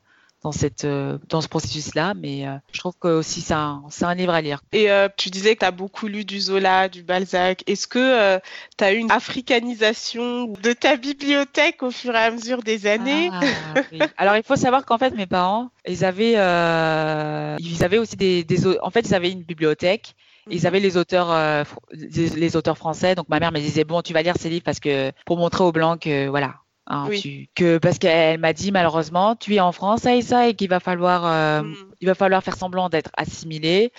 dans 0.44 0.52
cette 0.52 0.86
euh, 0.86 1.18
dans 1.30 1.42
ce 1.42 1.48
processus 1.48 1.96
là 1.96 2.14
mais 2.14 2.48
euh, 2.48 2.56
je 2.72 2.80
trouve 2.80 2.94
que 3.00 3.08
aussi 3.08 3.42
c'est 3.42 3.54
un 3.54 3.84
c'est 3.90 4.06
un 4.06 4.14
livre 4.14 4.34
à 4.34 4.42
lire. 4.42 4.62
Et 4.74 4.88
tu 5.18 5.30
disais 5.30 5.56
que 5.56 5.60
tu 5.60 5.66
as 5.66 5.72
beaucoup 5.72 6.08
lu 6.08 6.26
du 6.26 6.40
Zola 6.40 6.90
du 6.90 7.04
Balzac. 7.04 7.64
Est-ce 7.68 7.88
que 7.88 8.40
tu 8.78 8.84
as 8.84 8.94
eu 8.94 8.98
une 8.98 9.12
africanisation 9.12 10.48
de 10.48 10.74
ta 10.74 10.98
bibliothèque 10.98 11.82
au 11.84 11.92
fur 11.92 12.14
et 12.16 12.20
à 12.20 12.32
mesure 12.32 12.62
des 12.62 12.88
années? 12.88 13.30
Ah, 13.32 14.06
alors 14.18 14.38
il 14.38 14.44
faut 14.44 14.56
savoir 14.56 14.86
qu'en 14.86 14.98
fait 14.98 15.16
mes 15.16 15.26
parents 15.26 15.70
ils 15.88 16.06
avaient 16.06 16.34
ils 16.34 17.84
avaient 17.84 17.98
aussi 17.98 18.16
des, 18.16 18.44
des 18.44 18.68
en 18.82 18.92
fait 18.92 19.02
ils 19.02 19.16
avaient 19.16 19.32
une 19.32 19.44
bibliothèque. 19.44 20.16
Ils 20.52 20.60
mhm. 20.60 20.66
avaient 20.68 20.80
les 20.80 20.96
auteurs, 20.96 21.66
les, 21.92 22.56
auteurs 22.56 22.78
français. 22.78 23.16
Donc 23.16 23.30
ma 23.30 23.40
mère 23.40 23.52
me 23.52 23.58
disait 23.58 23.84
bon, 23.84 24.04
tu 24.04 24.14
vas 24.14 24.22
lire 24.22 24.36
ces 24.40 24.50
livres 24.50 24.64
parce 24.64 24.80
que 24.80 25.12
pour 25.26 25.38
montrer 25.38 25.64
aux 25.64 25.72
blancs 25.72 26.00
que 26.00 26.28
voilà, 26.28 26.54
Hein, 26.88 27.10
que 27.56 27.80
parce 27.80 27.98
qu'elle 27.98 28.40
m'a 28.40 28.54
dit 28.54 28.72
malheureusement 28.72 29.36
tu 29.36 29.56
es 29.56 29.60
en 29.60 29.72
France 29.72 30.06
Aïssa 30.06 30.50
et 30.50 30.54
qu'il 30.54 30.70
va 30.70 30.80
falloir 30.80 31.26
euh, 31.26 31.64
mm. 31.64 31.76
il 32.00 32.08
va 32.08 32.14
falloir 32.14 32.44
faire 32.44 32.56
semblant 32.56 32.90
d'être 32.90 33.10
assimilé 33.18 33.92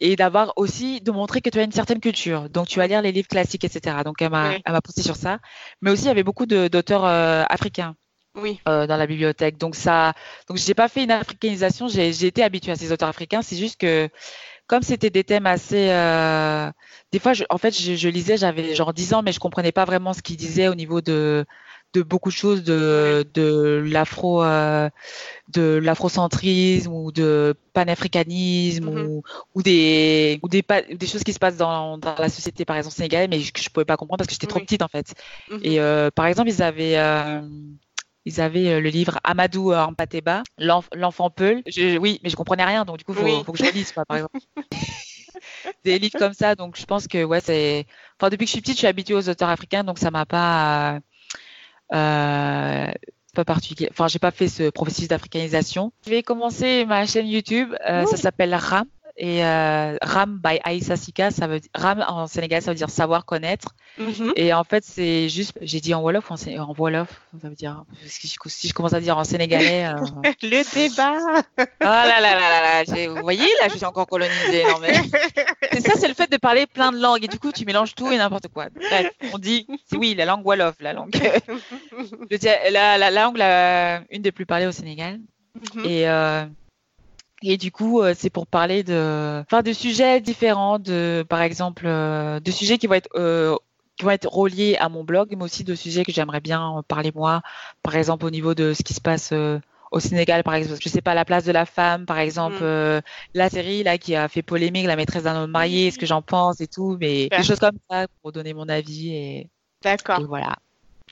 et 0.00 0.16
d'avoir 0.16 0.52
aussi 0.56 1.00
de 1.00 1.12
montrer 1.12 1.40
que 1.40 1.50
tu 1.50 1.60
as 1.60 1.62
une 1.62 1.70
certaine 1.70 2.00
culture. 2.00 2.50
Donc 2.50 2.66
tu 2.66 2.80
vas 2.80 2.88
lire 2.88 3.00
les 3.00 3.12
livres 3.12 3.28
classiques 3.28 3.62
etc 3.62 3.98
donc 4.04 4.20
elle 4.20 4.30
m'a 4.30 4.54
elle 4.64 4.72
m'a 4.72 4.80
poussé 4.80 5.02
sur 5.02 5.14
ça. 5.14 5.38
Mais 5.82 5.92
aussi 5.92 6.02
il 6.02 6.08
y 6.08 6.10
avait 6.10 6.24
beaucoup 6.24 6.46
d'auteurs 6.46 7.04
euh, 7.04 7.44
africains 7.48 7.94
oui. 8.34 8.58
Euh, 8.66 8.88
dans 8.88 8.96
la 8.96 9.06
bibliothèque. 9.06 9.56
Donc 9.56 9.76
ça 9.76 10.12
donc 10.48 10.56
j'ai 10.56 10.74
pas 10.74 10.88
fait 10.88 11.04
une 11.04 11.12
africanisation. 11.12 11.86
J'ai 11.86 12.26
été 12.26 12.42
habituée 12.42 12.72
à 12.72 12.76
ces 12.76 12.90
auteurs 12.90 13.08
africains. 13.08 13.42
C'est 13.42 13.56
juste 13.56 13.80
que 13.80 14.08
comme 14.66 14.82
c'était 14.82 15.10
des 15.10 15.22
thèmes 15.22 15.46
assez 15.46 15.86
des 17.12 17.18
fois 17.20 17.34
je, 17.34 17.44
en 17.50 17.58
fait 17.58 17.70
je, 17.80 17.94
je 17.94 18.08
lisais 18.08 18.36
j'avais 18.36 18.74
genre 18.74 18.92
10 18.92 19.14
ans 19.14 19.22
mais 19.22 19.30
je 19.30 19.38
comprenais 19.38 19.70
pas 19.70 19.84
vraiment 19.84 20.12
ce 20.12 20.22
qu'ils 20.22 20.36
disaient 20.36 20.66
au 20.66 20.74
niveau 20.74 21.00
de 21.00 21.46
de 21.96 22.02
beaucoup 22.02 22.28
de 22.28 22.34
choses 22.34 22.62
de, 22.62 23.26
de 23.34 23.82
l'afro 23.86 24.44
euh, 24.44 24.88
de 25.48 25.80
l'afrocentrisme 25.82 26.92
ou 26.92 27.12
de 27.12 27.54
panafricanisme 27.72 28.88
mm-hmm. 28.88 29.06
ou, 29.06 29.22
ou 29.54 29.62
des 29.62 30.38
ou 30.42 30.48
des, 30.48 30.64
des 30.94 31.06
choses 31.06 31.24
qui 31.24 31.32
se 31.32 31.38
passent 31.38 31.56
dans, 31.56 31.98
dans 31.98 32.14
la 32.18 32.28
société 32.28 32.64
par 32.64 32.76
exemple 32.76 32.94
sénégalaise 32.94 33.28
mais 33.30 33.40
que 33.50 33.60
je 33.60 33.70
pouvais 33.70 33.84
pas 33.84 33.96
comprendre 33.96 34.18
parce 34.18 34.28
que 34.28 34.34
j'étais 34.34 34.46
trop 34.46 34.60
petite 34.60 34.82
en 34.82 34.88
fait 34.88 35.14
mm-hmm. 35.50 35.60
et 35.62 35.80
euh, 35.80 36.10
par 36.14 36.26
exemple 36.26 36.50
ils 36.50 36.62
avaient 36.62 36.98
euh, 36.98 37.40
ils 38.26 38.40
avaient 38.40 38.80
le 38.80 38.88
livre 38.88 39.20
Amadou 39.22 39.72
Ampateba, 39.72 40.42
l'enfant 40.58 41.30
Peul. 41.30 41.62
oui, 42.00 42.18
mais 42.24 42.28
je 42.28 42.34
comprenais 42.34 42.64
rien, 42.64 42.84
donc 42.84 42.96
du 42.96 43.04
coup, 43.04 43.12
il 43.12 43.44
faut, 43.44 43.52
que 43.52 43.58
je 43.58 43.62
le 43.66 43.70
lise, 43.70 43.92
par 43.92 44.16
exemple. 44.16 44.40
des 45.84 45.98
livres 45.98 46.18
comme 46.18 46.32
ça, 46.32 46.54
donc 46.54 46.76
je 46.76 46.84
pense 46.84 47.06
que 47.06 47.24
ouais, 47.24 47.40
c'est. 47.40 47.86
Enfin, 48.18 48.30
depuis 48.30 48.44
que 48.44 48.48
je 48.48 48.52
suis 48.52 48.60
petite, 48.60 48.74
je 48.74 48.78
suis 48.78 48.86
habituée 48.86 49.14
aux 49.14 49.28
auteurs 49.28 49.48
africains, 49.48 49.84
donc 49.84 49.98
ça 49.98 50.10
m'a 50.10 50.26
pas. 50.26 51.00
Euh, 51.92 52.90
pas 53.34 53.44
particulier. 53.44 53.88
Enfin, 53.92 54.08
j'ai 54.08 54.18
pas 54.18 54.30
fait 54.30 54.48
ce 54.48 54.70
processus 54.70 55.08
d'africanisation. 55.08 55.92
Je 56.04 56.10
vais 56.10 56.22
commencer 56.22 56.84
ma 56.86 57.06
chaîne 57.06 57.26
YouTube. 57.26 57.74
Euh, 57.88 58.06
ça 58.06 58.16
s'appelle 58.16 58.54
Ram 58.54 58.86
et 59.18 59.44
euh, 59.44 59.96
Ram 60.02 60.40
by 60.42 60.58
Aïssa 60.62 60.96
Sika. 60.96 61.30
Ça 61.30 61.46
veut 61.46 61.60
dire, 61.60 61.70
Ram 61.74 62.04
en 62.06 62.26
Sénégal, 62.26 62.60
ça 62.62 62.70
veut 62.70 62.76
dire 62.76 62.90
savoir 62.90 63.24
connaître. 63.24 63.74
Mm-hmm. 63.98 64.32
Et 64.36 64.52
en 64.52 64.64
fait, 64.64 64.84
c'est 64.84 65.28
juste, 65.28 65.54
j'ai 65.62 65.80
dit 65.80 65.94
en 65.94 66.02
Wolof 66.02 66.30
en, 66.30 66.34
en 66.34 66.74
Wolof, 66.76 67.22
ça 67.40 67.48
veut 67.48 67.54
dire, 67.54 67.84
si 68.06 68.28
je, 68.28 68.72
commence 68.74 68.92
à 68.92 69.00
dire 69.00 69.16
en 69.16 69.24
sénégalais. 69.24 69.86
Euh... 69.86 69.94
Le 70.42 70.74
débat. 70.74 71.16
Oh 71.58 71.64
là 71.80 72.20
là 72.20 72.34
là 72.34 72.84
là 72.84 72.84
là, 72.84 73.08
vous 73.08 73.22
voyez, 73.22 73.48
là, 73.60 73.68
je 73.68 73.76
suis 73.76 73.86
encore 73.86 74.06
colonisée. 74.06 74.64
Non, 74.64 74.78
mais... 74.80 74.92
c'est 75.72 75.80
ça, 75.80 75.94
c'est 75.96 76.08
le 76.08 76.14
fait 76.14 76.30
de 76.30 76.36
parler 76.36 76.66
plein 76.66 76.92
de 76.92 76.98
langues 76.98 77.24
et 77.24 77.28
du 77.28 77.38
coup, 77.38 77.52
tu 77.52 77.64
mélanges 77.64 77.94
tout 77.94 78.10
et 78.12 78.18
n'importe 78.18 78.48
quoi. 78.48 78.66
Bref, 78.74 79.10
on 79.32 79.38
dit, 79.38 79.66
oui, 79.92 80.14
la 80.14 80.26
langue 80.26 80.44
Wolof, 80.44 80.74
la 80.80 80.92
langue, 80.92 81.16
la, 82.30 82.70
la, 82.70 82.98
la 82.98 83.10
langue, 83.10 83.38
la, 83.38 84.02
une 84.10 84.20
des 84.20 84.32
plus 84.32 84.44
parlées 84.46 84.66
au 84.66 84.72
Sénégal. 84.72 85.20
Mm-hmm. 85.58 85.86
Et, 85.86 86.06
euh, 86.06 86.44
Et 87.42 87.56
du 87.56 87.70
coup, 87.70 88.00
euh, 88.00 88.14
c'est 88.16 88.30
pour 88.30 88.46
parler 88.46 88.82
de, 88.82 89.42
enfin, 89.42 89.62
de 89.62 89.72
sujets 89.72 90.20
différents, 90.20 90.78
de, 90.78 91.24
par 91.28 91.42
exemple, 91.42 91.84
euh, 91.86 92.40
de 92.40 92.50
sujets 92.50 92.78
qui 92.78 92.86
vont 92.86 92.94
être 92.94 93.10
euh, 93.14 93.56
qui 93.96 94.04
vont 94.04 94.10
être 94.10 94.28
reliés 94.28 94.76
à 94.78 94.88
mon 94.88 95.04
blog, 95.04 95.34
mais 95.36 95.44
aussi 95.44 95.64
de 95.64 95.74
sujets 95.74 96.04
que 96.04 96.12
j'aimerais 96.12 96.40
bien 96.40 96.82
parler 96.86 97.12
moi, 97.14 97.40
par 97.82 97.96
exemple 97.96 98.26
au 98.26 98.30
niveau 98.30 98.54
de 98.54 98.74
ce 98.74 98.82
qui 98.82 98.92
se 98.92 99.00
passe 99.00 99.32
au 99.90 100.00
Sénégal, 100.00 100.42
par 100.42 100.52
exemple, 100.52 100.80
je 100.82 100.88
sais 100.90 101.00
pas 101.00 101.14
la 101.14 101.24
place 101.24 101.44
de 101.44 101.52
la 101.52 101.64
femme, 101.64 102.04
par 102.04 102.18
exemple, 102.18 102.62
mm. 102.62 103.00
la 103.32 103.48
série 103.48 103.82
là 103.84 103.96
qui 103.96 104.14
a 104.14 104.28
fait 104.28 104.42
polémique, 104.42 104.84
la 104.84 104.96
maîtresse 104.96 105.22
d'un 105.22 105.44
homme 105.44 105.50
marié, 105.50 105.90
ce 105.90 105.98
que 105.98 106.04
j'en 106.04 106.20
pense 106.20 106.60
et 106.60 106.66
tout, 106.66 106.98
mais 107.00 107.28
des 107.28 107.42
choses 107.42 107.58
comme 107.58 107.78
ça 107.88 108.06
pour 108.20 108.32
donner 108.32 108.52
mon 108.52 108.68
avis 108.68 109.14
et. 109.14 109.48
D'accord. 109.82 110.20
voilà. 110.26 110.56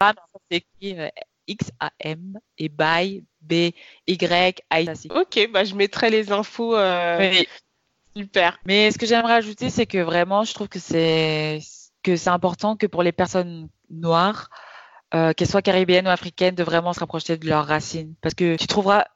Ah, 0.01 0.13
c'est 0.51 0.59
écrit 0.83 0.99
X-A-M 1.47 2.39
et 2.59 2.69
by 2.69 3.25
B-Y-I. 3.41 4.89
Ok, 5.11 5.49
bah, 5.53 5.65
je 5.65 5.75
mettrai 5.75 6.11
les 6.11 6.33
infos. 6.33 6.77
Euh, 6.77 7.33
super. 8.17 8.59
Mais 8.65 8.91
ce 8.91 8.99
que 8.99 9.07
j'aimerais 9.07 9.35
ajouter, 9.35 9.71
c'est 9.71 9.87
que 9.87 9.99
vraiment, 9.99 10.45
je 10.45 10.55
trouve 10.55 10.69
que 10.69 10.79
c'est 10.79 11.61
que 12.03 12.17
c'est 12.17 12.31
important 12.31 12.77
que 12.77 12.87
pour 12.87 13.03
les 13.03 13.13
personnes 13.13 13.69
noires, 13.91 14.51
euh, 15.15 15.33
qu'elles 15.33 15.49
soient 15.49 15.63
caribéennes 15.63 16.07
ou 16.07 16.11
africaines, 16.11 16.55
de 16.55 16.63
vraiment 16.63 16.93
se 16.93 17.01
rapprocher 17.01 17.37
de 17.37 17.49
leurs 17.49 17.67
racines. 17.67 18.15
Parce 18.21 18.35
que 18.35 18.57
tu 18.57 18.67
trouveras 18.67 19.07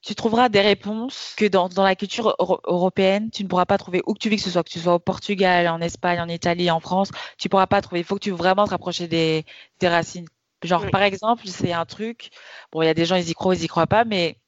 tu 0.00 0.14
trouveras 0.14 0.48
des 0.48 0.60
réponses 0.60 1.34
que 1.36 1.44
dans, 1.44 1.68
dans 1.68 1.82
la 1.82 1.96
culture 1.96 2.36
européenne, 2.38 3.30
tu 3.30 3.42
ne 3.42 3.48
pourras 3.48 3.66
pas 3.66 3.78
trouver 3.78 4.00
où 4.06 4.14
que 4.14 4.20
tu 4.20 4.28
vis, 4.28 4.36
que 4.36 4.42
ce 4.42 4.50
soit 4.50 4.62
que 4.62 4.70
tu 4.70 4.78
sois 4.78 4.94
au 4.94 4.98
Portugal, 5.00 5.66
en 5.68 5.80
Espagne, 5.80 6.20
en 6.20 6.28
Italie, 6.28 6.70
en 6.70 6.80
France, 6.80 7.10
tu 7.36 7.48
pourras 7.48 7.66
pas 7.66 7.82
trouver. 7.82 8.00
Il 8.00 8.04
faut 8.04 8.14
que 8.14 8.20
tu 8.20 8.30
vraiment 8.30 8.64
te 8.64 8.70
rapprocher 8.70 9.08
des, 9.08 9.44
des 9.80 9.88
racines. 9.88 10.26
Genre, 10.62 10.90
par 10.90 11.02
exemple, 11.02 11.46
c'est 11.46 11.72
un 11.72 11.84
truc, 11.84 12.30
bon, 12.72 12.82
il 12.82 12.86
y 12.86 12.88
a 12.88 12.94
des 12.94 13.04
gens, 13.04 13.16
ils 13.16 13.28
y 13.28 13.34
croient, 13.34 13.54
ils 13.54 13.64
y 13.64 13.68
croient 13.68 13.86
pas, 13.86 14.04
mais 14.04 14.38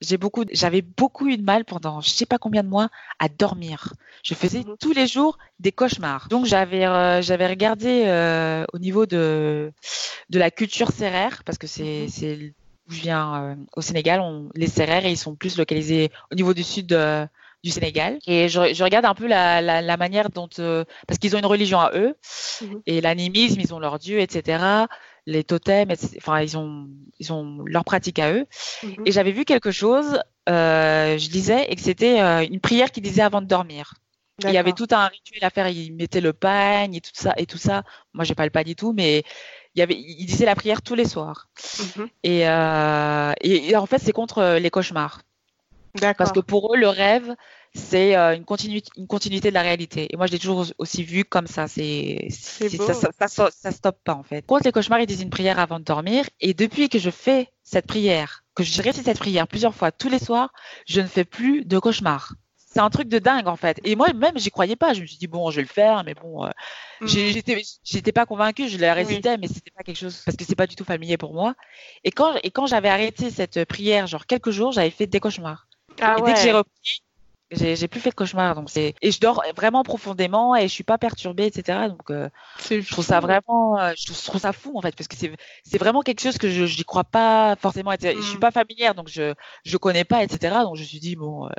j'ai 0.00 0.16
beaucoup, 0.16 0.44
j'avais 0.52 0.82
beaucoup 0.82 1.28
eu 1.28 1.36
de 1.36 1.42
mal 1.42 1.64
pendant 1.64 2.00
je 2.00 2.10
sais 2.10 2.26
pas 2.26 2.38
combien 2.38 2.62
de 2.62 2.68
mois 2.68 2.88
à 3.18 3.28
dormir. 3.28 3.92
Je 4.22 4.34
faisais 4.34 4.60
mmh 4.60 4.76
tous 4.80 4.92
les 4.92 5.06
jours 5.06 5.38
des 5.58 5.72
cauchemars. 5.72 6.28
Donc 6.28 6.46
j'avais 6.46 6.86
euh, 6.86 7.20
j'avais 7.22 7.46
regardé 7.46 8.04
euh, 8.06 8.64
au 8.72 8.78
niveau 8.78 9.06
de 9.06 9.72
de 10.30 10.38
la 10.38 10.50
culture 10.50 10.90
sérère 10.90 11.42
parce 11.44 11.58
que 11.58 11.66
c'est 11.66 12.06
mmh 12.06 12.08
c'est 12.08 12.54
où 12.88 12.92
je 12.92 13.00
viens 13.00 13.44
euh, 13.44 13.54
au 13.76 13.82
Sénégal, 13.82 14.20
on, 14.20 14.48
les 14.54 14.66
sérères 14.66 15.06
ils 15.06 15.18
sont 15.18 15.36
plus 15.36 15.58
localisés 15.58 16.10
au 16.32 16.34
niveau 16.34 16.54
du 16.54 16.62
sud 16.62 16.98
du 17.62 17.70
Sénégal. 17.70 18.18
Et 18.26 18.48
je, 18.48 18.72
je, 18.72 18.82
regarde 18.82 19.04
un 19.04 19.14
peu 19.14 19.26
la, 19.26 19.60
la, 19.60 19.82
la 19.82 19.96
manière 19.98 20.30
dont 20.30 20.48
parce 21.06 21.18
qu'ils 21.20 21.36
ont 21.36 21.38
une 21.38 21.46
religion 21.46 21.78
à 21.78 21.92
eux 21.94 22.16
mmh 22.62 22.76
et 22.86 23.00
l'animisme 23.02 23.60
ils 23.60 23.74
ont 23.74 23.78
leur 23.78 23.98
dieu 23.98 24.18
etc 24.20 24.86
les 25.26 25.44
totems, 25.44 25.92
enfin 26.16 26.40
ils 26.40 26.56
ont 26.56 26.88
ils 27.18 27.32
ont 27.32 27.62
leur 27.66 27.84
pratique 27.84 28.18
à 28.18 28.32
eux. 28.32 28.46
Mhm. 28.82 29.06
Et 29.06 29.12
j'avais 29.12 29.32
vu 29.32 29.44
quelque 29.44 29.70
chose, 29.70 30.20
euh, 30.48 31.18
je 31.18 31.30
lisais 31.30 31.66
et 31.70 31.76
que 31.76 31.82
c'était 31.82 32.20
euh, 32.20 32.46
une 32.48 32.60
prière 32.60 32.90
qu'ils 32.90 33.02
disaient 33.02 33.22
avant 33.22 33.40
de 33.40 33.46
dormir. 33.46 33.94
Il 34.42 34.50
y 34.50 34.56
avait 34.56 34.72
tout 34.72 34.86
un 34.90 35.06
rituel 35.06 35.44
à 35.44 35.50
faire. 35.50 35.68
Ils 35.68 35.94
mettaient 35.94 36.22
le 36.22 36.32
pagne 36.32 36.94
et 36.94 37.02
tout 37.02 37.10
ça 37.12 37.34
et 37.36 37.44
tout 37.44 37.58
ça. 37.58 37.82
Moi 38.14 38.24
j'ai 38.24 38.34
pas 38.34 38.44
le 38.44 38.50
pagne 38.50 38.64
du 38.64 38.74
tout, 38.74 38.94
mais 38.94 39.22
il 39.74 39.80
y 39.80 39.82
avait 39.82 39.94
disaient 39.94 40.46
la 40.46 40.54
prière 40.54 40.80
tous 40.80 40.94
les 40.94 41.04
soirs. 41.04 41.48
Mhm. 41.78 42.08
Et, 42.22 42.48
euh, 42.48 43.32
et, 43.42 43.70
et 43.70 43.76
en 43.76 43.84
fait 43.84 43.98
c'est 43.98 44.12
contre 44.12 44.58
les 44.58 44.70
cauchemars. 44.70 45.20
Parce 46.16 46.32
que 46.32 46.40
pour 46.40 46.72
eux, 46.72 46.76
le 46.76 46.88
rêve, 46.88 47.34
c'est 47.72 48.16
euh, 48.16 48.34
une, 48.34 48.44
continuité, 48.44 48.90
une 48.96 49.06
continuité 49.06 49.50
de 49.50 49.54
la 49.54 49.62
réalité. 49.62 50.08
Et 50.12 50.16
moi, 50.16 50.26
je 50.26 50.32
l'ai 50.32 50.38
toujours 50.38 50.66
aussi 50.78 51.04
vu 51.04 51.24
comme 51.24 51.46
ça. 51.46 51.68
C'est, 51.68 52.26
ça, 52.30 52.68
ça, 52.94 53.28
ça, 53.28 53.50
ça, 53.50 53.70
stoppe 53.70 54.02
pas, 54.02 54.14
en 54.14 54.24
fait. 54.24 54.44
Contre 54.44 54.64
les 54.64 54.72
cauchemars, 54.72 55.00
ils 55.00 55.06
disent 55.06 55.22
une 55.22 55.30
prière 55.30 55.60
avant 55.60 55.78
de 55.78 55.84
dormir. 55.84 56.24
Et 56.40 56.52
depuis 56.52 56.88
que 56.88 56.98
je 56.98 57.10
fais 57.10 57.48
cette 57.62 57.86
prière, 57.86 58.44
que 58.56 58.64
je 58.64 58.82
récite 58.82 59.04
cette 59.04 59.20
prière 59.20 59.46
plusieurs 59.46 59.74
fois 59.74 59.92
tous 59.92 60.08
les 60.08 60.18
soirs, 60.18 60.52
je 60.86 61.00
ne 61.00 61.06
fais 61.06 61.24
plus 61.24 61.64
de 61.64 61.78
cauchemars. 61.78 62.34
C'est 62.56 62.80
un 62.80 62.90
truc 62.90 63.08
de 63.08 63.18
dingue, 63.18 63.46
en 63.46 63.56
fait. 63.56 63.80
Et 63.84 63.94
moi, 63.94 64.12
même, 64.14 64.36
j'y 64.36 64.50
croyais 64.50 64.76
pas. 64.76 64.92
Je 64.92 65.02
me 65.02 65.06
suis 65.06 65.18
dit, 65.18 65.28
bon, 65.28 65.50
je 65.50 65.56
vais 65.56 65.62
le 65.62 65.68
faire, 65.68 66.02
mais 66.04 66.14
bon, 66.14 66.44
euh, 66.44 66.50
mmh. 67.02 67.06
j'étais, 67.84 68.12
pas 68.12 68.26
convaincue. 68.26 68.68
Je 68.68 68.78
l'ai 68.78 68.90
récité, 68.90 69.36
mais 69.38 69.46
c'était 69.46 69.70
pas 69.70 69.84
quelque 69.84 69.98
chose, 69.98 70.22
parce 70.24 70.36
que 70.36 70.44
c'est 70.44 70.56
pas 70.56 70.66
du 70.66 70.74
tout 70.74 70.84
familier 70.84 71.16
pour 71.16 71.34
moi. 71.34 71.54
Et 72.02 72.10
quand, 72.10 72.34
et 72.42 72.50
quand 72.50 72.66
j'avais 72.66 72.88
arrêté 72.88 73.30
cette 73.30 73.64
prière, 73.64 74.08
genre 74.08 74.26
quelques 74.26 74.50
jours, 74.50 74.72
j'avais 74.72 74.90
fait 74.90 75.06
des 75.06 75.20
cauchemars. 75.20 75.68
Ah 76.00 76.16
et 76.18 76.22
dès 76.22 76.34
que 76.34 76.40
j'ai 76.40 76.52
repris, 76.52 77.02
j'ai 77.50 77.88
plus 77.88 78.00
fait 78.00 78.10
de 78.10 78.14
cauchemar 78.14 78.54
donc 78.54 78.70
c'est 78.70 78.94
et 79.02 79.10
je 79.10 79.20
dors 79.20 79.42
vraiment 79.56 79.82
profondément 79.82 80.54
et 80.54 80.62
je 80.62 80.72
suis 80.72 80.84
pas 80.84 80.98
perturbée 80.98 81.46
etc 81.46 81.88
donc 81.88 82.10
euh, 82.10 82.28
je 82.70 82.88
trouve 82.90 83.04
ça 83.04 83.20
vraiment 83.20 83.78
euh, 83.78 83.92
je 83.96 84.06
trouve 84.24 84.40
ça 84.40 84.52
fou 84.52 84.72
en 84.76 84.82
fait 84.82 84.94
parce 84.94 85.08
que 85.08 85.16
c'est 85.16 85.32
c'est 85.64 85.78
vraiment 85.78 86.02
quelque 86.02 86.20
chose 86.20 86.38
que 86.38 86.48
je 86.48 86.64
j'y 86.64 86.84
crois 86.84 87.04
pas 87.04 87.56
forcément 87.56 87.92
je 88.00 88.20
suis 88.20 88.36
mm. 88.36 88.40
pas 88.40 88.50
familière 88.50 88.94
donc 88.94 89.08
je 89.08 89.34
je 89.64 89.76
connais 89.76 90.04
pas 90.04 90.22
etc 90.22 90.58
donc 90.62 90.76
je 90.76 90.82
me 90.82 90.86
suis 90.86 91.00
dit 91.00 91.16
bon 91.16 91.46
euh, 91.46 91.50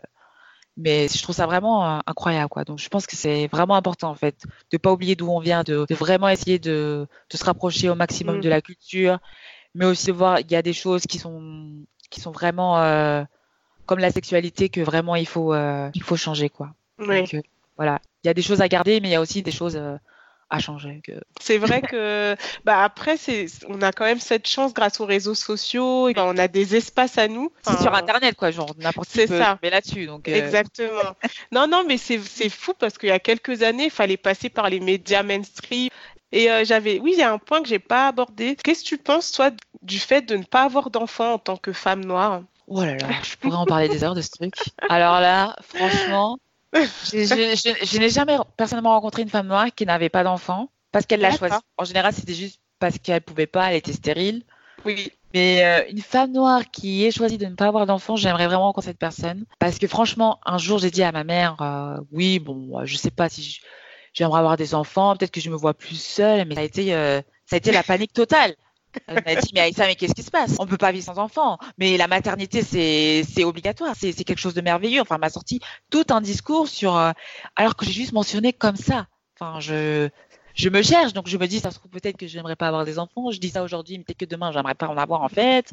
mais 0.78 1.10
je 1.10 1.22
trouve 1.22 1.36
ça 1.36 1.46
vraiment 1.46 2.02
incroyable 2.08 2.50
quoi 2.50 2.64
donc 2.64 2.80
je 2.80 2.88
pense 2.88 3.06
que 3.06 3.18
c'est 3.18 3.48
vraiment 3.48 3.76
important 3.76 4.10
en 4.10 4.16
fait 4.16 4.46
de 4.72 4.78
pas 4.78 4.94
oublier 4.94 5.16
d'où 5.16 5.30
on 5.30 5.40
vient 5.40 5.64
de, 5.64 5.86
de, 5.90 5.96
vraiment 5.96 6.30
essayer 6.30 6.60
de 6.60 7.06
de 7.30 7.38
se 7.38 7.44
rapprocher 7.44 7.90
au 7.90 7.96
maximum 7.96 8.38
mm. 8.38 8.42
de 8.42 8.50
la 8.50 8.62
culture 8.62 9.20
mais 9.76 9.86
aussi 9.86 10.08
de 10.08 10.14
voir 10.14 10.40
il 10.40 10.50
y 10.50 10.56
a 10.56 10.62
des 10.62 10.74
choses 10.74 11.04
qui 11.04 11.20
sont 11.20 11.86
qui 12.10 12.22
sont 12.22 12.32
vraiment 12.32 12.78
comme 13.92 14.00
la 14.00 14.12
sexualité 14.12 14.70
que 14.70 14.80
vraiment 14.80 15.18
il 15.18 15.28
faut 15.28 15.54
euh, 15.54 15.90
il 15.94 16.02
faut 16.02 16.16
changer 16.16 16.48
quoi. 16.48 16.70
Oui. 16.98 17.20
Donc, 17.20 17.34
euh, 17.34 17.42
voilà, 17.76 18.00
il 18.24 18.28
y 18.28 18.30
a 18.30 18.34
des 18.34 18.42
choses 18.42 18.62
à 18.62 18.70
garder, 18.70 19.02
mais 19.02 19.10
il 19.10 19.12
y 19.12 19.16
a 19.16 19.20
aussi 19.20 19.42
des 19.42 19.52
choses 19.52 19.76
euh, 19.76 19.98
à 20.50 20.60
changer. 20.60 21.02
C'est 21.42 21.58
vrai 21.58 21.82
que 21.82 22.38
bah 22.64 22.86
après 22.86 23.18
c'est 23.18 23.48
on 23.68 23.82
a 23.82 23.92
quand 23.92 24.06
même 24.06 24.22
cette 24.22 24.48
chance 24.48 24.74
grâce 24.74 25.02
aux 25.02 25.06
réseaux 25.06 25.36
sociaux, 25.36 26.08
et, 26.08 26.14
on 26.16 26.38
a 26.38 26.48
des 26.48 26.78
espaces 26.78 27.18
à 27.18 27.28
nous. 27.28 27.52
C'est 27.64 27.82
sur 27.82 27.94
internet 27.94 28.38
quoi, 28.38 28.50
genre 28.52 28.74
n'importe 28.78 29.10
qui 29.10 29.28
peut 29.28 29.38
ça. 29.38 29.60
mais 29.62 29.70
là-dessus 29.70 30.06
donc. 30.06 30.26
Exactement. 30.30 31.18
non 31.52 31.68
non 31.68 31.84
mais 31.86 31.98
c'est 31.98 32.20
c'est 32.20 32.48
fou 32.48 32.74
parce 32.74 32.98
qu'il 32.98 33.10
y 33.10 33.12
a 33.12 33.20
quelques 33.20 33.62
années 33.62 33.86
il 33.88 33.92
fallait 33.92 34.16
passer 34.16 34.48
par 34.48 34.70
les 34.70 34.80
médias 34.80 35.22
mainstream. 35.22 35.90
Et 36.34 36.48
j'avais, 36.64 36.98
oui, 37.00 37.12
il 37.12 37.20
y 37.20 37.24
a 37.24 37.34
un 37.34 37.40
point 37.40 37.62
que 37.62 37.68
j'ai 37.68 37.78
pas 37.78 38.08
abordé. 38.08 38.56
Qu'est-ce 38.64 38.86
que 38.86 38.88
tu 38.88 38.98
penses, 38.98 39.34
toi, 39.34 39.52
du 39.82 40.00
fait 40.00 40.22
de 40.22 40.38
ne 40.38 40.44
pas 40.44 40.62
avoir 40.62 40.90
d'enfants 40.90 41.34
en 41.34 41.40
tant 41.40 41.58
que 41.58 41.74
femme 41.74 42.06
noire? 42.06 42.44
Oh 42.74 42.86
là 42.86 42.96
là, 42.96 43.10
je 43.22 43.36
pourrais 43.36 43.58
en 43.58 43.66
parler 43.66 43.90
des 43.90 44.02
heures 44.06 44.16
de 44.16 44.22
ce 44.22 44.30
truc. 44.30 44.54
Alors 44.90 45.20
là, 45.20 45.58
franchement, 45.62 46.38
je, 46.74 47.98
n'ai 48.00 48.10
jamais 48.10 48.38
personnellement 48.56 48.92
rencontré 48.92 49.24
une 49.24 49.30
femme 49.30 49.48
noire 49.48 49.68
qui 49.76 49.86
n'avait 49.86 50.08
pas 50.08 50.24
d'enfant 50.24 50.70
parce 50.94 51.06
qu'elle 51.06 51.20
l'a 51.20 51.36
choisi. 51.36 51.56
En 51.78 51.84
général, 51.84 52.14
c'était 52.14 52.34
juste 52.34 52.62
parce 52.80 52.98
qu'elle 52.98 53.22
pouvait 53.22 53.46
pas, 53.46 53.72
elle 53.72 53.76
était 53.76 53.92
stérile. 53.92 54.44
Oui. 54.86 55.12
Mais 55.34 55.66
euh, 55.66 55.84
une 55.90 56.02
femme 56.02 56.32
noire 56.32 56.64
qui 56.72 57.06
ait 57.06 57.12
choisi 57.12 57.38
de 57.38 57.46
ne 57.46 57.56
pas 57.56 57.68
avoir 57.68 57.86
d'enfant, 57.86 58.16
j'aimerais 58.16 58.48
vraiment 58.48 58.64
rencontrer 58.64 58.92
cette 58.92 59.00
personne. 59.00 59.44
Parce 59.60 59.78
que 59.78 59.88
franchement, 59.88 60.40
un 60.46 60.58
jour, 60.58 60.80
j'ai 60.80 60.92
dit 60.92 61.04
à 61.04 61.12
ma 61.12 61.26
mère, 61.26 61.62
euh, 61.62 61.98
oui, 62.14 62.40
bon, 62.40 62.86
je 62.86 62.96
sais 62.96 63.12
pas 63.12 63.28
si 63.28 63.60
j'aimerais 64.14 64.40
avoir 64.40 64.56
des 64.56 64.76
enfants, 64.76 65.18
peut-être 65.18 65.32
que 65.32 65.42
je 65.42 65.50
me 65.50 65.58
vois 65.58 65.74
plus 65.74 66.02
seule, 66.02 66.48
mais 66.48 66.56
ça 66.56 66.62
a 66.62 66.64
été, 66.64 66.96
euh, 66.96 67.22
ça 67.46 67.58
a 67.58 67.58
été 67.58 67.74
la 67.74 67.84
panique 67.84 68.14
totale. 68.14 68.56
Elle 69.08 69.24
m'a 69.26 69.36
dit, 69.36 69.52
mais 69.54 69.62
Aïssa, 69.62 69.86
mais 69.86 69.96
qu'est-ce 69.96 70.14
qui 70.14 70.24
se 70.24 70.32
passe? 70.32 70.56
On 70.60 70.68
peut 70.68 70.78
pas 70.78 70.92
vivre 70.92 71.06
sans 71.06 71.20
enfant. 71.20 71.58
Mais 71.78 71.98
la 71.98 72.08
maternité, 72.08 72.62
c'est, 72.64 73.44
obligatoire. 73.44 73.96
C'est, 73.98 74.14
quelque 74.14 74.40
chose 74.40 74.54
de 74.54 74.62
merveilleux. 74.62 75.02
Enfin, 75.02 75.18
m'a 75.18 75.30
sorti 75.30 75.60
tout 75.90 76.06
un 76.10 76.22
discours 76.22 76.68
sur, 76.68 76.96
euh, 76.96 77.12
alors 77.56 77.76
que 77.76 77.86
j'ai 77.86 77.94
juste 77.94 78.14
mentionné 78.14 78.54
comme 78.54 78.76
ça. 78.76 79.08
Enfin, 79.40 79.60
je, 79.60 80.10
je 80.56 80.70
me 80.70 80.82
cherche. 80.82 81.14
Donc, 81.14 81.28
je 81.28 81.38
me 81.38 81.48
dis, 81.48 81.60
ça 81.60 81.72
se 81.72 81.80
trouve 81.80 81.92
peut-être 81.92 82.18
que 82.18 82.28
je 82.28 82.38
n'aimerais 82.38 82.56
pas 82.56 82.68
avoir 82.68 82.86
des 82.86 83.00
enfants. 83.00 83.32
Je 83.32 83.40
dis 83.40 83.50
ça 83.50 83.64
aujourd'hui, 83.64 83.98
mais 83.98 84.04
peut-être 84.04 84.20
que 84.20 84.26
demain, 84.26 84.52
j'aimerais 84.52 84.76
pas 84.76 84.88
en 84.88 84.98
avoir, 84.98 85.22
en 85.22 85.30
fait. 85.30 85.72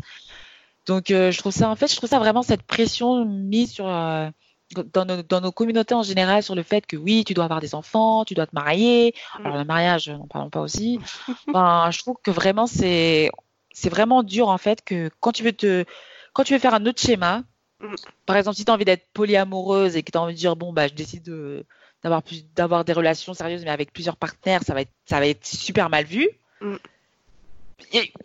Donc, 0.86 1.10
euh, 1.10 1.30
je 1.30 1.38
trouve 1.38 1.52
ça, 1.52 1.68
en 1.68 1.76
fait, 1.76 1.90
je 1.90 1.96
trouve 1.96 2.08
ça 2.08 2.18
vraiment 2.18 2.42
cette 2.42 2.62
pression 2.62 3.24
mise 3.24 3.72
sur, 3.72 3.88
euh, 3.88 4.30
dans 4.74 5.04
nos, 5.04 5.22
dans 5.22 5.40
nos, 5.40 5.52
communautés 5.52 5.94
en 5.94 6.02
général 6.02 6.42
sur 6.42 6.54
le 6.54 6.62
fait 6.62 6.86
que 6.86 6.96
oui, 6.96 7.24
tu 7.24 7.34
dois 7.34 7.44
avoir 7.44 7.60
des 7.60 7.74
enfants, 7.74 8.24
tu 8.24 8.34
dois 8.34 8.46
te 8.46 8.54
marier. 8.54 9.14
Mm. 9.38 9.46
Alors 9.46 9.58
le 9.58 9.64
mariage, 9.64 10.08
n'en 10.08 10.26
parlons 10.26 10.50
pas 10.50 10.60
aussi. 10.60 11.00
ben, 11.52 11.90
je 11.90 11.98
trouve 11.98 12.16
que 12.22 12.30
vraiment 12.30 12.66
c'est 12.66 13.30
c'est 13.72 13.88
vraiment 13.88 14.22
dur 14.22 14.48
en 14.48 14.58
fait 14.58 14.82
que 14.84 15.10
quand 15.20 15.32
tu 15.32 15.42
veux 15.42 15.52
te 15.52 15.84
quand 16.32 16.44
tu 16.44 16.52
veux 16.52 16.58
faire 16.58 16.74
un 16.74 16.84
autre 16.86 17.00
schéma, 17.00 17.42
mm. 17.80 17.94
par 18.26 18.36
exemple 18.36 18.56
si 18.56 18.64
tu 18.64 18.70
as 18.70 18.74
envie 18.74 18.84
d'être 18.84 19.08
polyamoureuse 19.12 19.96
et 19.96 20.02
que 20.02 20.10
tu 20.10 20.18
as 20.18 20.22
envie 20.22 20.34
de 20.34 20.38
dire 20.38 20.56
bon 20.56 20.72
bah 20.72 20.88
je 20.88 20.94
décide 20.94 21.24
de 21.24 21.64
d'avoir 22.02 22.22
plus 22.22 22.44
d'avoir 22.54 22.84
des 22.84 22.92
relations 22.92 23.34
sérieuses 23.34 23.64
mais 23.64 23.70
avec 23.70 23.92
plusieurs 23.92 24.16
partenaires, 24.16 24.62
ça 24.62 24.74
va 24.74 24.82
être 24.82 24.92
ça 25.06 25.18
va 25.18 25.26
être 25.26 25.46
super 25.46 25.88
mal 25.88 26.04
vu. 26.04 26.28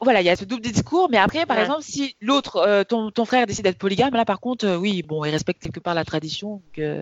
Voilà, 0.01 0.21
il 0.21 0.25
y 0.25 0.29
a 0.29 0.35
ce 0.35 0.45
double 0.45 0.61
discours, 0.61 1.09
mais 1.09 1.17
après, 1.17 1.45
par 1.45 1.57
exemple, 1.59 1.83
si 1.83 2.15
l'autre, 2.21 2.57
euh, 2.57 2.83
ton, 2.83 3.11
ton, 3.11 3.25
frère 3.25 3.45
décide 3.45 3.63
d'être 3.63 3.77
polygame, 3.77 4.13
là, 4.13 4.25
par 4.25 4.39
contre, 4.39 4.65
euh, 4.65 4.77
oui, 4.77 5.03
bon, 5.03 5.23
il 5.25 5.31
respecte 5.31 5.61
quelque 5.61 5.79
part 5.79 5.93
la 5.93 6.03
tradition. 6.03 6.53
Donc, 6.53 6.79
euh, 6.79 7.01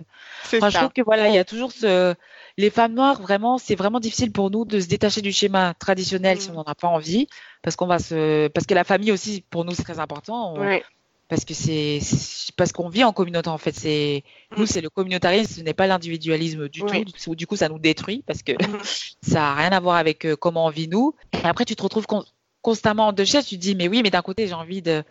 je 0.50 0.58
trouve 0.58 0.92
que 0.92 1.02
voilà, 1.02 1.28
il 1.28 1.34
y 1.34 1.38
a 1.38 1.44
toujours 1.44 1.72
ce, 1.72 2.14
les 2.58 2.70
femmes 2.70 2.94
noires, 2.94 3.20
vraiment, 3.20 3.58
c'est 3.58 3.74
vraiment 3.74 4.00
difficile 4.00 4.32
pour 4.32 4.50
nous 4.50 4.64
de 4.64 4.80
se 4.80 4.86
détacher 4.86 5.22
du 5.22 5.32
schéma 5.32 5.74
traditionnel 5.74 6.40
si 6.40 6.50
mm. 6.50 6.52
on 6.52 6.56
n'en 6.56 6.64
a 6.64 6.74
pas 6.74 6.88
envie, 6.88 7.26
parce 7.62 7.74
qu'on 7.74 7.86
va 7.86 7.98
se, 7.98 8.48
parce 8.48 8.66
que 8.66 8.74
la 8.74 8.84
famille 8.84 9.12
aussi, 9.12 9.44
pour 9.50 9.64
nous, 9.64 9.72
c'est 9.72 9.84
très 9.84 9.98
important. 9.98 10.54
Parce 11.28 11.46
que 11.46 11.54
c'est 11.54 12.00
parce 12.58 12.72
qu'on 12.72 12.90
vit 12.90 13.04
en 13.04 13.14
communauté 13.14 13.48
en 13.48 13.56
fait. 13.56 13.74
C'est 13.74 14.22
mm. 14.50 14.60
nous, 14.60 14.66
c'est 14.66 14.82
le 14.82 14.90
communautarisme, 14.90 15.54
ce 15.54 15.60
n'est 15.62 15.72
pas 15.72 15.86
l'individualisme 15.86 16.68
du 16.68 16.82
tout. 17.16 17.34
Du 17.34 17.46
coup, 17.46 17.56
ça 17.56 17.70
nous 17.70 17.78
détruit 17.78 18.22
parce 18.26 18.42
que 18.42 18.52
mm. 18.52 18.78
ça 19.22 19.52
a 19.52 19.54
rien 19.54 19.70
à 19.70 19.80
voir 19.80 19.96
avec 19.96 20.26
comment 20.38 20.66
on 20.66 20.70
vit 20.70 20.88
nous. 20.88 21.14
Et 21.32 21.46
après, 21.46 21.64
tu 21.64 21.74
te 21.74 21.82
retrouves 21.82 22.06
constamment 22.62 23.08
en 23.08 23.12
deux 23.12 23.24
chaises, 23.24 23.46
tu 23.46 23.56
te 23.56 23.60
dis, 23.60 23.74
mais 23.74 23.88
oui, 23.88 24.02
mais 24.02 24.10
d'un 24.10 24.22
côté, 24.22 24.46
j'ai 24.46 24.54
envie 24.54 24.82
de, 24.82 25.04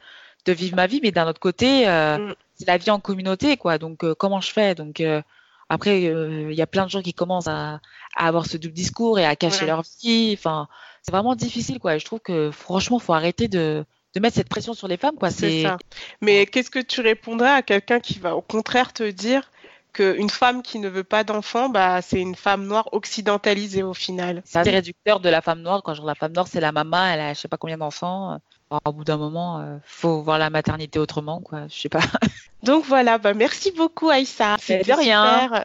de 0.46 0.54
vivre 0.54 0.76
ma 0.76 0.88
vie, 0.88 1.00
mais 1.04 1.12
d'un 1.12 1.28
autre 1.28 1.40
côté, 1.40 1.88
euh, 1.88 2.18
mm. 2.18 2.36
c'est 2.56 2.68
la 2.68 2.78
vie 2.78 2.90
en 2.90 3.00
communauté, 3.00 3.58
quoi. 3.58 3.78
Donc, 3.78 4.04
euh, 4.04 4.16
comment 4.16 4.42
je 4.42 4.52
fais? 4.52 4.76
Donc, 4.76 5.02
euh, 5.02 5.22
après, 5.70 6.02
il 6.02 6.54
y 6.54 6.62
a 6.62 6.68
plein 6.68 6.86
de 6.86 6.90
gens 6.90 7.02
qui 7.02 7.14
commencent 7.14 7.48
à, 7.48 7.80
avoir 8.18 8.46
ce 8.46 8.58
double 8.58 8.74
discours 8.74 9.20
et 9.20 9.26
à 9.26 9.38
cacher 9.38 9.66
leur 9.66 9.84
vie. 10.02 10.36
Enfin, 10.38 10.68
c'est 11.02 11.12
vraiment 11.12 11.34
difficile, 11.34 11.80
quoi. 11.80 11.98
je 11.98 12.04
trouve 12.04 12.20
que, 12.20 12.52
franchement, 12.52 13.00
faut 13.00 13.14
arrêter 13.14 13.48
de, 13.48 13.86
de 14.14 14.20
mettre 14.20 14.36
cette 14.36 14.50
pression 14.50 14.74
sur 14.74 14.90
les 14.90 14.98
femmes, 14.98 15.16
quoi. 15.16 15.32
C'est 15.32 15.64
ça. 15.64 15.78
Mais 16.20 16.46
qu'est-ce 16.46 16.70
que 16.70 16.80
tu 16.80 17.00
répondrais 17.00 17.52
à 17.52 17.62
quelqu'un 17.62 18.02
qui 18.02 18.20
va 18.20 18.36
au 18.36 18.42
contraire 18.42 18.92
te 18.92 19.10
dire 19.10 19.50
qu'une 19.94 20.30
femme 20.30 20.62
qui 20.62 20.80
ne 20.80 20.90
veut 20.90 21.04
pas 21.04 21.24
d'enfant, 21.24 21.70
bah, 21.70 22.02
c'est 22.02 22.20
une 22.20 22.36
femme 22.36 22.66
noire 22.66 22.90
occidentalisée 22.94 23.84
au 23.84 23.94
final. 23.94 24.42
C'est 24.46 24.62
réducteur 24.62 25.20
de 25.20 25.30
la 25.30 25.42
femme 25.42 25.62
noire. 25.62 25.84
Quand 25.84 25.94
je 25.94 26.02
la 26.04 26.16
femme 26.16 26.34
noire, 26.34 26.48
c'est 26.48 26.62
la 26.62 26.72
maman, 26.72 27.06
elle 27.06 27.20
a 27.20 27.34
je 27.34 27.40
sais 27.40 27.48
pas 27.48 27.58
combien 27.58 27.78
d'enfants. 27.78 28.40
au 28.86 28.92
bout 28.92 29.04
d'un 29.04 29.18
moment, 29.18 29.62
il 29.62 29.66
euh, 29.66 29.78
faut 29.84 30.22
voir 30.22 30.38
la 30.38 30.50
maternité 30.50 31.00
autrement, 31.00 31.42
quoi. 31.42 31.68
Je 31.68 31.80
sais 31.80 31.90
pas. 31.90 32.02
Donc 32.64 32.86
voilà, 32.86 33.18
bah 33.18 33.34
merci 33.34 33.72
beaucoup 33.72 34.10
Aïssa. 34.10 34.58
C'est 34.60 34.88
de 34.88 34.94
rien. 34.94 35.64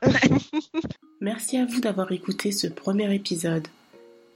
merci 1.20 1.58
à 1.58 1.66
vous 1.66 1.80
d'avoir 1.80 2.10
écouté 2.12 2.52
ce 2.52 2.66
premier 2.66 3.14
épisode. 3.14 3.68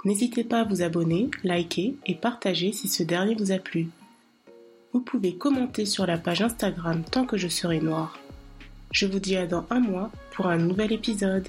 N'hésitez 0.04 0.44
pas 0.44 0.60
à 0.60 0.64
vous 0.64 0.82
abonner, 0.82 1.30
liker 1.44 1.94
et 2.06 2.14
partager 2.14 2.72
si 2.72 2.88
ce 2.88 3.02
dernier 3.02 3.34
vous 3.34 3.52
a 3.52 3.58
plu. 3.58 3.88
Vous 4.92 5.00
pouvez 5.00 5.36
commenter 5.36 5.86
sur 5.86 6.06
la 6.06 6.18
page 6.18 6.42
Instagram 6.42 7.02
tant 7.10 7.24
que 7.24 7.36
je 7.36 7.48
serai 7.48 7.80
noire. 7.80 8.18
Je 8.92 9.06
vous 9.06 9.20
dis 9.20 9.36
à 9.36 9.46
dans 9.46 9.64
un 9.70 9.80
mois 9.80 10.10
pour 10.32 10.46
un 10.46 10.58
nouvel 10.58 10.92
épisode. 10.92 11.48